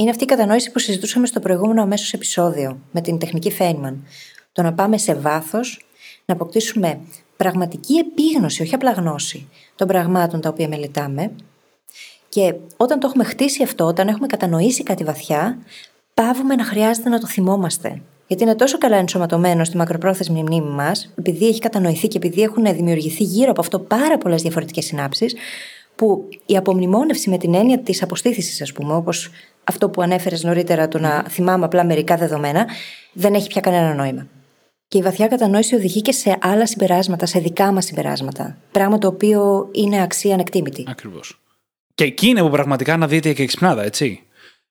Είναι 0.00 0.10
αυτή 0.10 0.22
η 0.22 0.26
κατανόηση 0.26 0.70
που 0.70 0.78
συζητούσαμε 0.78 1.26
στο 1.26 1.40
προηγούμενο 1.40 1.82
αμέσως 1.82 2.12
επεισόδιο 2.12 2.78
με 2.90 3.00
την 3.00 3.18
τεχνική 3.18 3.50
Φέινμαν. 3.50 4.06
Το 4.52 4.62
να 4.62 4.72
πάμε 4.72 4.98
σε 4.98 5.14
βάθος, 5.14 5.86
να 6.24 6.34
αποκτήσουμε 6.34 7.00
πραγματική 7.36 7.94
επίγνωση, 7.94 8.62
όχι 8.62 8.74
απλά 8.74 8.92
γνώση 8.92 9.48
των 9.76 9.86
πραγμάτων 9.88 10.40
τα 10.40 10.48
οποία 10.48 10.68
μελετάμε. 10.68 11.30
Και 12.28 12.54
όταν 12.76 13.00
το 13.00 13.06
έχουμε 13.06 13.24
χτίσει 13.24 13.62
αυτό, 13.62 13.84
όταν 13.84 14.08
έχουμε 14.08 14.26
κατανοήσει 14.26 14.82
κάτι 14.82 15.04
βαθιά, 15.04 15.58
πάβουμε 16.14 16.54
να 16.54 16.64
χρειάζεται 16.64 17.08
να 17.08 17.20
το 17.20 17.26
θυμόμαστε. 17.26 18.02
Γιατί 18.26 18.42
είναι 18.42 18.54
τόσο 18.54 18.78
καλά 18.78 18.96
ενσωματωμένο 18.96 19.64
στη 19.64 19.76
μακροπρόθεσμη 19.76 20.42
μνήμη 20.42 20.70
μας, 20.70 21.12
επειδή 21.18 21.46
έχει 21.46 21.60
κατανοηθεί 21.60 22.08
και 22.08 22.16
επειδή 22.16 22.42
έχουν 22.42 22.64
δημιουργηθεί 22.64 23.22
γύρω 23.22 23.50
από 23.50 23.60
αυτό 23.60 23.78
πάρα 23.78 24.18
πολλές 24.18 24.42
διαφορετικές 24.42 24.84
συνάψεις, 24.84 25.34
που 25.96 26.28
η 26.46 26.56
απομνημόνευση 26.56 27.30
με 27.30 27.38
την 27.38 27.54
έννοια 27.54 27.78
της 27.78 28.02
αποστήθησης, 28.02 28.62
ας 28.62 28.72
πούμε, 28.72 28.94
όπως 28.94 29.30
αυτό 29.68 29.88
που 29.88 30.02
ανέφερες 30.02 30.42
νωρίτερα, 30.42 30.88
το 30.88 30.98
να 30.98 31.24
θυμάμαι 31.28 31.64
απλά 31.64 31.84
μερικά 31.84 32.16
δεδομένα, 32.16 32.66
δεν 33.12 33.34
έχει 33.34 33.48
πια 33.48 33.60
κανένα 33.60 33.94
νόημα. 33.94 34.26
Και 34.88 34.98
η 34.98 35.02
βαθιά 35.02 35.26
κατανόηση 35.26 35.74
οδηγεί 35.74 36.02
και 36.02 36.12
σε 36.12 36.38
άλλα 36.40 36.66
συμπεράσματα, 36.66 37.26
σε 37.26 37.38
δικά 37.38 37.72
μας 37.72 37.84
συμπεράσματα. 37.84 38.58
Πράγμα 38.72 38.98
το 38.98 39.08
οποίο 39.08 39.68
είναι 39.72 40.02
αξία 40.02 40.34
ανεκτήμητη. 40.34 40.84
Ακριβώς. 40.88 41.40
Και 41.94 42.04
εκεί 42.04 42.26
είναι 42.26 42.42
που 42.42 42.50
πραγματικά 42.50 42.96
να 42.96 43.06
δείτε 43.06 43.32
και 43.32 43.42
εξυπνάδα, 43.42 43.82
έτσι. 43.82 44.22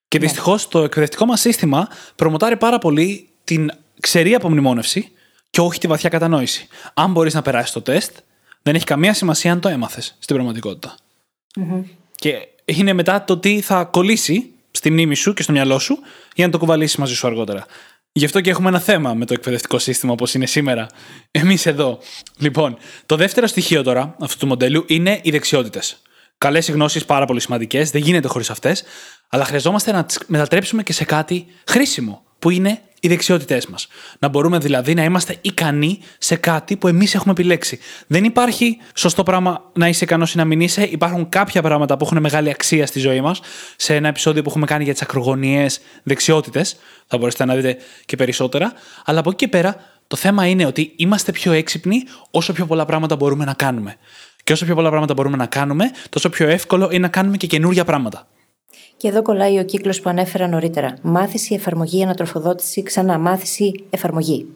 Και 0.08 0.18
ναι. 0.18 0.24
δυστυχώς 0.24 0.68
το 0.68 0.82
εκπαιδευτικό 0.82 1.24
μας 1.26 1.40
σύστημα 1.40 1.88
προμοτάρει 2.16 2.56
πάρα 2.56 2.78
πολύ 2.78 3.28
την 3.44 3.70
ξερή 4.00 4.34
απομνημόνευση 4.34 5.12
και 5.50 5.60
όχι 5.60 5.78
τη 5.78 5.86
βαθιά 5.86 6.08
κατανόηση. 6.08 6.66
Αν 6.94 7.12
μπορείς 7.12 7.34
να 7.34 7.42
περάσεις 7.42 7.72
το 7.72 7.82
τεστ, 7.82 8.16
δεν 8.62 8.74
έχει 8.74 8.84
καμία 8.84 9.14
σημασία 9.14 9.52
αν 9.52 9.60
το 9.60 9.68
έμαθες 9.68 10.16
στην 10.18 10.34
πραγματικοτητα 10.36 10.94
Και 12.14 12.48
είναι 12.64 12.92
μετά 12.92 13.24
το 13.24 13.38
τι 13.38 13.60
θα 13.60 13.84
κολλήσει 13.84 14.52
στη 14.78 14.90
μνήμη 14.90 15.14
σου 15.14 15.32
και 15.32 15.42
στο 15.42 15.52
μυαλό 15.52 15.78
σου 15.78 15.98
για 16.34 16.46
να 16.46 16.52
το 16.52 16.58
κουβαλήσεις 16.58 16.96
μαζί 16.96 17.14
σου 17.14 17.26
αργότερα. 17.26 17.66
Γι' 18.12 18.24
αυτό 18.24 18.40
και 18.40 18.50
έχουμε 18.50 18.68
ένα 18.68 18.78
θέμα 18.78 19.14
με 19.14 19.24
το 19.24 19.32
εκπαιδευτικό 19.32 19.78
σύστημα 19.78 20.12
όπως 20.12 20.34
είναι 20.34 20.46
σήμερα. 20.46 20.86
Εμείς 21.30 21.66
εδώ. 21.66 21.98
Λοιπόν, 22.38 22.76
το 23.06 23.16
δεύτερο 23.16 23.46
στοιχείο 23.46 23.82
τώρα 23.82 24.16
αυτού 24.20 24.38
του 24.38 24.46
μοντέλου 24.46 24.84
είναι 24.86 25.20
οι 25.22 25.30
δεξιότητες. 25.30 26.02
Καλές 26.38 26.70
γνώσεις 26.70 27.04
πάρα 27.04 27.24
πολύ 27.24 27.40
σημαντικές, 27.40 27.90
δεν 27.90 28.02
γίνεται 28.02 28.28
χωρίς 28.28 28.50
αυτές, 28.50 28.84
αλλά 29.28 29.44
χρειαζόμαστε 29.44 29.92
να 29.92 30.04
τις 30.04 30.18
μετατρέψουμε 30.26 30.82
και 30.82 30.92
σε 30.92 31.04
κάτι 31.04 31.46
χρήσιμο, 31.66 32.22
που 32.38 32.50
είναι 32.50 32.80
οι 33.00 33.08
δεξιότητές 33.08 33.66
μας. 33.66 33.88
Να 34.18 34.28
μπορούμε 34.28 34.58
δηλαδή 34.58 34.94
να 34.94 35.04
είμαστε 35.04 35.36
ικανοί 35.40 35.98
σε 36.18 36.36
κάτι 36.36 36.76
που 36.76 36.88
εμείς 36.88 37.14
έχουμε 37.14 37.32
επιλέξει. 37.32 37.78
Δεν 38.06 38.24
υπάρχει 38.24 38.78
σωστό 38.94 39.22
πράγμα 39.22 39.70
να 39.72 39.88
είσαι 39.88 40.04
ικανός 40.04 40.34
ή 40.34 40.36
να 40.36 40.44
μην 40.44 40.60
είσαι. 40.60 40.82
Υπάρχουν 40.82 41.28
κάποια 41.28 41.62
πράγματα 41.62 41.96
που 41.96 42.04
έχουν 42.04 42.20
μεγάλη 42.20 42.50
αξία 42.50 42.86
στη 42.86 42.98
ζωή 42.98 43.20
μας. 43.20 43.40
Σε 43.76 43.94
ένα 43.94 44.08
επεισόδιο 44.08 44.42
που 44.42 44.48
έχουμε 44.48 44.66
κάνει 44.66 44.84
για 44.84 44.92
τις 44.92 45.02
ακρογωνιαίε 45.02 45.66
δεξιότητες, 46.02 46.76
θα 47.06 47.18
μπορέσετε 47.18 47.44
να 47.44 47.54
δείτε 47.54 47.76
και 48.04 48.16
περισσότερα. 48.16 48.72
Αλλά 49.04 49.18
από 49.18 49.30
εκεί 49.30 49.38
και 49.38 49.48
πέρα, 49.48 49.76
το 50.06 50.16
θέμα 50.16 50.46
είναι 50.46 50.66
ότι 50.66 50.92
είμαστε 50.96 51.32
πιο 51.32 51.52
έξυπνοι 51.52 52.02
όσο 52.30 52.52
πιο 52.52 52.66
πολλά 52.66 52.84
πράγματα 52.84 53.16
μπορούμε 53.16 53.44
να 53.44 53.54
κάνουμε. 53.54 53.96
Και 54.44 54.52
όσο 54.52 54.64
πιο 54.64 54.74
πολλά 54.74 54.88
πράγματα 54.88 55.14
μπορούμε 55.14 55.36
να 55.36 55.46
κάνουμε, 55.46 55.90
τόσο 56.08 56.28
πιο 56.28 56.48
εύκολο 56.48 56.88
είναι 56.90 56.98
να 56.98 57.08
κάνουμε 57.08 57.36
και 57.36 57.46
καινούργια 57.46 57.84
πράγματα. 57.84 58.26
Και 58.96 59.08
εδώ 59.08 59.22
κολλάει 59.22 59.58
ο 59.58 59.64
κύκλος 59.64 60.00
που 60.00 60.08
ανέφερα 60.10 60.48
νωρίτερα. 60.48 60.94
Μάθηση, 61.02 61.54
εφαρμογή, 61.54 62.02
ανατροφοδότηση, 62.02 62.82
ξανά 62.82 63.18
μάθηση, 63.18 63.84
εφαρμογή. 63.90 64.46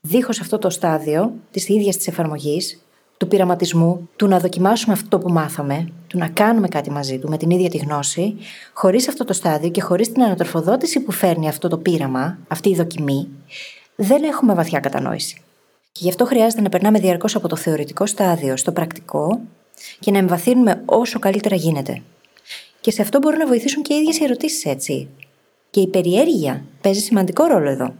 Δίχως 0.00 0.40
αυτό 0.40 0.58
το 0.58 0.70
στάδιο 0.70 1.32
της 1.50 1.68
ίδιας 1.68 1.96
της 1.96 2.06
εφαρμογής, 2.06 2.80
του 3.16 3.28
πειραματισμού, 3.28 4.08
του 4.16 4.28
να 4.28 4.38
δοκιμάσουμε 4.38 4.92
αυτό 4.92 5.18
που 5.18 5.32
μάθαμε, 5.32 5.88
του 6.06 6.18
να 6.18 6.28
κάνουμε 6.28 6.68
κάτι 6.68 6.90
μαζί 6.90 7.18
του 7.18 7.28
με 7.28 7.36
την 7.36 7.50
ίδια 7.50 7.70
τη 7.70 7.76
γνώση, 7.76 8.36
χωρίς 8.74 9.08
αυτό 9.08 9.24
το 9.24 9.32
στάδιο 9.32 9.68
και 9.68 9.80
χωρίς 9.80 10.12
την 10.12 10.22
ανατροφοδότηση 10.22 11.00
που 11.00 11.12
φέρνει 11.12 11.48
αυτό 11.48 11.68
το 11.68 11.78
πείραμα, 11.78 12.38
αυτή 12.48 12.68
η 12.68 12.74
δοκιμή, 12.74 13.28
δεν 13.96 14.22
έχουμε 14.22 14.54
βαθιά 14.54 14.80
κατανόηση. 14.80 15.40
Και 15.92 16.00
γι' 16.02 16.08
αυτό 16.08 16.24
χρειάζεται 16.24 16.62
να 16.62 16.68
περνάμε 16.68 16.98
διαρκώς 16.98 17.36
από 17.36 17.48
το 17.48 17.56
θεωρητικό 17.56 18.06
στάδιο 18.06 18.56
στο 18.56 18.72
πρακτικό 18.72 19.40
και 19.98 20.10
να 20.10 20.18
εμβαθύνουμε 20.18 20.82
όσο 20.84 21.18
καλύτερα 21.18 21.56
γίνεται. 21.56 22.02
Και 22.86 22.92
σε 22.92 23.02
αυτό 23.02 23.18
μπορούν 23.18 23.38
να 23.38 23.46
βοηθήσουν 23.46 23.82
και 23.82 23.94
οι 23.94 23.96
ίδιες 23.96 24.18
οι 24.18 24.24
ερωτήσεις, 24.24 24.64
έτσι. 24.64 25.08
Και 25.70 25.80
η 25.80 25.88
περιέργεια 25.88 26.64
παίζει 26.80 27.00
σημαντικό 27.00 27.44
ρόλο 27.44 27.70
εδώ. 27.70 27.94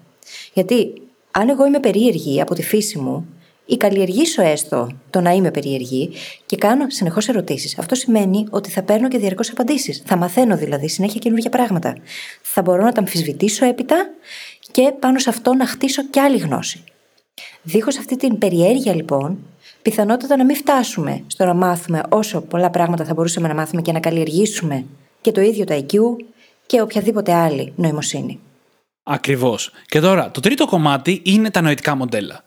Γιατί 0.52 0.92
αν 1.30 1.48
εγώ 1.48 1.66
είμαι 1.66 1.80
περίεργη 1.80 2.40
από 2.40 2.54
τη 2.54 2.62
φύση 2.62 2.98
μου, 2.98 3.26
ή 3.66 3.76
καλλιεργήσω 3.76 4.42
έστω 4.42 4.88
το 5.10 5.20
να 5.20 5.30
είμαι 5.30 5.50
περίεργη 5.50 6.10
και 6.46 6.56
κάνω 6.56 6.90
συνεχώς 6.90 7.28
ερωτήσεις, 7.28 7.78
αυτό 7.78 7.94
σημαίνει 7.94 8.46
ότι 8.50 8.70
θα 8.70 8.82
παίρνω 8.82 9.08
και 9.08 9.18
διαρκώς 9.18 9.50
απαντήσεις. 9.50 10.02
Θα 10.06 10.16
μαθαίνω 10.16 10.56
δηλαδή 10.56 10.88
συνέχεια 10.88 11.20
καινούργια 11.20 11.50
πράγματα. 11.50 11.96
Θα 12.42 12.62
μπορώ 12.62 12.82
να 12.82 12.92
τα 12.92 13.00
αμφισβητήσω 13.00 13.64
έπειτα 13.64 14.10
και 14.70 14.92
πάνω 15.00 15.18
σε 15.18 15.30
αυτό 15.30 15.54
να 15.54 15.66
χτίσω 15.66 16.02
κι 16.04 16.18
άλλη 16.18 16.38
γνώση. 16.38 16.84
Δίχως 17.62 17.98
αυτή 17.98 18.16
την 18.16 18.38
περιέργεια 18.38 18.94
λοιπόν, 18.94 19.38
πιθανότατα 19.90 20.36
να 20.36 20.44
μην 20.44 20.56
φτάσουμε 20.56 21.22
στο 21.26 21.44
να 21.44 21.54
μάθουμε 21.54 22.02
όσο 22.08 22.40
πολλά 22.40 22.70
πράγματα 22.70 23.04
θα 23.04 23.14
μπορούσαμε 23.14 23.48
να 23.48 23.54
μάθουμε 23.54 23.82
και 23.82 23.92
να 23.92 24.00
καλλιεργήσουμε 24.00 24.84
και 25.20 25.32
το 25.32 25.40
ίδιο 25.40 25.64
το 25.64 25.74
IQ 25.74 25.98
και 26.66 26.80
οποιαδήποτε 26.80 27.32
άλλη 27.32 27.72
νοημοσύνη. 27.76 28.40
Ακριβώς. 29.02 29.70
Και 29.86 30.00
τώρα, 30.00 30.30
το 30.30 30.40
τρίτο 30.40 30.66
κομμάτι 30.66 31.20
είναι 31.24 31.50
τα 31.50 31.60
νοητικά 31.60 31.94
μοντέλα. 31.94 32.42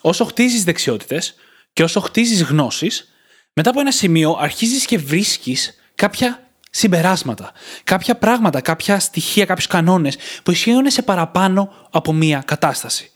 Όσο 0.00 0.24
χτίζεις 0.24 0.64
δεξιότητες 0.64 1.34
και 1.72 1.82
όσο 1.82 2.00
χτίζεις 2.00 2.42
γνώσεις, 2.42 3.14
μετά 3.52 3.70
από 3.70 3.80
ένα 3.80 3.90
σημείο 3.90 4.36
αρχίζεις 4.40 4.84
και 4.84 4.98
βρίσκεις 4.98 5.80
κάποια 5.94 6.48
συμπεράσματα, 6.70 7.52
κάποια 7.84 8.16
πράγματα, 8.16 8.60
κάποια 8.60 8.98
στοιχεία, 8.98 9.44
κάποιους 9.44 9.66
κανόνες 9.66 10.16
που 10.42 10.50
ισχύουν 10.50 10.90
σε 10.90 11.02
παραπάνω 11.02 11.72
από 11.90 12.12
μία 12.12 12.42
κατάσταση. 12.46 13.12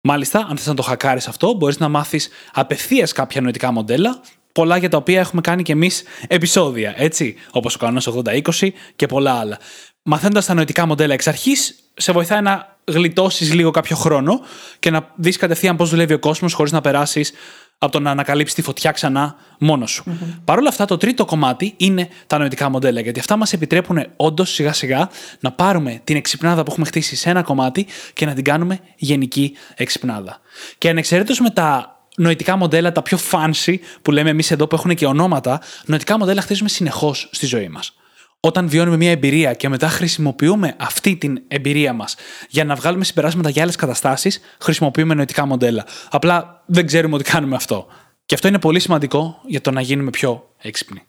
Μάλιστα, 0.00 0.46
αν 0.50 0.56
θες 0.56 0.66
να 0.66 0.74
το 0.74 0.82
χακάρεις 0.82 1.28
αυτό, 1.28 1.54
μπορείς 1.54 1.78
να 1.78 1.88
μάθεις 1.88 2.28
απευθείας 2.52 3.12
κάποια 3.12 3.40
νοητικά 3.40 3.72
μοντέλα, 3.72 4.20
πολλά 4.52 4.76
για 4.76 4.88
τα 4.88 4.96
οποία 4.96 5.20
έχουμε 5.20 5.40
κάνει 5.40 5.62
και 5.62 5.72
εμείς 5.72 6.02
επεισόδια, 6.28 6.94
έτσι, 6.96 7.36
όπως 7.50 7.74
ο 7.74 7.78
κανόνας 7.78 8.06
80-20 8.06 8.72
και 8.96 9.06
πολλά 9.06 9.32
άλλα. 9.32 9.58
Μαθαίνοντας 10.02 10.46
τα 10.46 10.54
νοητικά 10.54 10.86
μοντέλα 10.86 11.14
εξ 11.14 11.26
αρχής, 11.26 11.74
σε 11.94 12.12
βοηθάει 12.12 12.40
να 12.40 12.78
γλιτώσεις 12.84 13.54
λίγο 13.54 13.70
κάποιο 13.70 13.96
χρόνο 13.96 14.40
και 14.78 14.90
να 14.90 15.12
δεις 15.16 15.36
κατευθείαν 15.36 15.76
πώς 15.76 15.90
δουλεύει 15.90 16.12
ο 16.12 16.18
κόσμος 16.18 16.52
χωρίς 16.52 16.72
να 16.72 16.80
περάσεις 16.80 17.32
από 17.82 17.92
το 17.92 18.00
να 18.00 18.10
ανακαλύψει 18.10 18.54
τη 18.54 18.62
φωτιά 18.62 18.90
ξανά 18.90 19.36
μόνος 19.58 19.90
σου. 19.90 20.04
Mm-hmm. 20.06 20.40
Παρ' 20.44 20.58
όλα 20.58 20.68
αυτά, 20.68 20.84
το 20.84 20.96
τρίτο 20.96 21.24
κομμάτι 21.24 21.74
είναι 21.76 22.08
τα 22.26 22.38
νοητικά 22.38 22.68
μοντέλα, 22.68 23.00
γιατί 23.00 23.18
αυτά 23.18 23.36
μας 23.36 23.52
επιτρέπουν 23.52 24.06
όντως 24.16 24.50
σιγά 24.50 24.72
σιγά 24.72 25.10
να 25.40 25.52
πάρουμε 25.52 26.00
την 26.04 26.16
εξυπνάδα 26.16 26.62
που 26.62 26.70
έχουμε 26.70 26.86
χτίσει 26.86 27.16
σε 27.16 27.30
ένα 27.30 27.42
κομμάτι 27.42 27.86
και 28.12 28.26
να 28.26 28.34
την 28.34 28.44
κάνουμε 28.44 28.78
γενική 28.96 29.56
εξυπνάδα. 29.74 30.40
Και 30.78 30.88
ανεξαιρέτως 30.88 31.40
με 31.40 31.50
τα 31.50 32.00
νοητικά 32.16 32.56
μοντέλα, 32.56 32.92
τα 32.92 33.02
πιο 33.02 33.18
fancy 33.30 33.74
που 34.02 34.10
λέμε 34.10 34.30
εμείς 34.30 34.50
εδώ 34.50 34.66
που 34.66 34.74
έχουν 34.74 34.94
και 34.94 35.06
ονόματα, 35.06 35.60
νοητικά 35.84 36.18
μοντέλα 36.18 36.40
χτίζουμε 36.40 36.68
συνεχώς 36.68 37.28
στη 37.32 37.46
ζωή 37.46 37.68
μας 37.68 37.94
όταν 38.40 38.68
βιώνουμε 38.68 38.96
μια 38.96 39.10
εμπειρία 39.10 39.52
και 39.52 39.68
μετά 39.68 39.88
χρησιμοποιούμε 39.88 40.74
αυτή 40.78 41.16
την 41.16 41.42
εμπειρία 41.48 41.92
μας 41.92 42.16
για 42.48 42.64
να 42.64 42.74
βγάλουμε 42.74 43.04
συμπεράσματα 43.04 43.50
για 43.50 43.62
άλλες 43.62 43.76
καταστάσεις, 43.76 44.40
χρησιμοποιούμε 44.60 45.14
νοητικά 45.14 45.46
μοντέλα. 45.46 45.86
Απλά 46.10 46.62
δεν 46.66 46.86
ξέρουμε 46.86 47.14
ότι 47.14 47.24
κάνουμε 47.24 47.56
αυτό. 47.56 47.86
Και 48.26 48.34
αυτό 48.34 48.48
είναι 48.48 48.58
πολύ 48.58 48.80
σημαντικό 48.80 49.40
για 49.46 49.60
το 49.60 49.70
να 49.70 49.80
γίνουμε 49.80 50.10
πιο 50.10 50.48
έξυπνοι. 50.62 51.02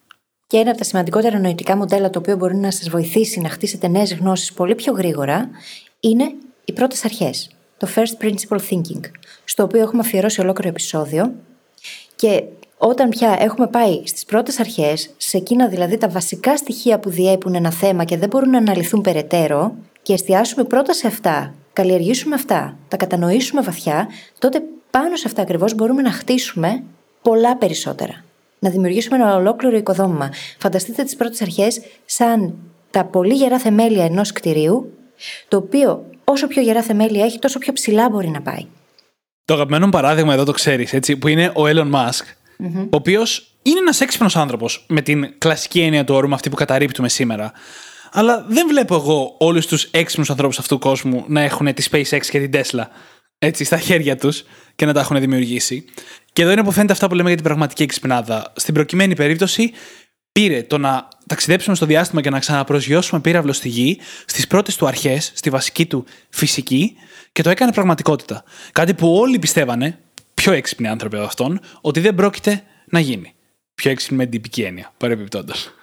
Και 0.48 0.58
ένα 0.58 0.70
από 0.70 0.80
τα 0.80 0.84
σημαντικότερα 0.84 1.40
νοητικά 1.40 1.78
μοντέλα 1.78 2.10
το 2.10 2.20
οποίο 2.20 2.36
μπορεί 2.36 2.56
να 2.56 2.72
σας 2.72 2.90
βοηθήσει 2.90 3.40
να 3.40 3.50
χτίσετε 3.50 3.88
νέες 3.88 4.14
γνώσεις 4.14 4.54
πολύ 4.54 4.76
πιο 4.76 4.94
γρήγορα 4.94 5.50
είναι 6.00 6.32
οι 6.66 6.74
πρώτες 6.74 7.06
αρχές. 7.06 7.50
Το 7.78 7.88
First 7.96 8.24
Principle 8.24 8.60
Thinking, 8.70 9.02
στο 9.44 9.64
οποίο 9.64 9.82
έχουμε 9.82 10.02
αφιερώσει 10.02 10.42
ολόκληρο 10.42 10.70
επεισόδιο. 10.70 11.34
Και 12.22 12.44
όταν 12.78 13.10
πια 13.10 13.38
έχουμε 13.40 13.68
πάει 13.68 14.02
στις 14.06 14.26
πρώτες 14.26 14.60
αρχές, 14.60 15.10
σε 15.18 15.38
εκείνα 15.38 15.68
δηλαδή 15.68 15.98
τα 15.98 16.08
βασικά 16.08 16.58
στοιχεία 16.58 17.00
που 17.00 17.10
διέπουν 17.10 17.56
ένα 17.56 17.72
θέμα 17.72 18.04
και 18.04 18.18
δεν 18.18 18.30
μπορούν 18.30 18.50
να 18.50 18.58
αναλυθούν 18.58 19.02
περαιτέρω, 19.02 19.76
και 20.02 20.14
εστιάσουμε 20.14 20.64
πρώτα 20.64 20.94
σε 20.94 21.08
αυτά, 21.08 21.54
καλλιεργήσουμε 21.74 22.36
αυτά, 22.36 22.78
τα 22.88 22.98
κατανοήσουμε 22.98 23.62
βαθιά, 23.62 24.08
τότε 24.40 24.62
πάνω 24.92 25.16
σε 25.16 25.24
αυτά 25.28 25.42
ακριβώς 25.42 25.76
μπορούμε 25.76 26.02
να 26.02 26.12
χτίσουμε 26.12 26.84
πολλά 27.22 27.58
περισσότερα. 27.58 28.24
Να 28.60 28.70
δημιουργήσουμε 28.70 29.16
ένα 29.16 29.36
ολόκληρο 29.36 29.78
οικοδόμημα. 29.78 30.30
Φανταστείτε 30.60 31.04
τις 31.04 31.16
πρώτες 31.16 31.42
αρχές 31.42 31.82
σαν 32.06 32.54
τα 32.92 33.06
πολύ 33.06 33.34
γερά 33.34 33.60
θεμέλια 33.60 34.06
ενός 34.06 34.32
κτηρίου 34.32 34.94
Το 35.48 35.58
οποίο 35.58 36.06
όσο 36.24 36.48
πιο 36.48 36.62
γερά 36.62 36.82
θεμέλια 36.82 37.26
έχει, 37.26 37.40
τόσο 37.40 37.60
πιο 37.60 37.74
ψηλά 37.74 38.10
μπορεί 38.10 38.30
να 38.30 38.42
πάει. 38.42 38.66
Το 39.52 39.58
αγαπημένο 39.58 39.86
μου 39.86 39.92
παράδειγμα 39.92 40.34
εδώ 40.34 40.44
το 40.44 40.52
ξέρεις, 40.52 40.94
έτσι, 40.94 41.18
που 41.18 41.28
είναι 41.28 41.52
ο 41.56 41.62
Elon 41.66 41.92
Musk, 41.92 42.24
ο 42.76 42.96
οποίος 42.96 43.56
είναι 43.62 43.80
ένας 43.80 44.02
έξυπνος 44.02 44.36
άνθρωπος 44.36 44.86
με 44.88 45.02
την 45.02 45.34
κλασική 45.38 45.82
έννοια 45.82 46.04
του 46.04 46.16
όρου, 46.16 46.28
με 46.28 46.34
αυτή 46.34 46.50
που 46.50 46.56
καταρρύπτουμε 46.56 47.10
σήμερα. 47.10 47.52
Αλλά 48.12 48.46
δεν 48.50 48.68
βλέπω 48.68 48.96
εγώ 48.96 49.36
όλους 49.40 49.68
τους 49.68 49.84
έξυπνους 49.84 50.30
ανθρώπους 50.30 50.60
αυτού 50.60 50.76
του 50.76 50.82
κόσμου 50.82 51.24
να 51.28 51.42
έχουν 51.42 51.74
τη 51.74 51.88
SpaceX 51.92 52.26
και 52.30 52.48
την 52.48 52.62
Tesla 52.62 52.84
έτσι, 53.38 53.64
στα 53.64 53.78
χέρια 53.78 54.16
τους 54.16 54.44
και 54.76 54.86
να 54.86 54.94
τα 54.94 55.00
έχουν 55.00 55.20
δημιουργήσει. 55.20 55.86
Και 56.34 56.42
εδώ 56.42 56.52
είναι 56.52 56.64
που 56.64 56.72
φαίνεται 56.72 56.94
αυτά 56.94 57.08
που 57.08 57.16
λέμε 57.16 57.28
για 57.28 57.38
την 57.38 57.46
πραγματική 57.46 57.84
εξυπνάδα. 57.84 58.54
Στην 58.56 58.74
προκειμένη 58.74 59.16
περίπτωση, 59.16 59.72
πήρε 60.32 60.64
το 60.64 60.78
να 60.78 61.08
ταξιδέψουμε 61.28 61.76
στο 61.76 61.86
διάστημα 61.86 62.22
και 62.22 62.30
να 62.30 62.40
ξαναπροσγειώσουμε 62.40 63.22
πύραυλο 63.22 63.54
στη 63.54 63.70
γη 63.70 64.00
στις 64.26 64.48
πρώτες 64.48 64.76
του 64.76 64.88
αρχές, 64.88 65.32
στη 65.36 65.50
βασική 65.50 65.86
του 65.86 66.06
φυσική 66.30 66.96
και 67.32 67.44
το 67.44 67.50
έκανε 67.50 67.72
πραγματικότητα. 67.72 68.44
Κάτι 68.72 68.94
που 68.94 69.16
όλοι 69.16 69.40
πιστεύανε, 69.40 70.00
πιο 70.34 70.52
έξυπνοι 70.52 70.88
άνθρωποι 70.88 71.16
από 71.16 71.26
αυτόν, 71.26 71.60
ότι 71.82 72.00
δεν 72.00 72.16
πρόκειται 72.16 72.64
να 72.86 73.00
γίνει. 73.00 73.34
Πιο 73.76 73.92
έξυπνοι 73.92 74.18
με 74.18 74.24
την 74.24 74.32
τυπική 74.32 74.62
έννοια, 74.62 74.94
παρεμπιπτόντως. 74.98 75.74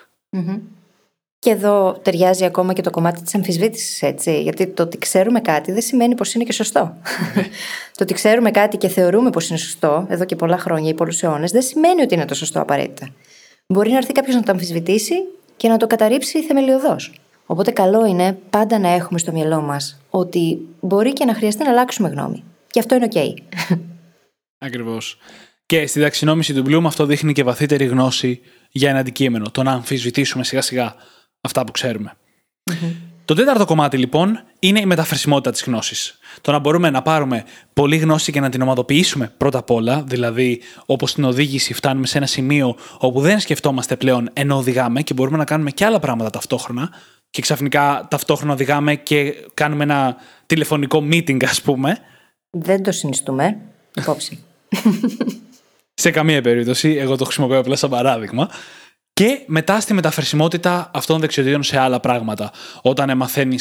Και 1.39 1.51
εδώ 1.51 2.01
ταιριάζει 2.03 2.45
ακόμα 2.45 2.73
και 2.73 2.83
το 2.83 2.91
κομμάτι 2.91 3.23
της 3.23 3.35
αμφισβήτησης, 3.35 4.03
έτσι. 4.03 4.43
Γιατί 4.43 4.67
το 4.67 4.83
ότι 4.83 4.99
ξέρουμε 4.99 5.41
κάτι 5.41 5.73
δεν 5.73 5.83
σημαίνει 5.83 6.15
πως 6.15 6.35
είναι 6.35 6.45
και 6.45 6.53
σωστό. 6.53 6.97
το 7.97 8.03
ότι 8.03 8.15
ξέρουμε 8.15 8.51
κάτι 8.51 8.77
και 8.77 8.89
θεωρούμε 8.89 9.31
πως 9.31 9.49
είναι 9.49 9.59
σωστό, 9.59 10.07
εδώ 10.09 10.25
και 10.25 10.37
πολλά 10.37 10.59
χρόνια 10.59 10.91
ή 10.91 10.95
πολλούς 10.95 11.23
αιώνες, 11.23 11.51
δεν 11.51 11.63
σημαίνει 11.63 12.03
ότι 12.03 12.15
είναι 12.15 12.25
το 12.25 12.35
σωστό 12.35 12.61
απαραίτητα. 12.61 13.09
Μπορεί 13.67 13.91
να 13.91 13.97
έρθει 13.97 14.13
κάποιος 14.13 14.35
να 14.35 14.43
το 14.43 14.53
αμφισβητήσει 14.53 15.15
και 15.57 15.69
να 15.69 15.77
το 15.77 15.87
καταρρύψει 15.87 16.43
θεμελιωδώς. 16.43 17.13
Οπότε 17.51 17.71
καλό 17.71 18.07
είναι 18.07 18.39
πάντα 18.51 18.79
να 18.79 18.89
έχουμε 18.89 19.19
στο 19.19 19.33
μυαλό 19.33 19.61
μας 19.61 20.01
ότι 20.11 20.59
μπορεί 20.81 21.13
και 21.13 21.25
να 21.25 21.35
χρειαστεί 21.35 21.63
να 21.65 21.71
αλλάξουμε 21.71 22.09
γνώμη. 22.09 22.45
Και 22.67 22.79
αυτό 22.79 22.95
είναι 22.95 23.09
OK. 23.13 23.19
Ακριβώς. 24.67 25.19
Και 25.67 25.87
στη 25.87 26.01
ταξινόμηση 26.01 26.55
του 26.55 26.65
Bloom 26.67 26.83
αυτό 26.87 27.07
δείχνει 27.07 27.33
και 27.33 27.43
βαθύτερη 27.43 27.85
γνώση 27.85 28.41
για 28.71 28.91
ένα 28.91 28.99
αντικείμενο. 28.99 29.51
Το 29.51 29.63
να 29.63 29.73
αμφισβητήσουμε 29.73 30.45
σιγά 30.45 30.63
σιγά 30.63 30.95
αυτά 31.41 31.65
που 31.65 31.73
ξερουμε 31.73 32.13
Το 33.25 33.35
τέταρτο 33.35 33.65
κομμάτι 33.65 33.97
λοιπόν 33.97 34.43
είναι 34.59 34.81
η 34.81 34.87
μεταφερσιμότητα 34.87 35.51
της 35.51 35.63
γνώσης. 35.63 36.19
Το 36.41 36.53
να 36.53 36.59
μπορούμε 36.59 36.91
να 36.91 37.03
πάρουμε 37.03 37.45
πολλή 37.73 37.97
γνώση 37.97 38.33
και 38.33 38.41
να 38.41 38.49
την 38.49 38.63
ομαδοποιήσουμε 38.63 39.33
πρώτα 39.37 39.59
απ' 39.59 39.71
όλα, 39.71 40.03
δηλαδή 40.03 40.61
όπως 40.87 41.11
στην 41.11 41.25
οδήγηση 41.25 41.75
φτάνουμε 41.75 42.07
σε 42.07 42.19
ένα 42.19 42.27
σημείο 42.27 42.77
όπου 42.99 43.21
δεν 43.21 43.41
σκεφτόμαστε 43.41 43.97
πλέον 43.97 44.31
ενώ 44.33 44.57
οδηγάμε 44.57 45.03
και 45.03 45.15
μπορούμε 45.15 45.37
να 45.37 45.45
κάνουμε 45.45 45.71
και 45.71 45.85
άλλα 45.85 45.99
πράγματα 45.99 46.31
ταυτόχρονα 46.31 46.91
και 47.31 47.43
ξαφνικά 47.43 48.07
ταυτόχρονα 48.11 48.53
οδηγάμε 48.53 48.95
και 48.95 49.35
κάνουμε 49.55 49.83
ένα 49.83 50.17
τηλεφωνικό 50.47 50.99
meeting 51.11 51.45
ας 51.45 51.63
πούμε. 51.63 51.99
Δεν 52.51 52.83
το 52.83 52.93
συνιστούμε. 52.93 53.59
Υπόψη. 53.95 54.45
σε 55.95 56.11
καμία 56.11 56.43
περίπτωση, 56.43 56.89
εγώ 56.89 57.17
το 57.17 57.25
χρησιμοποιώ 57.25 57.59
απλά 57.59 57.77
σαν 57.77 57.91
παράδειγμα. 57.91 58.51
Και 59.13 59.43
μετά 59.47 59.81
στη 59.81 59.95
μεταφερσιμότητα 59.95 60.91
αυτών 60.95 61.07
των 61.07 61.21
δεξιοτήτων 61.21 61.63
σε 61.63 61.79
άλλα 61.79 62.01
πράγματα. 62.01 62.53
Όταν 62.83 63.17
μαθαίνει 63.17 63.57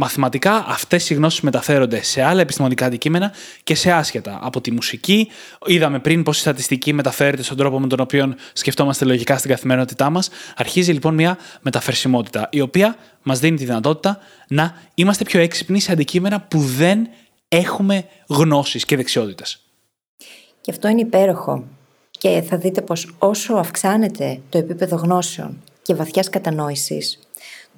μαθηματικά, 0.00 0.64
αυτές 0.68 1.10
οι 1.10 1.14
γνώσεις 1.14 1.40
μεταφέρονται 1.40 2.02
σε 2.02 2.22
άλλα 2.22 2.40
επιστημονικά 2.40 2.86
αντικείμενα 2.86 3.32
και 3.64 3.74
σε 3.74 3.90
άσχετα. 3.90 4.38
Από 4.42 4.60
τη 4.60 4.70
μουσική, 4.70 5.28
είδαμε 5.66 5.98
πριν 5.98 6.22
πώς 6.22 6.38
η 6.38 6.40
στατιστική 6.40 6.92
μεταφέρεται 6.92 7.42
στον 7.42 7.56
τρόπο 7.56 7.80
με 7.80 7.86
τον 7.86 8.00
οποίο 8.00 8.34
σκεφτόμαστε 8.52 9.04
λογικά 9.04 9.38
στην 9.38 9.50
καθημερινότητά 9.50 10.10
μας. 10.10 10.30
Αρχίζει 10.56 10.92
λοιπόν 10.92 11.14
μια 11.14 11.38
μεταφερσιμότητα, 11.60 12.48
η 12.50 12.60
οποία 12.60 12.96
μας 13.22 13.38
δίνει 13.38 13.56
τη 13.56 13.64
δυνατότητα 13.64 14.18
να 14.48 14.82
είμαστε 14.94 15.24
πιο 15.24 15.40
έξυπνοι 15.40 15.80
σε 15.80 15.92
αντικείμενα 15.92 16.40
που 16.40 16.58
δεν 16.58 17.08
έχουμε 17.48 18.04
γνώσεις 18.26 18.84
και 18.84 18.96
δεξιότητες. 18.96 19.60
Και 20.60 20.70
αυτό 20.70 20.88
είναι 20.88 21.00
υπέροχο. 21.00 21.64
Και 22.10 22.42
θα 22.48 22.56
δείτε 22.56 22.80
πως 22.82 23.14
όσο 23.18 23.54
αυξάνεται 23.54 24.40
το 24.48 24.58
επίπεδο 24.58 24.96
γνώσεων 24.96 25.62
και 25.82 25.94
βαθιάς 25.94 26.30
κατανόησης, 26.30 27.18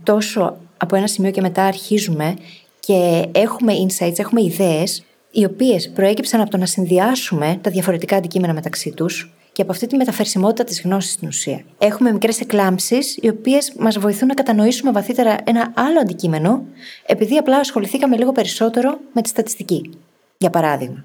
τόσο 0.02 0.56
από 0.82 0.96
ένα 0.96 1.06
σημείο 1.06 1.30
και 1.30 1.40
μετά 1.40 1.64
αρχίζουμε 1.64 2.36
και 2.80 3.28
έχουμε 3.32 3.72
insights, 3.86 4.18
έχουμε 4.18 4.42
ιδέες, 4.42 5.04
οι 5.30 5.44
οποίες 5.44 5.90
προέκυψαν 5.90 6.40
από 6.40 6.50
το 6.50 6.56
να 6.56 6.66
συνδυάσουμε 6.66 7.58
τα 7.60 7.70
διαφορετικά 7.70 8.16
αντικείμενα 8.16 8.52
μεταξύ 8.52 8.90
τους 8.90 9.34
και 9.52 9.62
από 9.62 9.72
αυτή 9.72 9.86
τη 9.86 9.96
μεταφερσιμότητα 9.96 10.64
της 10.64 10.82
γνώσης 10.82 11.12
στην 11.12 11.28
ουσία. 11.28 11.64
Έχουμε 11.78 12.12
μικρές 12.12 12.40
εκλάμψεις, 12.40 13.16
οι 13.20 13.28
οποίες 13.28 13.72
μας 13.78 13.98
βοηθούν 13.98 14.28
να 14.28 14.34
κατανοήσουμε 14.34 14.90
βαθύτερα 14.90 15.36
ένα 15.44 15.72
άλλο 15.76 16.00
αντικείμενο, 16.00 16.64
επειδή 17.06 17.36
απλά 17.36 17.56
ασχοληθήκαμε 17.56 18.16
λίγο 18.16 18.32
περισσότερο 18.32 18.98
με 19.12 19.22
τη 19.22 19.28
στατιστική. 19.28 19.90
Για 20.38 20.50
παράδειγμα. 20.50 21.04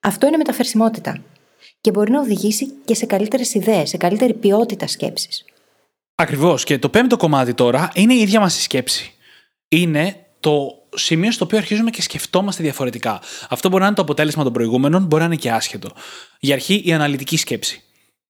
Αυτό 0.00 0.26
είναι 0.26 0.36
μεταφερσιμότητα 0.36 1.22
και 1.80 1.90
μπορεί 1.90 2.10
να 2.10 2.20
οδηγήσει 2.20 2.72
και 2.84 2.94
σε 2.94 3.06
καλύτερες 3.06 3.54
ιδέες, 3.54 3.88
σε 3.88 3.96
καλύτερη 3.96 4.34
ποιότητα 4.34 4.86
σκέψης. 4.86 5.44
Ακριβώς. 6.14 6.64
Και 6.64 6.78
το 6.78 6.88
πέμπτο 6.88 7.16
κομμάτι 7.16 7.54
τώρα 7.54 7.90
είναι 7.94 8.14
η 8.14 8.20
ίδια 8.20 8.40
μας 8.40 8.58
η 8.58 8.62
σκέψη. 8.62 9.12
Είναι 9.68 10.26
το 10.40 10.84
σημείο 10.94 11.30
στο 11.30 11.44
οποίο 11.44 11.58
αρχίζουμε 11.58 11.90
και 11.90 12.02
σκεφτόμαστε 12.02 12.62
διαφορετικά. 12.62 13.20
Αυτό 13.48 13.68
μπορεί 13.68 13.80
να 13.80 13.86
είναι 13.86 13.96
το 13.96 14.02
αποτέλεσμα 14.02 14.44
των 14.44 14.52
προηγούμενων, 14.52 15.04
μπορεί 15.04 15.22
να 15.22 15.28
είναι 15.28 15.36
και 15.36 15.50
άσχετο. 15.50 15.90
Για 16.40 16.54
αρχή, 16.54 16.82
η 16.84 16.92
αναλυτική 16.92 17.36
σκέψη. 17.36 17.82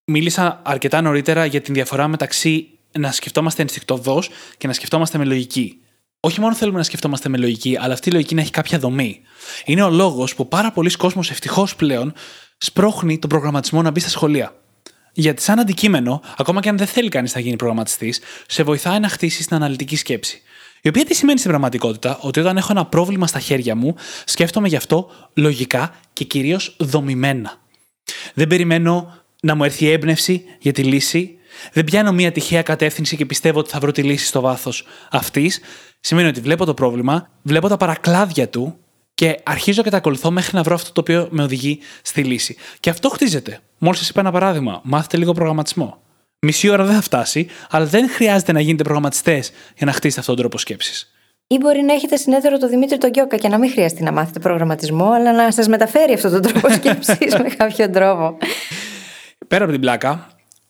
Μίλησα 0.04 0.60
αρκετά 0.64 1.00
νωρίτερα 1.00 1.44
για 1.44 1.60
την 1.60 1.74
διαφορά 1.74 2.08
μεταξύ 2.08 2.68
να 2.98 3.12
σκεφτόμαστε 3.12 3.62
ενστικτοδός 3.62 4.30
και 4.58 4.66
να 4.66 4.72
σκεφτόμαστε 4.72 5.18
με 5.18 5.24
λογική. 5.24 5.78
Όχι 6.20 6.40
μόνο 6.40 6.54
θέλουμε 6.54 6.78
να 6.78 6.84
σκεφτόμαστε 6.84 7.28
με 7.28 7.38
λογική, 7.38 7.78
αλλά 7.80 7.92
αυτή 7.92 8.08
η 8.08 8.12
λογική 8.12 8.34
να 8.34 8.40
έχει 8.40 8.50
κάποια 8.50 8.78
δομή. 8.78 9.20
Είναι 9.64 9.82
ο 9.82 9.90
λόγος 9.90 10.34
που 10.34 10.48
πάρα 10.48 10.72
πολλοί 10.72 10.90
κόσμοι 10.90 11.22
ευτυχώς 11.30 11.76
πλέον 11.76 12.12
σπρώχνει 12.58 13.18
τον 13.18 13.30
προγραμματισμό 13.30 13.82
να 13.82 13.90
μπει 13.90 14.00
στα 14.00 14.08
σχολεία. 14.08 14.54
Γιατί, 15.16 15.42
σαν 15.42 15.58
αντικείμενο, 15.58 16.22
ακόμα 16.36 16.60
και 16.60 16.68
αν 16.68 16.76
δεν 16.76 16.86
θέλει 16.86 17.08
κανείς 17.08 17.34
να 17.34 17.40
γίνει 17.40 17.56
προγραμματιστής, 17.56 18.20
σε 18.46 18.62
βοηθάει 18.62 18.98
να 18.98 19.08
χτίσει 19.08 19.46
την 19.46 19.56
αναλυτική 19.56 19.96
σκέψη. 19.96 20.42
Η 20.82 20.88
οποία 20.88 21.04
τι 21.04 21.14
σημαίνει 21.14 21.38
στην 21.38 21.50
πραγματικότητα, 21.50 22.18
ότι 22.20 22.40
όταν 22.40 22.56
έχω 22.56 22.68
ένα 22.70 22.86
πρόβλημα 22.86 23.26
στα 23.26 23.38
χέρια 23.38 23.74
μου, 23.74 23.94
σκέφτομαι 24.24 24.68
γι' 24.68 24.76
αυτό 24.76 25.10
λογικά 25.34 25.94
και 26.12 26.24
κυρίως 26.24 26.76
δομημένα. 26.78 27.60
Δεν 28.34 28.46
περιμένω 28.46 29.24
να 29.42 29.54
μου 29.54 29.64
έρθει 29.64 29.90
έμπνευση 29.90 30.44
για 30.58 30.72
τη 30.72 30.82
λύση. 30.82 31.38
Δεν 31.72 31.84
πιάνω 31.84 32.12
μια 32.12 32.32
τυχαία 32.32 32.62
κατεύθυνση 32.62 33.16
και 33.16 33.26
πιστεύω 33.26 33.58
ότι 33.58 33.70
θα 33.70 33.78
βρω 33.78 33.92
τη 33.92 34.02
λύση 34.02 34.26
στο 34.26 34.40
βάθος 34.40 34.86
αυτής. 35.10 35.60
Σημαίνει 36.00 36.28
ότι 36.28 36.40
βλέπω 36.40 36.64
το 36.64 36.74
πρόβλημα, 36.74 37.30
βλέπω 37.42 37.68
τα 37.68 37.76
παρακλάδια 37.76 38.48
του 38.48 38.78
και 39.14 39.40
αρχίζω 39.42 39.82
και 39.82 39.90
τα 39.90 39.96
ακολουθώ 39.96 40.30
μέχρι 40.30 40.56
να 40.56 40.62
βρω 40.62 40.74
αυτό 40.74 40.92
το 40.92 41.00
οποίο 41.00 41.28
με 41.30 41.42
οδηγεί 41.42 41.78
στη 42.02 42.24
λύση. 42.24 42.56
Και 42.80 42.90
αυτό 42.90 43.08
χτίζεται. 43.08 43.60
Μόλις 43.78 43.98
σας 43.98 44.08
είπα 44.08 44.20
ένα 44.20 44.32
παράδειγμα, 44.32 44.80
μάθετε 44.84 45.16
λίγο 45.16 45.32
προγραμματισμό. 45.32 46.02
Μισή 46.38 46.68
ώρα 46.68 46.84
δεν 46.84 46.94
θα 46.94 47.00
φτάσει, 47.00 47.46
αλλά 47.70 47.86
δεν 47.86 48.08
χρειάζεται 48.08 48.52
να 48.52 48.60
γίνετε 48.60 48.82
προγραμματιστές 48.82 49.52
για 49.76 49.86
να 49.86 49.92
χτίσετε 49.92 50.20
αυτόν 50.20 50.34
τον 50.34 50.44
τρόπο 50.44 50.58
σκέψης. 50.58 51.14
Ή 51.46 51.58
μπορεί 51.58 51.82
να 51.82 51.92
έχετε 51.92 52.16
συνέδριο 52.16 52.58
τον 52.58 52.68
Δημήτρη 52.68 52.98
τον 52.98 53.10
Γκιόκα 53.10 53.36
και 53.36 53.48
να 53.48 53.58
μην 53.58 53.70
χρειαστεί 53.70 54.02
να 54.02 54.12
μάθετε 54.12 54.38
προγραμματισμό, 54.38 55.10
αλλά 55.10 55.32
να 55.32 55.52
σας 55.52 55.68
μεταφέρει 55.68 56.12
αυτόν 56.12 56.30
τον 56.32 56.42
τρόπο 56.42 56.70
σκέψης 56.78 57.34
με 57.34 57.48
κάποιο 57.56 57.90
τρόπο. 57.90 58.36
Πέρα 59.48 59.64
από 59.64 59.72
την 59.72 59.80
πλάκα, 59.80 60.28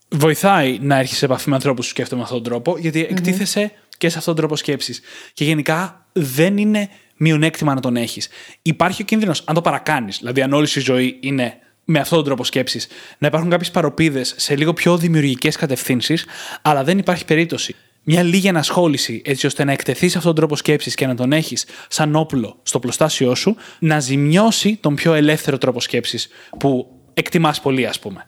βοηθάει 0.08 0.78
να 0.80 0.98
έρχει 0.98 1.14
σε 1.14 1.24
επαφή 1.24 1.48
με 1.48 1.54
ανθρώπους 1.54 1.86
που 1.86 1.90
σκέφτονται 1.90 2.16
με 2.16 2.22
αυτόν 2.22 2.42
τον 2.42 2.52
τρόπο, 2.52 2.78
γιατί 2.78 3.00
εκτίθεσαι 3.00 3.72
και 3.98 4.08
σε 4.08 4.18
αυτόν 4.18 4.34
τον 4.34 4.42
τρόπο 4.42 4.56
σκέψης. 4.56 5.00
Και 5.32 5.44
γενικά 5.44 6.06
δεν 6.12 6.58
είναι 6.58 6.88
μειονέκτημα 7.24 7.74
να 7.74 7.80
τον 7.80 7.96
έχεις. 7.96 8.28
Υπάρχει 8.62 9.02
ο 9.02 9.04
κίνδυνος, 9.04 9.42
αν 9.44 9.54
το 9.54 9.60
παρακάνεις, 9.60 10.18
δηλαδή 10.18 10.42
αν 10.42 10.52
όλη 10.52 10.66
σου 10.66 10.78
η 10.78 10.82
ζωή 10.82 11.18
είναι 11.20 11.58
με 11.84 11.98
αυτόν 11.98 12.16
τον 12.18 12.26
τρόπο 12.26 12.44
σκέψης, 12.44 12.86
να 13.18 13.26
υπάρχουν 13.26 13.50
κάποιες 13.50 13.70
παροπίδες 13.70 14.34
σε 14.36 14.56
λίγο 14.56 14.72
πιο 14.72 14.96
δημιουργικές 14.96 15.56
κατευθύνσεις, 15.56 16.26
αλλά 16.62 16.84
δεν 16.84 16.98
υπάρχει 16.98 17.24
περίπτωση. 17.24 17.74
Μια 18.02 18.22
λίγη 18.22 18.48
ανασχόληση 18.48 19.22
έτσι 19.24 19.46
ώστε 19.46 19.64
να 19.64 19.72
εκτεθείς 19.72 20.10
σε 20.10 20.18
αυτόν 20.18 20.34
τον 20.34 20.34
τρόπο 20.34 20.56
σκέψης 20.56 20.94
και 20.94 21.06
να 21.06 21.14
τον 21.14 21.32
έχεις 21.32 21.66
σαν 21.88 22.14
όπλο 22.14 22.58
στο 22.62 22.78
πλωστάσιό 22.78 23.34
σου, 23.34 23.56
να 23.78 24.00
ζημιώσει 24.00 24.76
τον 24.80 24.94
πιο 24.94 25.14
ελεύθερο 25.14 25.58
τρόπο 25.58 25.80
σκέψης 25.80 26.28
που 26.58 26.86
εκτιμάς 27.14 27.60
πολύ, 27.60 27.86
ας 27.86 27.98
πούμε. 27.98 28.26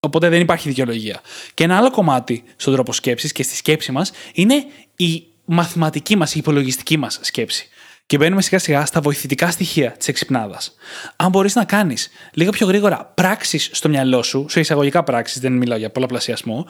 Οπότε 0.00 0.28
δεν 0.28 0.40
υπάρχει 0.40 0.68
δικαιολογία. 0.68 1.20
Και 1.54 1.64
ένα 1.64 1.76
άλλο 1.76 1.90
κομμάτι 1.90 2.42
στον 2.56 2.72
τρόπο 2.72 2.92
σκέψης 2.92 3.32
και 3.32 3.42
στη 3.42 3.56
σκέψη 3.56 3.92
μας 3.92 4.12
είναι 4.32 4.64
η 4.96 5.24
μαθηματική 5.44 6.16
μας, 6.16 6.34
η 6.34 6.38
υπολογιστική 6.38 6.96
μας 6.96 7.18
σκέψη. 7.22 7.68
Και 8.10 8.18
μπαίνουμε 8.18 8.42
σιγά 8.42 8.58
σιγά 8.58 8.86
στα 8.86 9.00
βοηθητικά 9.00 9.50
στοιχεία 9.50 9.90
της 9.90 10.08
εξυπνάδας. 10.08 10.74
Αν 11.16 11.30
μπορείς 11.30 11.54
να 11.54 11.64
κάνεις 11.64 12.08
λίγο 12.32 12.50
πιο 12.50 12.66
γρήγορα 12.66 13.12
πράξεις 13.14 13.70
στο 13.72 13.88
μυαλό 13.88 14.22
σου, 14.22 14.46
σε 14.48 14.60
εισαγωγικά 14.60 15.02
πράξεις, 15.02 15.40
δεν 15.40 15.52
μιλάω 15.52 15.78
για 15.78 15.90
πολλαπλασιασμό, 15.90 16.66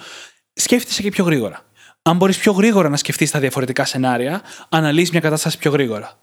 σκέφτεσαι 0.52 1.02
και 1.02 1.10
πιο 1.10 1.24
γρήγορα. 1.24 1.64
Αν 2.02 2.16
μπορείς 2.16 2.38
πιο 2.38 2.52
γρήγορα 2.52 2.88
να 2.88 2.96
σκεφτείς 2.96 3.30
τα 3.30 3.38
διαφορετικά 3.38 3.84
σενάρια, 3.84 4.42
αναλύεις 4.68 5.10
μια 5.10 5.20
κατάσταση 5.20 5.58
πιο 5.58 5.70
γρήγορα. 5.70 6.18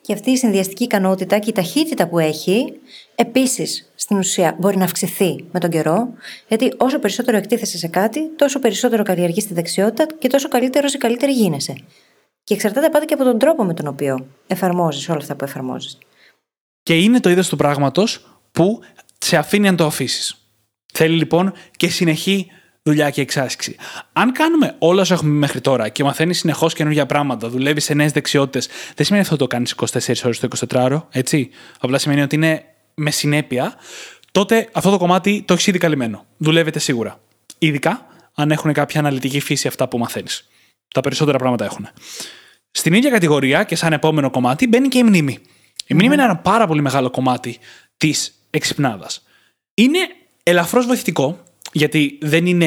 Και 0.00 0.12
αυτή 0.12 0.30
η 0.30 0.36
συνδυαστική 0.36 0.84
ικανότητα 0.84 1.38
και 1.38 1.50
η 1.50 1.52
ταχύτητα 1.52 2.08
που 2.08 2.18
έχει, 2.18 2.72
επίσης 3.14 3.92
στην 3.94 4.18
ουσία 4.18 4.56
μπορεί 4.58 4.76
να 4.76 4.84
αυξηθεί 4.84 5.44
με 5.52 5.60
τον 5.60 5.70
καιρό, 5.70 6.08
γιατί 6.48 6.72
όσο 6.76 6.98
περισσότερο 6.98 7.36
εκτίθεσαι 7.36 7.78
σε 7.78 7.88
κάτι, 7.88 8.30
τόσο 8.36 8.58
περισσότερο 8.58 9.02
καλλιεργείς 9.02 9.46
τη 9.46 9.54
δεξιότητα 9.54 10.06
και 10.18 10.28
τόσο 10.28 10.48
καλύτερος 10.48 10.94
ή 10.94 10.98
καλύτερη 10.98 11.32
γίνεσαι. 11.32 11.74
Και 12.44 12.54
εξαρτάται 12.54 12.88
πάντα 12.88 13.04
και 13.04 13.14
από 13.14 13.24
τον 13.24 13.38
τρόπο 13.38 13.64
με 13.64 13.74
τον 13.74 13.86
οποίο 13.86 14.26
εφαρμόζεις 14.46 15.08
όλα 15.08 15.18
αυτά 15.18 15.36
που 15.36 15.44
εφαρμόζεις. 15.44 15.98
Και 16.82 16.98
είναι 16.98 17.20
το 17.20 17.30
είδος 17.30 17.48
του 17.48 17.56
πράγματος 17.56 18.26
που 18.52 18.80
σε 19.18 19.36
αφήνει 19.36 19.68
αν 19.68 19.76
το 19.76 19.86
αφήσεις. 19.86 20.48
Θέλει 20.92 21.16
λοιπόν 21.16 21.52
και 21.76 21.88
συνεχή 21.88 22.50
δουλειά 22.82 23.10
και 23.10 23.20
εξάσκηση. 23.20 23.76
Αν 24.12 24.32
κάνουμε 24.32 24.74
όλα 24.78 25.00
όσα 25.00 25.14
έχουμε 25.14 25.30
μέχρι 25.30 25.60
τώρα 25.60 25.88
και 25.88 26.04
μαθαίνεις 26.04 26.38
συνεχώς 26.38 26.74
καινούργια 26.74 27.06
πράγματα, 27.06 27.48
δουλεύεις 27.48 27.84
σε 27.84 27.94
νέες 27.94 28.12
δεξιότητες, 28.12 28.68
δεν 28.94 29.06
σημαίνει 29.06 29.24
αυτό 29.24 29.36
το 29.36 29.46
κάνεις 29.46 29.74
24 29.76 30.24
ώρες 30.24 30.38
το 30.38 30.48
24ωρο, 30.68 31.02
έτσι; 31.10 31.50
Απλά 31.80 31.98
σημαίνει 31.98 32.22
ότι 32.22 32.34
είναι 32.34 32.64
με 32.94 33.10
συνέπεια, 33.10 33.74
τότε 34.32 34.68
αυτό 34.72 34.90
το 34.90 34.98
κομμάτι 34.98 35.42
το 35.46 35.52
έχεις 35.52 35.66
ήδη 35.66 35.78
καλυμμένο. 35.78 36.26
Δουλεύετε 36.36 36.78
σίγουρα. 36.78 37.20
Ειδικά 37.58 38.06
αν 38.34 38.50
έχουν 38.50 38.72
κάποια 38.72 39.00
αναλυτική 39.00 39.40
φύση 39.40 39.68
αυτά 39.68 39.88
που 39.88 39.98
μαθαίνεις. 39.98 40.48
Τα 40.94 41.00
περισσότερα 41.00 41.38
πράγματα 41.38 41.64
έχουν. 41.64 41.88
Στην 42.70 42.92
ίδια 42.92 43.10
κατηγορία 43.10 43.64
και 43.64 43.76
σαν 43.76 43.92
επόμενο 43.92 44.30
κομμάτι 44.30 44.66
μπαίνει 44.66 44.88
και 44.88 44.98
η 44.98 45.02
μνήμη. 45.02 45.38
Η 45.86 45.94
μνήμη 45.94 46.14
είναι 46.14 46.22
ένα 46.22 46.36
πάρα 46.36 46.66
πολύ 46.66 46.82
μεγάλο 46.82 47.10
κομμάτι 47.10 47.58
της 47.96 48.34
εξυπνάδας. 48.50 49.22
Είναι 49.74 49.98
ελαφρώς 50.42 50.86
βοηθητικό, 50.86 51.42
γιατί 51.72 52.18
δεν 52.20 52.46
είναι 52.46 52.66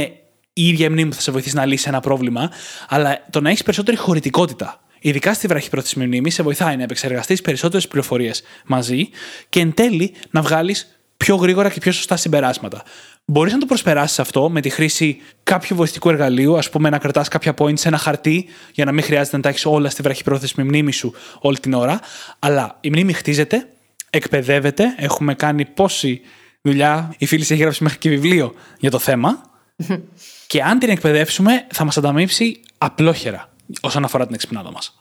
η 0.54 0.68
ίδια 0.68 0.90
μνήμη 0.90 1.10
που 1.10 1.16
θα 1.16 1.22
σε 1.22 1.32
βοηθήσει 1.32 1.56
να 1.56 1.66
λύσεις 1.66 1.88
ένα 1.88 2.00
πρόβλημα, 2.00 2.52
αλλά 2.88 3.26
το 3.30 3.42
να 3.42 3.50
έχεις 3.50 3.64
περισσότερη 3.64 3.98
χωρητικότητα. 3.98 4.82
Ειδικά 5.00 5.34
στη 5.34 5.48
βραχυπρόθεσμη 5.48 6.06
μνήμης, 6.06 6.34
σε 6.34 6.44
βοηθάει 6.44 6.78
να 6.78 6.84
επεξεργαστείς 6.84 7.42
περισσότερες 7.42 7.88
πληροφορίες 7.88 8.44
μαζί 8.66 9.10
και 9.50 9.60
εν 9.60 9.74
τέλει 9.74 10.14
να 10.30 10.42
βγάλεις 10.42 11.00
πιο 11.18 11.36
γρήγορα 11.36 11.70
και 11.70 11.80
πιο 11.80 11.92
σωστά 11.92 12.16
συμπεράσματα. 12.16 12.84
Μπορείς 13.30 13.54
να 13.54 13.60
το 13.60 13.66
προσπεράσεις 13.66 14.20
αυτό 14.20 14.50
με 14.50 14.62
τη 14.62 14.70
χρήση 14.70 15.18
κάποιου 15.44 15.76
βοηθητικού 15.76 16.10
εργαλείου, 16.10 16.58
ας 16.58 16.70
πούμε 16.70 16.90
να 16.90 16.98
κρατάς 16.98 17.28
κάποια 17.28 17.54
points 17.58 17.80
σε 17.80 17.88
ένα 17.88 17.98
χαρτί 17.98 18.46
για 18.74 18.86
να 18.86 18.92
μην 18.92 19.04
χρειάζεται 19.04 19.36
να 19.36 19.42
τα 19.42 19.50
έχεις 19.50 19.66
όλα 19.66 19.90
στη 19.90 20.02
βραχυπρόθεσμη 20.02 20.64
μνήμη 20.64 20.92
σου 20.92 21.14
όλη 21.40 21.58
την 21.58 21.74
ώρα. 21.74 22.00
Αλλά 22.40 22.78
η 22.82 22.90
μνήμη 22.90 23.14
χτίζεται, 23.14 23.68
εκπαιδεύεται. 24.10 24.96
Έχουμε 24.98 25.34
κάνει 25.34 25.66
πόση 25.66 26.22
δουλειά. 26.62 27.14
Η 27.18 27.26
φίλη 27.26 27.42
έχει 27.42 27.56
γράψει 27.56 27.84
μέχρι 27.84 27.98
και 27.98 28.10
βιβλίο 28.10 28.54
για 28.80 28.92
το 28.92 29.00
θέμα. 29.00 29.42
και 30.48 30.64
αν 30.64 30.80
την 30.80 30.90
εκπαιδεύσουμε, 30.90 31.68
θα 31.72 31.84
μας 31.84 31.98
ανταμείψει 31.98 32.60
απλόχερα 32.78 33.50
όσον 33.82 34.04
αφορά 34.04 34.26
την 34.26 34.34
εξυπνάδα 34.34 34.72
μας. 34.72 35.00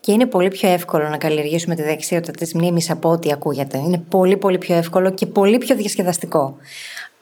Και 0.00 0.12
είναι 0.12 0.26
πολύ 0.26 0.48
πιο 0.48 0.68
εύκολο 0.68 1.08
να 1.08 1.16
καλλιεργήσουμε 1.16 1.74
τη 1.74 1.82
δεξιότητα 1.82 2.32
της 2.32 2.54
μνήμης 2.54 2.90
από 2.90 3.10
ό,τι 3.10 3.32
ακούγεται. 3.32 3.78
Είναι 3.78 3.98
πολύ, 3.98 4.36
πολύ 4.36 4.58
πιο 4.58 4.74
εύκολο 4.74 5.10
και 5.10 5.26
πολύ 5.26 5.58
πιο 5.58 5.76
διασκεδαστικό. 5.76 6.56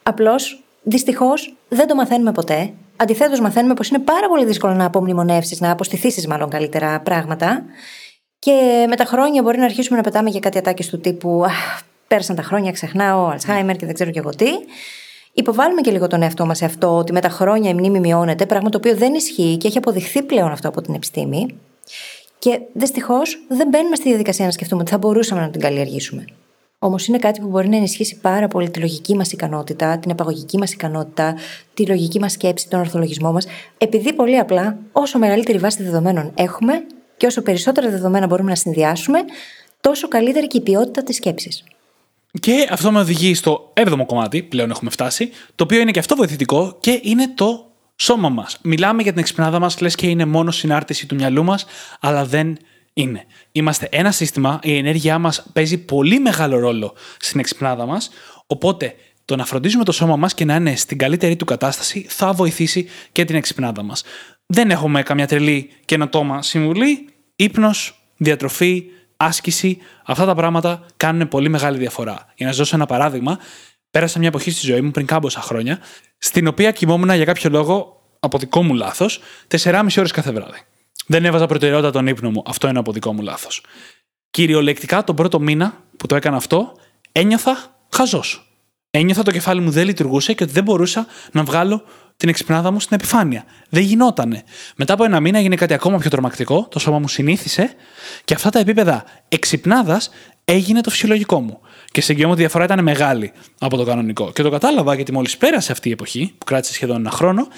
Απλώς, 0.09 0.63
δυστυχώς, 0.83 1.57
δεν 1.69 1.87
το 1.87 1.95
μαθαίνουμε 1.95 2.33
ποτέ. 2.33 2.73
Αντιθέτως, 2.97 3.41
μαθαίνουμε 3.41 3.75
πως 3.75 3.89
είναι 3.89 3.99
πάρα 3.99 4.29
πολύ 4.29 4.45
δύσκολο 4.45 4.75
να 4.75 4.85
απομνημονεύσεις, 4.85 5.61
να 5.61 5.71
αποστηθήσεις 5.71 6.27
μάλλον 6.27 6.51
καλύτερα 6.51 7.01
πράγματα. 7.01 7.65
Και 8.39 8.87
με 8.89 8.97
τα 8.97 9.05
χρόνια 9.05 9.43
μπορεί 9.43 9.59
να 9.59 9.65
αρχίσουμε 9.65 9.97
να 9.97 10.03
πετάμε 10.03 10.31
για 10.31 10.41
κάτι 10.41 10.59
ατάκες 10.59 10.89
του 10.89 11.01
τύπου 11.01 11.45
Πέρασαν 12.07 12.37
τα 12.37 12.43
χρόνια, 12.43 12.73
ξεχνάω, 12.73 13.27
Αλσχάιμερ 13.27 13.77
και 13.77 13.87
δεν 13.87 13.95
ξέρω 13.95 14.11
και 14.11 14.19
εγώ 14.19 14.31
τι. 14.31 14.51
Υποβάλλουμε 15.33 15.81
και 15.81 15.91
λίγο 15.91 16.07
τον 16.07 16.23
εαυτό 16.23 16.47
μας 16.47 16.59
σε 16.59 16.65
αυτό, 16.65 16.97
ότι 16.97 17.13
με 17.13 17.21
τα 17.21 17.29
χρόνια 17.29 17.71
η 17.71 17.75
μνήμη 17.75 18.01
μειώνεται, 18.01 18.47
πράγμα 18.47 18.69
το 18.69 18.77
οποίο 18.77 18.97
δεν 18.97 19.15
ισχύει 19.15 19.57
και 19.57 19.67
έχει 19.67 19.79
αποδειχθεί 19.79 20.23
πλέον 20.23 20.51
αυτό 20.51 20.69
από 20.69 20.81
την 20.81 20.95
επιστήμη. 20.95 21.47
Και 22.39 22.61
δυστυχώς 22.73 23.45
δεν 23.49 23.69
μπαίνουμε 23.69 23.97
στη 23.97 24.09
διαδικασία 24.09 24.45
να 24.45 24.51
σκεφτούμε 24.51 24.81
ότι 24.81 24.91
θα 24.91 24.99
μπορούσαμε 24.99 25.41
να 25.41 25.51
την 25.51 25.61
καλλιεργήσουμε. 25.61 26.25
Όμως 26.87 27.07
είναι 27.07 27.19
κάτι 27.19 27.41
που 27.41 27.47
μπορεί 27.47 27.69
να 27.69 27.77
ενισχύσει 27.77 28.19
πάρα 28.21 28.49
πολύ 28.49 28.71
τη 28.71 28.81
λογική 28.81 29.17
μας 29.17 29.33
ικανότητα, 29.33 29.99
την 29.99 30.11
επαγωγική 30.11 30.59
μας 30.59 30.73
ικανότητα, 30.73 31.35
τη 31.75 31.87
λογική 31.87 32.19
μας 32.19 32.33
σκέψη, 32.33 32.69
τον 32.69 32.81
ορθολογισμό 32.81 33.33
μας, 33.33 33.47
επειδή 33.79 34.13
πολύ 34.13 34.39
απλά 34.39 34.79
όσο 34.93 35.19
μεγαλύτερη 35.19 35.59
βάση 35.59 35.83
δεδομένων 35.83 36.33
έχουμε 36.35 36.73
και 37.17 37.27
όσο 37.27 37.43
περισσότερα 37.43 37.91
δεδομένα 37.91 38.27
μπορούμε 38.27 38.49
να 38.49 38.55
συνδυάσουμε, 38.57 39.19
τόσο 39.81 40.09
καλύτερη 40.09 40.47
και 40.47 40.57
η 40.57 40.61
ποιότητα 40.61 41.03
της 41.03 41.17
σκέψης. 41.17 41.65
Και 42.41 42.69
αυτό 42.71 42.93
με 42.93 42.99
οδηγεί 42.99 43.35
στο 43.35 43.73
7ο 43.75 44.07
κομμάτι, 44.07 44.43
πλέον 44.43 44.71
έχουμε 44.71 44.91
φτάσει, 44.91 45.31
το 45.55 45.65
οποίο 45.65 45.81
είναι 45.81 45.91
και 45.91 45.99
αυτό 45.99 46.17
βοηθητικό 46.17 46.77
και 46.81 47.01
είναι 47.03 47.29
το 47.35 47.71
σώμα 47.97 48.29
μας. 48.29 48.59
Μιλάμε 48.63 49.03
για 49.03 49.13
την 49.13 49.21
εξυπνάδα 49.21 49.59
μας, 49.59 49.81
λες 49.81 49.95
και 49.95 50.07
είναι 50.07 50.25
μόνο 50.25 50.51
συνάρτηση 50.51 51.07
του 51.07 51.15
μυαλού 51.15 51.45
μας, 51.45 51.67
αλλά 52.01 52.25
δεν 52.25 52.57
είναι. 52.97 53.27
Είμαστε 53.53 53.89
ένα 53.91 54.11
σύστημα, 54.11 54.59
η 54.63 54.77
ενέργειά 54.77 55.19
μας 55.19 55.47
παίζει 55.53 55.79
πολύ 55.79 56.21
μεγάλο 56.21 56.59
ρόλο 56.59 56.95
στην 57.19 57.41
εξυπνάδα 57.41 57.87
μας, 57.87 58.11
οπότε 58.47 58.95
το 59.25 59.37
να 59.37 59.45
φροντίζουμε 59.45 59.85
το 59.85 59.93
σώμα 59.93 60.17
μας 60.17 60.35
και 60.35 60.45
να 60.45 60.55
είναι 60.55 60.77
στην 60.77 60.99
καλύτερη 60.99 61.37
του 61.37 61.45
κατάσταση 61.45 62.07
θα 62.09 62.33
βοηθήσει 62.33 62.89
και 63.13 63.25
την 63.25 63.37
εξυπνάδα 63.37 63.83
μας. 63.83 64.03
Δεν 64.47 64.71
έχουμε 64.71 65.03
καμιά 65.03 65.27
τρελή 65.27 65.71
καινοτόμα 65.85 66.43
συμβουλή. 66.43 67.09
Ήπνο, 67.37 67.71
διατροφή, 68.17 68.85
άσκηση, 69.17 69.79
αυτά 70.05 70.25
τα 70.25 70.35
πράγματα 70.35 70.87
κάνουν 70.97 71.29
πολύ 71.29 71.49
μεγάλη 71.49 71.79
διαφορά. 71.79 72.33
Για 72.37 72.47
να 72.47 72.53
σας 72.53 72.57
δώσω 72.57 72.77
ένα 72.77 72.87
παράδειγμα, 72.87 73.39
πέρασα 73.91 74.19
μια 74.19 74.29
εποχή 74.29 74.51
στη 74.51 74.67
ζωή 74.67 74.81
μου 74.81 74.91
πριν 74.91 75.07
κάμποσα 75.07 75.41
χρόνια, 75.41 75.79
στην 76.19 76.47
οποία 76.47 76.71
κοιμόμουν 76.71 77.15
για 77.15 77.25
κάποιο 77.25 77.51
λόγο, 77.51 78.03
από 78.21 78.39
δικό 78.39 78.63
μου 78.63 78.75
λάθος, 78.75 79.21
4,5 79.49 79.99
ώρες 79.99 80.11
κάθε 80.11 80.33
βράδυ. 80.33 80.59
Δεν 81.07 81.25
έβαζα 81.25 81.47
προτεραιότητα 81.47 81.91
τον 81.91 82.07
ύπνο 82.07 82.31
μου. 82.31 82.43
Αυτό 82.47 82.69
είναι 82.69 82.79
από 82.79 82.93
δικό 82.93 83.13
μου 83.13 83.23
λάθος. 83.23 83.63
Κυριολεκτικά 84.31 85.05
τον 85.05 85.17
πρώτο 85.17 85.41
μήνα 85.41 85.85
που 85.97 86.07
το 86.07 86.17
έκανα 86.17 86.37
αυτό, 86.37 86.73
ένιωθα 87.13 87.77
χαζός. 87.95 88.51
Ένιωθα 88.91 89.23
το 89.23 89.31
κεφάλι 89.31 89.61
μου 89.61 89.71
δεν 89.71 89.87
λειτουργούσε 89.87 90.33
και 90.33 90.43
ότι 90.43 90.53
δεν 90.53 90.63
μπορούσα 90.63 91.07
να 91.33 91.43
βγάλω 91.43 91.83
την 92.17 92.29
εξυπνάδα 92.29 92.71
μου 92.71 92.81
στην 92.81 92.97
επιφάνεια. 92.97 93.45
Δεν 93.69 93.83
γινότανε. 93.83 94.43
Μετά 94.77 94.93
από 94.93 95.05
ένα 95.05 95.21
μήνα 95.21 95.39
έγινε 95.39 95.55
κάτι 95.57 95.75
ακόμα 95.75 95.99
πιο 95.99 96.11
τρομακτικό, 96.11 96.69
το 96.71 96.79
σώμα 96.79 96.99
μου 96.99 97.09
συνήθισε 97.09 97.75
και 98.25 98.35
αυτά 98.35 98.51
τα 98.51 98.59
επίπεδα 98.59 99.05
εξυπνάδας 99.29 100.11
έγινε 100.45 100.81
το 100.81 100.91
φυσιολογικό 100.91 101.41
μου. 101.41 101.61
Και 101.91 102.01
σε 102.01 102.13
εγγυώμαι 102.13 102.33
ότι 102.33 102.41
η 102.41 102.45
διαφορά 102.45 102.65
ήταν 102.65 102.83
μεγάλη 102.83 103.33
από 103.59 103.77
το 103.77 103.85
κανονικό. 103.85 104.33
Και 104.33 104.43
το 104.43 104.51
κατάλαβα 104.51 104.95
γιατί 104.95 105.13
μόλις 105.13 105.37
πέρασε 105.37 105.73
αυτή 105.73 105.89
η 105.89 105.93
εποχή, 105.93 106.35
που 106.39 106.45
κράτησε 106.45 106.73
σχεδόν 106.73 106.97
ένα 106.97 107.11
χρόνο, 107.11 107.49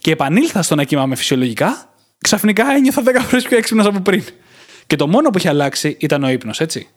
και 0.00 0.10
επανήλθα 0.10 0.62
στο 0.62 0.74
να 0.74 0.84
κοιμάμαι 0.84 1.14
φυσιολογικά, 1.14 1.91
ξαφνικά 2.22 2.72
ένιωθα 2.72 3.02
10 3.02 3.20
φορές 3.20 3.44
πιο 3.44 3.56
έξυπνος 3.56 3.86
από 3.86 4.00
πριν. 4.00 4.24
Και 4.86 4.96
το 4.96 5.08
μόνο 5.08 5.30
που 5.30 5.38
είχε 5.38 5.48
αλλάξει 5.48 5.96
ήταν 6.00 6.24
ο 6.24 6.28
ύπνος, 6.28 6.60
έτσι. 6.60 6.88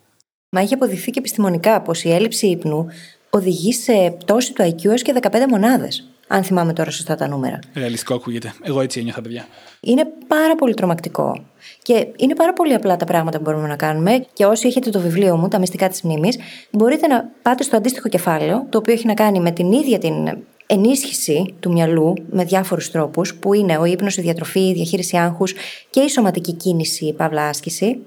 Μα 0.49 0.61
έχει 0.61 0.73
αποδειχθεί 0.73 1.11
και 1.11 1.19
επιστημονικά 1.19 1.81
πως 1.81 2.03
η 2.03 2.11
έλλειψη 2.11 2.47
ύπνου 2.47 2.87
οδηγεί 3.29 3.73
σε 3.73 4.15
πτώση 4.17 4.53
του 4.53 4.63
IQ 4.63 4.85
έως 4.85 5.01
και 5.01 5.13
15 5.21 5.29
μονάδες. 5.49 6.09
Αν 6.27 6.43
θυμάμαι 6.43 6.73
τώρα 6.73 6.91
σωστά 6.91 7.15
τα 7.15 7.27
νούμερα. 7.27 7.59
Ρεαλιστικό 7.73 8.13
ακούγεται. 8.13 8.53
Εγώ 8.61 8.81
έτσι 8.81 8.99
ένιωθα, 8.99 9.21
παιδιά. 9.21 9.47
Είναι 9.79 10.05
πάρα 10.27 10.55
πολύ 10.55 10.73
τρομακτικό. 10.73 11.45
Και 11.81 12.07
είναι 12.15 12.35
πάρα 12.35 12.53
πολύ 12.53 12.73
απλά 12.73 12.95
τα 12.95 13.05
πράγματα 13.05 13.37
που 13.37 13.43
μπορούμε 13.43 13.67
να 13.67 13.75
κάνουμε. 13.75 14.25
Και 14.33 14.45
όσοι 14.45 14.67
έχετε 14.67 14.89
το 14.89 14.99
βιβλίο 14.99 15.37
μου, 15.37 15.47
Τα 15.47 15.59
Μυστικά 15.59 15.87
της 15.87 16.01
Μνήμης, 16.01 16.37
μπορείτε 16.71 17.07
να 17.07 17.31
πάτε 17.41 17.63
στο 17.63 17.77
αντίστοιχο 17.77 18.09
κεφάλαιο, 18.09 18.65
το 18.69 18.77
οποίο 18.77 18.93
έχει 18.93 19.07
να 19.07 19.13
κάνει 19.13 19.39
με 19.39 19.51
την 19.51 19.71
ίδια 19.71 19.97
την 19.97 20.37
ενίσχυση 20.67 21.53
του 21.59 21.71
μυαλού 21.71 22.13
με 22.31 22.43
διάφορους 22.43 22.91
τρόπους, 22.91 23.35
που 23.35 23.53
είναι 23.53 23.77
ο 23.77 23.85
ύπνος, 23.85 24.17
η 24.17 24.21
διατροφή, 24.21 24.67
η 24.67 24.73
διαχείριση 24.73 25.17
άγχους 25.17 25.53
και 25.89 25.99
η 25.99 26.09
σωματική 26.09 26.53
κίνηση, 26.53 27.05
η 27.05 27.13
παύλα 27.13 27.47
άσκηση, 27.47 27.97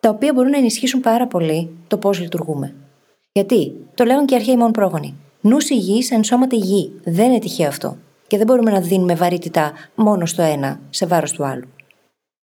τα 0.00 0.08
οποία 0.08 0.32
μπορούν 0.32 0.50
να 0.50 0.58
ενισχύσουν 0.58 1.00
πάρα 1.00 1.26
πολύ 1.26 1.70
το 1.86 1.96
πώς 1.96 2.20
λειτουργούμε. 2.20 2.74
Γιατί, 3.32 3.72
το 3.94 4.04
λέγουν 4.04 4.26
και 4.26 4.34
οι 4.34 4.36
αρχαίοι 4.36 4.56
μόνο 4.56 4.70
πρόγονοι. 4.70 5.14
Νους 5.40 5.70
υγιής, 5.70 6.10
εν 6.10 6.24
σώματι 6.24 6.56
υγιή. 6.56 7.00
Δεν 7.04 7.30
είναι 7.30 7.38
τυχαίο 7.38 7.68
αυτό. 7.68 7.96
Και 8.26 8.36
δεν 8.36 8.46
μπορούμε 8.46 8.70
να 8.70 8.80
δίνουμε 8.80 9.14
βαρύτητα 9.14 9.72
μόνο 9.94 10.26
στο 10.26 10.42
ένα, 10.42 10.80
σε 10.90 11.06
βάρος 11.06 11.32
του 11.32 11.44
άλλου. 11.44 11.68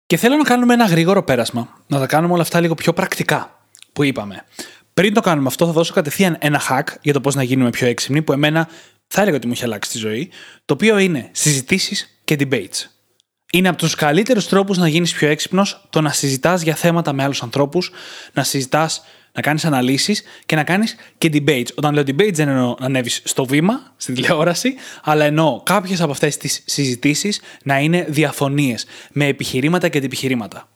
Και 0.06 0.18
θέλω 0.18 0.36
να 0.36 0.44
κάνουμε 0.44 0.74
ένα 0.74 0.86
γρήγορο 0.86 1.24
πέρασμα. 1.24 1.82
Να 1.88 2.00
τα 2.00 2.06
κάνουμε 2.06 2.34
όλα 2.34 2.42
αυτά 2.42 2.60
λίγο 2.60 2.74
πιο 2.74 2.94
πρακτικά. 2.94 3.66
Που 3.94 4.04
είπαμε. 4.04 4.46
Πριν 4.94 5.14
το 5.14 5.22
κάνουμε 5.22 5.48
αυτό, 5.48 5.66
θα 5.66 5.72
δώσω 5.72 5.94
κατευθείαν 5.94 6.38
ένα 6.40 6.62
hack 6.70 6.96
για 7.02 7.14
το 7.14 7.22
πώς 7.22 7.36
να 7.36 7.44
γίνουμε 7.44 7.70
πιο 7.70 7.88
έξυπνοι, 7.88 8.22
που 8.22 8.32
εμένα 8.32 8.68
θα 9.14 9.22
έλεγα 9.22 9.36
ότι 9.36 9.48
μου 9.48 9.54
έχει 9.54 9.64
αλλάξει 9.64 9.92
τη 9.92 9.98
ζωή. 9.98 10.30
Το 10.66 10.74
οποίο 10.74 10.98
είναι 10.98 11.30
συζητήσεις 11.32 12.22
και 12.24 12.36
debates. 12.40 12.90
Είναι 13.52 13.68
από 13.68 13.78
τους 13.78 13.96
καλύτερους 13.96 14.48
τρόπους 14.48 14.78
να 14.78 14.88
γίνεις 14.88 15.14
πιο 15.14 15.28
έξυπνος 15.28 15.88
το 15.90 16.02
να 16.02 16.10
συζητάς 16.10 16.62
για 16.62 16.76
θέματα 16.76 17.14
με 17.14 17.24
άλλους 17.24 17.44
ανθρώπους, 17.44 17.92
να 18.34 18.44
συζητάς 18.44 19.04
να 19.34 19.42
κάνεις 19.42 19.66
αναλύσεις 19.66 20.24
και 20.46 20.56
να 20.56 20.64
κάνεις 20.64 20.96
και 21.18 21.30
debates. 21.34 21.68
Όταν 21.76 21.94
λέω 21.94 22.04
debates, 22.04 22.34
δεν 22.34 22.48
εννοώ 22.48 22.76
να 22.80 22.86
ανέβεις 22.86 23.22
στο 23.24 23.46
βήμα, 23.46 23.94
στην 23.98 24.16
τηλεόραση, 24.16 24.76
αλλά 25.04 25.26
εννοώ 25.26 25.62
κάποιες 25.64 26.02
από 26.02 26.12
αυτές 26.12 26.38
τις 26.38 26.64
συζητήσεις 26.66 27.42
να 27.64 27.80
είναι 27.80 28.06
διαφωνίες 28.10 28.86
με 29.12 29.26
επιχειρήματα 29.26 29.90
και 29.90 29.98
αντιπιχειρήματα. 29.98 30.70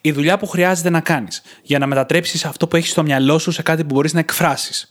Η 0.00 0.12
δουλειά 0.12 0.38
που 0.38 0.46
χρειάζεται 0.46 0.90
να 0.90 1.00
κάνεις 1.00 1.42
για 1.62 1.78
να 1.78 1.86
μετατρέψεις 1.86 2.44
αυτό 2.44 2.68
που 2.68 2.76
έχεις 2.76 2.90
στο 2.90 3.02
μυαλό 3.02 3.38
σου 3.38 3.50
σε 3.50 3.62
κάτι 3.62 3.84
που 3.84 3.94
μπορείς 3.94 4.12
να 4.12 4.20
εκφράσεις. 4.20 4.90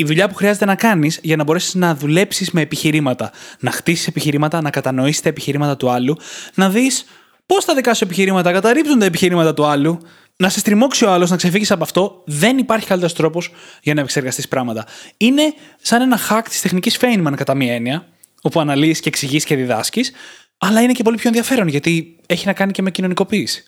Η 0.00 0.04
δουλειά 0.04 0.28
που 0.28 0.34
χρειάζεται 0.34 0.64
να 0.64 0.74
κάνεις 0.74 1.18
για 1.22 1.36
να 1.36 1.44
μπορέσεις 1.44 1.74
να 1.74 1.94
δουλέψεις 1.94 2.50
με 2.50 2.60
επιχειρήματα. 2.60 3.30
Να 3.60 3.70
χτίσεις 3.70 4.06
επιχειρήματα, 4.06 4.60
να 4.60 4.70
κατανοήσει 4.70 5.22
τα 5.22 5.28
επιχειρήματα 5.28 5.76
του 5.76 5.90
άλλου, 5.90 6.16
να 6.54 6.70
δεις 6.70 7.04
πώς 7.46 7.64
τα 7.64 7.74
δικά 7.74 7.94
σου 7.94 8.04
επιχειρήματα 8.04 8.52
καταρρύπτουν 8.52 8.98
τα 8.98 9.04
επιχειρήματα 9.04 9.54
του 9.54 9.64
άλλου, 9.64 10.00
να 10.36 10.48
σε 10.48 10.58
στριμώξει 10.58 11.04
ο 11.04 11.10
άλλος, 11.10 11.30
να 11.30 11.36
ξεφύγεις 11.36 11.70
από 11.70 11.82
αυτό, 11.82 12.22
δεν 12.26 12.58
υπάρχει 12.58 12.86
καλύτερος 12.86 13.14
τρόπος 13.14 13.52
για 13.82 13.94
να 13.94 14.00
επεξεργαστείς 14.00 14.48
πράγματα. 14.48 14.86
Είναι 15.16 15.42
σαν 15.80 16.00
ένα 16.00 16.18
hack 16.30 16.42
της 16.48 16.60
τεχνικής 16.60 16.98
Feynman 17.00 17.32
κατά 17.36 17.54
μία 17.54 17.74
έννοια, 17.74 18.06
όπου 18.42 18.60
αναλύεις 18.60 19.00
και 19.00 19.08
εξηγείς 19.08 19.44
και 19.44 19.56
διδάσκεις, 19.56 20.12
αλλά 20.58 20.80
είναι 20.80 20.92
και 20.92 21.02
πολύ 21.02 21.16
πιο 21.16 21.28
ενδιαφέρον 21.28 21.68
γιατί 21.68 22.16
έχει 22.26 22.46
να 22.46 22.52
κάνει 22.52 22.72
και 22.72 22.82
με 22.82 22.90
κοινωνικοποίηση. 22.90 23.64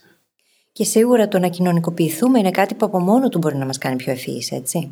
Και 0.72 0.84
σίγουρα 0.84 1.28
το 1.28 1.38
να 1.38 1.48
κοινωνικοποιηθούμε 1.48 2.38
είναι 2.38 2.50
κάτι 2.50 2.74
που 2.74 2.86
από 2.86 3.00
μόνο 3.00 3.28
του 3.28 3.38
μπορεί 3.38 3.56
να 3.56 3.66
μας 3.66 3.78
κάνει 3.78 3.96
πιο 3.96 4.12
ευφυείς, 4.12 4.50
έτσι. 4.50 4.90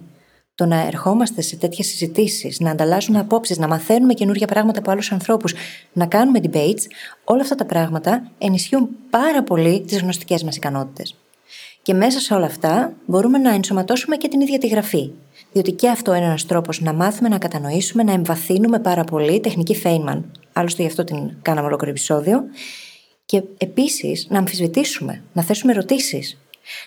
Το 0.60 0.66
να 0.66 0.86
ερχόμαστε 0.86 1.42
σε 1.42 1.56
τέτοιες 1.56 1.86
συζητήσεις, 1.86 2.60
να 2.60 2.70
ανταλλάσσουμε 2.70 3.18
απόψεις, 3.18 3.58
να 3.58 3.68
μαθαίνουμε 3.68 4.14
καινούργια 4.14 4.46
πράγματα 4.46 4.78
από 4.78 4.90
άλλους 4.90 5.12
ανθρώπους, 5.12 5.54
να 5.92 6.06
κάνουμε 6.06 6.40
debates, 6.42 6.84
όλα 7.24 7.40
αυτά 7.40 7.54
τα 7.54 7.64
πράγματα 7.64 8.30
ενισχύουν 8.38 8.88
πάρα 9.10 9.42
πολύ 9.42 9.80
τις 9.80 10.00
γνωστικές 10.00 10.42
μας 10.42 10.56
ικανότητες. 10.56 11.16
Και 11.82 11.94
μέσα 11.94 12.20
σε 12.20 12.34
όλα 12.34 12.46
αυτά 12.46 12.92
μπορούμε 13.06 13.38
να 13.38 13.54
ενσωματώσουμε 13.54 14.16
και 14.16 14.28
την 14.28 14.40
ίδια 14.40 14.58
τη 14.58 14.66
γραφή. 14.66 15.10
Διότι 15.52 15.72
και 15.72 15.88
αυτό 15.88 16.14
είναι 16.14 16.24
ένας 16.24 16.46
τρόπος 16.46 16.80
να 16.80 16.92
μάθουμε 16.92 17.28
να 17.28 17.38
κατανοήσουμε, 17.38 18.02
να 18.02 18.12
εμβαθύνουμε 18.12 18.78
πάρα 18.78 19.04
πολύ 19.04 19.40
τεχνική 19.40 19.82
Feynman. 19.84 20.20
Άλλωστε 20.52 20.82
γι' 20.82 20.88
αυτό 20.88 21.04
την 21.04 21.30
κάναμε 21.42 21.66
ολόκληρο 21.66 21.92
επεισόδιο. 21.92 22.42
Και 23.24 23.42
επίσης 23.58 24.26
να 24.30 24.38
αμφισβητήσουμε, 24.38 25.22
να 25.32 25.42
θέσουμε 25.42 25.72
ερωτήσεις, 25.72 26.38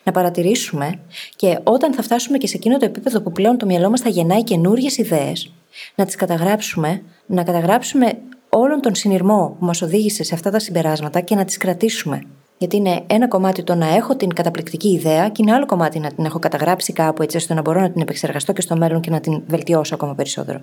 να 0.03 0.11
παρατηρήσουμε 0.11 0.99
και 1.36 1.59
όταν 1.63 1.93
θα 1.93 2.01
φτάσουμε 2.01 2.38
και 2.38 2.47
σε 2.47 2.57
εκείνο 2.57 2.77
το 2.77 2.86
επίπεδο 2.86 3.21
που 3.21 3.31
πλέον 3.31 3.57
το 3.57 3.65
μυαλό 3.65 3.89
μας 3.89 4.01
θα 4.01 4.09
γεννάει 4.09 4.43
καινούριες 4.43 4.97
ιδέες, 4.97 5.53
να 5.95 6.05
τις 6.05 6.15
καταγράψουμε, 6.15 7.01
να 7.25 7.43
καταγράψουμε 7.43 8.17
όλον 8.49 8.81
τον 8.81 8.95
συνειρμό 8.95 9.55
που 9.59 9.65
μας 9.65 9.81
οδήγησε 9.81 10.23
σε 10.23 10.34
αυτά 10.34 10.51
τα 10.51 10.59
συμπεράσματα 10.59 11.19
και 11.19 11.36
να 11.36 11.45
τις 11.45 11.57
κρατήσουμε. 11.57 12.21
Γιατί 12.57 12.75
είναι 12.75 13.03
ένα 13.07 13.27
κομμάτι 13.27 13.63
το 13.63 13.75
να 13.75 13.95
έχω 13.95 14.15
την 14.15 14.34
καταπληκτική 14.34 14.88
ιδέα 14.88 15.29
και 15.29 15.41
είναι 15.41 15.53
άλλο 15.53 15.65
κομμάτι 15.65 15.99
να 15.99 16.13
την 16.13 16.25
έχω 16.25 16.39
καταγράψει 16.39 16.93
κάπου 16.93 17.23
έτσι 17.23 17.38
ώστε 17.38 17.53
να 17.53 17.61
μπορώ 17.61 17.79
να 17.79 17.91
την 17.91 18.01
επεξεργαστώ 18.01 18.53
και 18.53 18.61
στο 18.61 18.75
μέλλον 18.75 19.01
και 19.01 19.09
να 19.09 19.19
την 19.19 19.43
βελτιώσω 19.47 19.95
ακόμα 19.95 20.15
περισσότερο. 20.15 20.61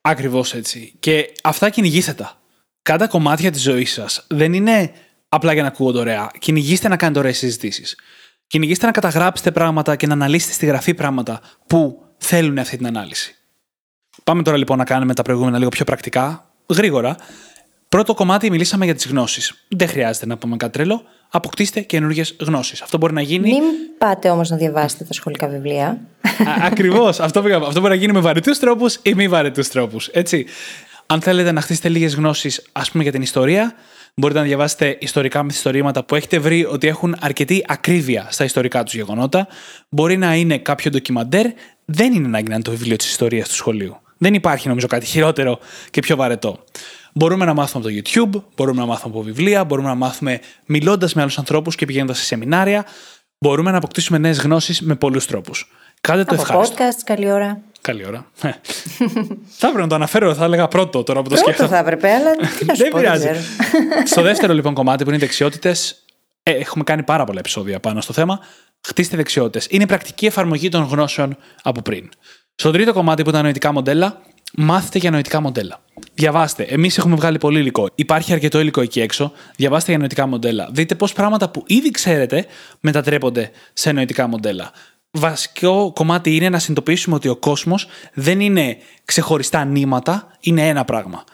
Ακριβώς 0.00 0.54
έτσι. 0.54 0.94
Και 1.00 1.32
αυτά 1.42 1.70
κυνηγήστε 1.70 2.12
τα. 2.12 2.40
Κάντε 2.82 3.06
κομμάτια 3.06 3.50
της 3.50 3.62
ζωής 3.62 3.92
σας. 3.92 4.24
Δεν 4.28 4.52
είναι 4.52 4.90
απλά 5.28 5.52
για 5.52 5.62
να 5.62 5.68
ακούγονται 5.68 5.98
ωραία. 5.98 6.30
Κυνηγήστε 6.38 6.88
να 6.88 6.96
κάνετε 6.96 7.18
ωραίες 7.18 7.38
συζητήσεις. 7.38 7.96
Κυνηγήστε 8.50 8.86
να 8.86 8.92
καταγράψετε 8.92 9.50
πράγματα 9.50 9.96
και 9.96 10.06
να 10.06 10.12
αναλύσετε 10.12 10.52
στη 10.52 10.66
γραφή 10.66 10.94
πράγματα 10.94 11.40
που 11.66 12.02
θέλουν 12.18 12.58
αυτή 12.58 12.76
την 12.76 12.86
ανάλυση. 12.86 13.36
Πάμε 14.24 14.42
τώρα 14.42 14.56
λοιπόν 14.56 14.78
να 14.78 14.84
κάνουμε 14.84 15.14
τα 15.14 15.22
προηγούμενα 15.22 15.58
λίγο 15.58 15.68
πιο 15.70 15.84
πρακτικά, 15.84 16.50
γρήγορα. 16.68 17.16
Πρώτο 17.88 18.14
κομμάτι 18.14 18.50
μιλήσαμε 18.50 18.84
για 18.84 18.94
τις 18.94 19.06
γνώσεις. 19.06 19.64
Δεν 19.68 19.88
χρειάζεται 19.88 20.26
να 20.26 20.36
πούμε 20.36 20.56
κάτι 20.56 20.72
τρελό. 20.72 21.02
Αποκτήστε 21.30 21.80
καινούργιες 21.80 22.36
γνώσεις. 22.40 22.82
Αυτό 22.82 22.98
μπορεί 22.98 23.12
να 23.12 23.20
γίνει. 23.20 23.50
Μην 23.50 23.62
πάτε 23.98 24.30
όμως 24.30 24.50
να 24.50 24.56
διαβάσετε 24.56 25.04
τα 25.04 25.12
σχολικά 25.12 25.48
βιβλία. 25.48 26.00
Ακριβώς. 26.62 27.20
αυτό, 27.20 27.40
αυτό 27.66 27.80
μπορεί 27.80 27.92
να 27.92 28.00
γίνει 28.00 28.12
με 28.12 28.20
βαρετούς 28.20 28.58
τρόπους 28.58 28.98
ή 29.02 29.14
μη 29.14 29.28
βαρετούς 29.28 29.68
τρόπους. 29.68 30.06
Έτσι. 30.06 30.46
Αν 31.06 31.20
θέλετε 31.20 31.52
να 31.52 31.60
χτίσετε 31.60 31.88
λίγες 31.88 32.14
γνώσεις, 32.14 32.68
ας 32.72 32.90
πούμε 32.90 33.02
για 33.02 33.12
την 33.12 33.22
ιστορία, 33.22 33.74
μπορείτε 34.14 34.38
να 34.38 34.44
διαβάσετε 34.44 34.96
ιστορικά 35.00 35.42
μυθιστορήματα 35.42 36.04
που 36.04 36.14
έχετε 36.14 36.38
βρει 36.38 36.64
ότι 36.64 36.86
έχουν 36.86 37.16
αρκετή 37.20 37.64
ακρίβεια 37.68 38.26
στα 38.30 38.44
ιστορικά 38.44 38.82
τους 38.82 38.94
γεγονότα. 38.94 39.46
Μπορεί 39.88 40.16
να 40.16 40.34
είναι 40.34 40.58
κάποιο 40.58 40.90
ντοκιμαντέρ. 40.90 41.46
Δεν 41.84 42.12
είναι 42.12 42.26
ανάγκη 42.26 42.48
να 42.48 42.54
είναι 42.54 42.64
το 42.64 42.70
βιβλίο 42.70 42.96
της 42.96 43.10
ιστορίας 43.10 43.48
του 43.48 43.54
σχολείου. 43.54 43.96
Δεν 44.18 44.34
υπάρχει 44.34 44.68
νομίζω 44.68 44.86
κάτι 44.86 45.06
χειρότερο 45.06 45.58
και 45.90 46.00
πιο 46.00 46.16
βαρετό. 46.16 46.64
Μπορούμε 47.12 47.44
να 47.44 47.54
μάθουμε 47.54 47.84
από 47.84 47.94
το 47.94 48.02
YouTube, 48.04 48.42
μπορούμε 48.56 48.80
να 48.80 48.86
μάθουμε 48.86 49.14
από 49.14 49.22
βιβλία, 49.24 49.64
μπορούμε 49.64 49.88
να 49.88 49.94
μάθουμε 49.94 50.40
μιλώντας 50.66 51.14
με 51.14 51.20
άλλους 51.22 51.38
ανθρώπους 51.38 51.74
και 51.74 51.86
πηγαίνοντας 51.86 52.18
σε 52.18 52.24
σεμινάρια. 52.24 52.84
Μπορούμε 53.38 53.70
να 53.70 53.76
αποκτήσουμε 53.76 54.18
νέες 54.18 54.38
γνώσεις 54.38 54.80
με 54.80 54.94
πολλούς 54.94 55.26
τρόπους. 55.26 55.70
Κάντε 56.00 56.24
το 56.24 56.34
Από 56.34 56.42
ευχάριστο. 56.42 56.76
podcast, 56.84 57.00
καλή 57.04 57.32
ώρα. 57.32 57.60
Καλή 57.80 58.06
ώρα. 58.06 58.26
Ε. 58.42 58.50
θα 59.46 59.66
έπρεπε 59.66 59.80
να 59.80 59.86
το 59.86 59.94
αναφέρω, 59.94 60.34
θα 60.34 60.44
έλεγα 60.44 60.68
πρώτο 60.68 61.02
τώρα 61.02 61.22
που 61.22 61.28
το 61.28 61.34
Πρώτο 61.34 61.50
σκέφτομαι. 61.50 61.68
θα 61.68 61.78
έπρεπε, 61.78 62.10
αλλά 62.14 62.30
τι 62.58 62.64
να 62.64 62.74
σου 62.74 62.82
Δεν 62.82 62.90
πω, 62.90 62.98
δεν 62.98 63.12
πειράζει. 63.12 63.24
ξέρω. 63.24 63.38
Στο 64.06 64.22
δεύτερο 64.22 64.52
λοιπόν 64.52 64.74
κομμάτι 64.74 65.02
που 65.04 65.08
είναι 65.10 65.18
οι 65.18 65.20
δεξιότητες, 65.20 66.04
έχουμε 66.42 66.84
κάνει 66.84 67.02
πάρα 67.02 67.24
πολλά 67.24 67.38
επεισόδια 67.38 67.80
πάνω 67.80 68.00
στο 68.00 68.12
θέμα. 68.12 68.40
Χτίστε 68.86 69.16
δεξιότητες. 69.16 69.66
Είναι 69.70 69.82
η 69.82 69.86
πρακτική 69.86 70.26
εφαρμογή 70.26 70.68
των 70.68 70.82
γνώσεων 70.82 71.36
από 71.62 71.82
πριν. 71.82 72.08
Στο 72.54 72.70
τρίτο 72.70 72.92
κομμάτι 72.92 73.22
που 73.22 73.30
ήταν 73.30 73.42
νοητικά 73.42 73.72
μοντέλα, 73.72 74.20
μάθετε 74.56 74.98
για 74.98 75.10
νοητικά 75.10 75.40
μοντέλα. 75.40 75.80
Διαβάστε. 76.14 76.62
Εμείς 76.62 76.98
έχουμε 76.98 77.14
βγάλει 77.16 77.38
πολύ 77.38 77.58
υλικό. 77.58 77.88
Υπάρχει 77.94 78.32
αρκετό 78.32 78.60
υλικό 78.60 78.80
εκεί 78.80 79.00
έξω. 79.00 79.32
Διαβάστε 79.56 79.90
για 79.90 79.98
νοητικά 79.98 80.26
μοντέλα. 80.26 80.68
Δείτε 80.72 80.94
πώς 80.94 81.12
πράγματα 81.12 81.48
που 81.50 81.64
ήδη 81.66 81.90
ξέρετε 81.90 82.46
μετατρέπονται 82.80 83.50
σε 83.72 83.92
νοητικά 83.92 84.26
μοντέλα. 84.26 84.70
Βασικό 85.10 85.92
κομμάτι 85.94 86.36
είναι 86.36 86.48
να 86.48 86.58
συνειδητοποιήσουμε 86.58 87.14
ότι 87.14 87.28
ο 87.28 87.36
κόσμος 87.36 87.86
δεν 88.12 88.40
είναι 88.40 88.76
ξεχωριστά 89.04 89.64
νήματα, 89.64 90.36
είναι 90.40 90.68
ένα 90.68 90.84
πράγμα. 90.84 91.24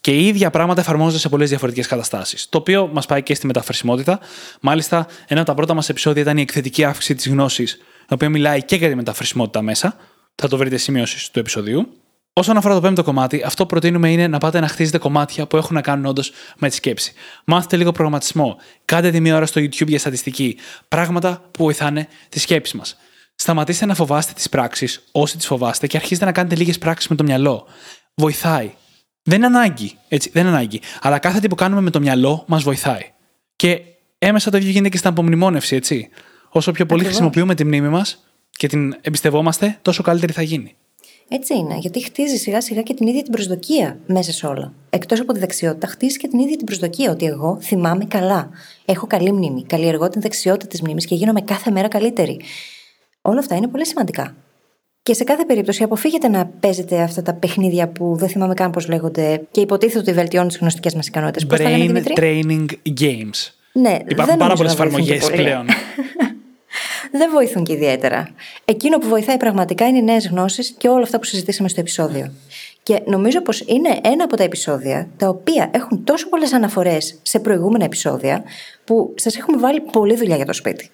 Και 0.00 0.12
οι 0.12 0.26
ίδια 0.26 0.50
πράγματα 0.50 0.80
εφαρμόζονται 0.80 1.18
σε 1.18 1.28
πολλές 1.28 1.48
διαφορετικές 1.48 1.86
καταστάσεις. 1.86 2.48
Το 2.48 2.58
οποίο 2.58 2.90
μας 2.92 3.06
πάει 3.06 3.22
και 3.22 3.34
στη 3.34 3.46
μεταφρασιμότητα. 3.46 4.20
Μάλιστα, 4.60 5.06
ένα 5.26 5.40
από 5.40 5.48
τα 5.48 5.54
πρώτα 5.54 5.74
μας 5.74 5.88
επεισόδια 5.88 6.22
ήταν 6.22 6.38
η 6.38 6.40
εκθετική 6.40 6.84
αύξηση 6.84 7.14
της 7.14 7.28
γνώσης, 7.28 7.72
η 8.10 8.14
οποία 8.14 8.28
μιλάει 8.28 8.64
και 8.64 8.76
για 8.76 8.88
τη 8.88 8.94
μεταφρασιμότητα 8.94 9.62
μέσα. 9.62 9.96
Θα 10.34 10.48
το 10.48 10.56
βρείτε 10.56 10.76
σημειώσει 10.76 11.32
του 11.32 11.38
επεισοδίου. 11.38 11.88
Όσον 12.32 12.56
αφορά 12.56 12.74
το 12.74 12.80
πέμπτο 12.80 13.02
κομμάτι, 13.02 13.42
αυτό 13.44 13.62
που 13.62 13.68
προτείνουμε 13.68 14.10
είναι 14.10 14.26
να 14.26 14.38
πάτε 14.38 14.60
να 14.60 14.68
χτίζετε 14.68 14.98
κομμάτια 14.98 15.46
που 15.46 15.56
έχουν 15.56 15.74
να 15.74 15.80
κάνουν 15.80 16.06
όντως 16.06 16.32
με 16.58 16.68
τη 16.68 16.74
σκέψη. 16.74 17.12
Μάθετε 17.44 17.76
λίγο 17.76 17.92
προγραμματισμό. 17.92 18.56
Κάντε 18.84 19.10
τη 19.10 19.20
μία 19.20 19.36
ώρα 19.36 19.46
στο 19.46 19.60
YouTube 19.60 19.86
για 19.86 19.98
στατιστική. 19.98 20.56
Πράγματα 20.88 21.48
που 21.50 21.62
βοηθάνε 21.64 22.08
τη 22.28 22.40
σκέψη 22.40 22.76
μας. 22.76 22.96
Σταματήστε 23.34 23.86
να 23.86 23.94
φοβάστε 23.94 24.32
τις 24.32 24.48
πράξεις 24.48 25.04
όσοι 25.12 25.36
τις 25.36 25.46
φοβάστε 25.46 25.86
και 25.86 25.96
αρχίστε 25.96 26.24
να 26.24 26.32
κάνετε 26.32 26.54
λίγες 26.54 26.78
πράξεις 26.78 27.08
με 27.08 27.16
το 27.16 27.24
μυαλό. 27.24 27.66
Βοηθάει. 28.14 28.72
Δεν 29.22 29.36
είναι 29.36 29.46
ανάγκη. 29.46 29.98
Έτσι, 30.08 30.30
δεν 30.32 30.46
είναι 30.46 30.56
ανάγκη. 30.56 30.80
Αλλά 31.00 31.18
κάθε 31.18 31.40
τι 31.40 31.48
που 31.48 31.54
κάνουμε 31.54 31.80
με 31.80 31.90
το 31.90 32.00
μυαλό 32.00 32.44
μας 32.46 32.62
βοηθάει. 32.62 33.12
Και 33.56 33.80
έμεσα 34.18 34.50
το 34.50 34.56
ίδιο 34.56 34.70
γίνεται 34.70 34.88
και 34.88 34.96
στην 34.96 35.10
απομνημόνευση, 35.10 35.76
έτσι. 35.76 36.08
Όσο 36.48 36.72
πιο 36.72 36.86
πολύ 36.86 37.00
Ακριβώς. 37.00 37.06
χρησιμοποιούμε 37.06 37.54
τη 37.54 37.64
μνήμη 37.64 37.88
μας 37.88 38.24
και 38.50 38.68
την 38.68 38.96
εμπιστευόμαστε, 39.00 39.78
τόσο 39.82 40.02
καλύτερη 40.02 40.32
θα 40.32 40.42
γίνει. 40.42 40.74
Έτσι 41.28 41.54
είναι, 41.54 41.76
γιατί 41.78 42.04
χτίζει 42.04 42.36
σιγά 42.36 42.60
σιγά 42.60 42.82
και 42.82 42.94
την 42.94 43.06
ίδια 43.06 43.22
την 43.22 43.32
προσδοκία 43.32 43.98
μέσα 44.06 44.32
σε 44.32 44.46
όλα. 44.46 44.72
Εκτός 44.90 45.20
από 45.20 45.32
τη 45.32 45.38
δεξιότητα, 45.38 45.86
χτίζει 45.86 46.16
και 46.16 46.28
την 46.28 46.38
ίδια 46.38 46.56
την 46.56 46.66
προσδοκία 46.66 47.10
ότι 47.10 47.26
εγώ 47.26 47.58
θυμάμαι 47.60 48.04
καλά. 48.04 48.50
Έχω 48.84 49.06
καλή 49.06 49.32
μνήμη. 49.32 49.64
Καλλιεργώ 49.64 50.08
την 50.08 50.20
δεξιότητα 50.20 50.66
της 50.66 50.80
μνήμης 50.82 51.06
και 51.06 51.14
γίνομαι 51.14 51.40
κάθε 51.40 51.70
μέρα 51.70 51.88
καλύτερη. 51.88 52.40
Όλα 53.26 53.38
αυτά 53.38 53.54
είναι 53.56 53.68
πολύ 53.68 53.86
σημαντικά. 53.86 54.34
Και 55.02 55.14
σε 55.14 55.24
κάθε 55.24 55.44
περίπτωση 55.44 55.82
αποφύγετε 55.82 56.28
να 56.28 56.46
παίζετε 56.60 57.02
αυτά 57.02 57.22
τα 57.22 57.34
παιχνίδια 57.34 57.88
που 57.88 58.14
δεν 58.16 58.28
θυμάμαι 58.28 58.54
καν 58.54 58.70
πώς 58.70 58.88
λέγονται 58.88 59.46
και 59.50 59.60
υποτίθεται 59.60 59.98
ότι 59.98 60.12
βελτιώνουν 60.12 60.48
τις 60.48 60.58
γνωστικές 60.58 60.94
μας 60.94 61.06
ικανότητες. 61.06 61.46
Πώς 61.46 61.58
τα 61.58 61.70
λέμε, 61.70 61.84
Brain 61.84 61.86
Δημήτρη; 61.86 62.14
training 62.16 62.66
games. 63.00 63.50
Ναι, 63.72 63.98
Υπάρχουν 64.08 64.26
δεν 64.26 64.36
πάρα 64.36 64.54
νομίζω 64.54 64.56
πολλές 64.56 64.78
να 64.78 64.84
βοηθούν 64.84 64.98
εφαρμογές 65.00 65.24
και 65.24 65.30
πολύ. 65.30 65.42
πλέον. 65.42 65.66
δεν 67.18 67.30
βοηθούν 67.32 67.64
και 67.64 67.72
ιδιαίτερα. 67.72 68.28
Εκείνο 68.64 68.98
που 68.98 69.08
βοηθάει 69.08 69.36
πραγματικά 69.36 69.86
είναι 69.86 69.98
οι 69.98 70.02
νέες 70.02 70.28
γνώσεις 70.28 70.74
και 70.78 70.88
όλα 70.88 71.02
αυτά 71.02 71.18
που 71.18 71.24
συζητήσαμε 71.24 71.68
στο 71.68 71.80
επεισόδιο. 71.80 72.32
Και 72.82 73.02
νομίζω 73.06 73.42
πως 73.42 73.60
είναι 73.60 74.00
ένα 74.02 74.24
από 74.24 74.36
τα 74.36 74.42
επεισόδια 74.42 75.08
τα 75.16 75.28
οποία 75.28 75.70
έχουν 75.74 76.04
τόσο 76.04 76.28
πολλές 76.28 76.52
αναφορές 76.52 77.18
σε 77.22 77.38
προηγούμενα 77.38 77.84
επεισόδια 77.84 78.42
που 78.84 79.14
σας 79.16 79.36
έχουμε 79.36 79.58
βάλει 79.58 79.80
πολλή 79.80 80.16
δουλειά 80.16 80.36
για 80.36 80.46
το 80.46 80.52
σπίτι. 80.52 80.90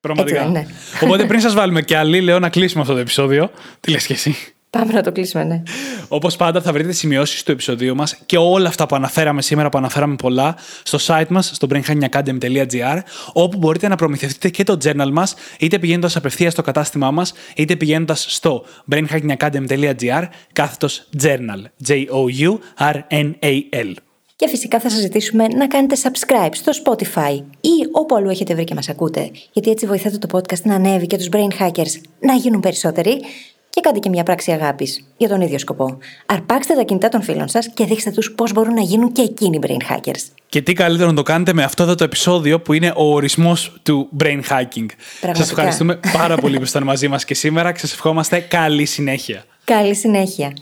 Πραγματικά. 0.00 0.40
δεν 0.40 0.48
είναι. 0.48 0.66
Οπότε 1.02 1.24
πριν 1.24 1.40
σας 1.40 1.54
βάλουμε 1.54 1.82
και 1.82 1.96
άλλη, 1.96 2.20
λέω 2.20 2.38
να 2.38 2.48
κλείσουμε 2.48 2.82
αυτό 2.82 2.94
το 2.94 3.00
επεισόδιο. 3.00 3.50
Τι 3.80 3.90
λες 3.90 4.06
και 4.06 4.12
εσύ; 4.12 4.36
Πάμε 4.70 4.92
να 4.92 5.02
το 5.02 5.12
κλείσουμε, 5.12 5.44
ναι. 5.44 5.62
Όπως 6.08 6.36
πάντα, 6.36 6.60
θα 6.60 6.72
βρείτε 6.72 6.88
τι 6.88 6.94
σημειώσεις 6.94 7.42
του 7.42 7.52
επεισοδίου 7.52 7.94
μας 7.94 8.16
και 8.26 8.36
όλα 8.36 8.68
αυτά 8.68 8.86
που 8.86 8.96
αναφέραμε 8.96 9.42
σήμερα, 9.42 9.68
που 9.68 9.78
αναφέραμε 9.78 10.16
πολλά, 10.16 10.56
στο 10.82 10.98
site 11.06 11.28
μας, 11.28 11.50
στο 11.54 11.66
brainhackingacademy.gr, 11.70 12.98
όπου 13.32 13.58
μπορείτε 13.58 13.88
να 13.88 13.96
προμηθευτείτε 13.96 14.48
και 14.48 14.64
το 14.64 14.76
journal 14.84 15.10
μας, 15.12 15.34
είτε 15.58 15.78
πηγαίνοντας 15.78 16.16
απευθείας 16.16 16.52
στο 16.52 16.62
κατάστημά 16.62 17.10
μας, 17.10 17.32
είτε 17.56 17.76
πηγαίνοντας 17.76 18.26
στο 18.28 18.64
brainhackingacademy.gr, 18.90 20.24
κάθετος 20.52 21.08
journal. 21.22 21.64
J-O-U-R-N-A-L. 21.86 23.94
Και 24.40 24.48
φυσικά 24.48 24.80
θα 24.80 24.90
σας 24.90 25.00
ζητήσουμε 25.00 25.46
να 25.46 25.66
κάνετε 25.66 25.96
subscribe 26.02 26.50
στο 26.52 26.72
Spotify 26.84 27.42
ή 27.60 27.88
όπου 27.92 28.16
αλλού 28.16 28.30
έχετε 28.30 28.54
βρει 28.54 28.64
και 28.64 28.74
μας 28.74 28.88
ακούτε, 28.88 29.30
γιατί 29.52 29.70
έτσι 29.70 29.86
βοηθάτε 29.86 30.18
το 30.18 30.28
podcast 30.32 30.62
να 30.62 30.74
ανέβει 30.74 31.06
και 31.06 31.16
τους 31.16 31.28
brain 31.32 31.62
hackers 31.62 32.00
να 32.20 32.34
γίνουν 32.34 32.60
περισσότεροι 32.60 33.20
και 33.70 33.80
κάντε 33.80 33.98
και 33.98 34.08
μια 34.08 34.22
πράξη 34.22 34.52
αγάπης 34.52 35.04
για 35.16 35.28
τον 35.28 35.40
ίδιο 35.40 35.58
σκοπό. 35.58 35.98
Αρπάξτε 36.26 36.74
τα 36.74 36.82
κινητά 36.82 37.08
των 37.08 37.22
φίλων 37.22 37.48
σας 37.48 37.70
και 37.74 37.84
δείξτε 37.84 38.10
τους 38.10 38.32
πώς 38.32 38.52
μπορούν 38.52 38.74
να 38.74 38.80
γίνουν 38.80 39.12
και 39.12 39.22
εκείνοι 39.22 39.58
brain 39.62 39.94
hackers. 39.94 40.22
Και 40.48 40.62
τι 40.62 40.72
καλύτερο 40.72 41.08
να 41.08 41.16
το 41.16 41.22
κάνετε 41.22 41.52
με 41.52 41.62
αυτό 41.62 41.82
εδώ 41.82 41.94
το 41.94 42.04
επεισόδιο 42.04 42.60
που 42.60 42.72
είναι 42.72 42.92
ο 42.96 43.14
ορισμός 43.14 43.80
του 43.82 44.08
brain 44.22 44.40
hacking. 44.48 44.86
Σας 45.32 45.50
ευχαριστούμε 45.50 46.00
πάρα 46.12 46.36
πολύ 46.36 46.56
που 46.56 46.62
ήσασταν 46.62 46.82
μαζί 46.82 47.08
μας 47.08 47.24
και 47.24 47.34
σήμερα 47.34 47.72
και 47.72 47.78
σας 47.78 47.92
ευχόμαστε 47.92 48.40
καλή 48.40 48.84
συνέχεια. 48.84 49.44
Καλή 49.64 49.94
συνέχεια. 49.94 50.52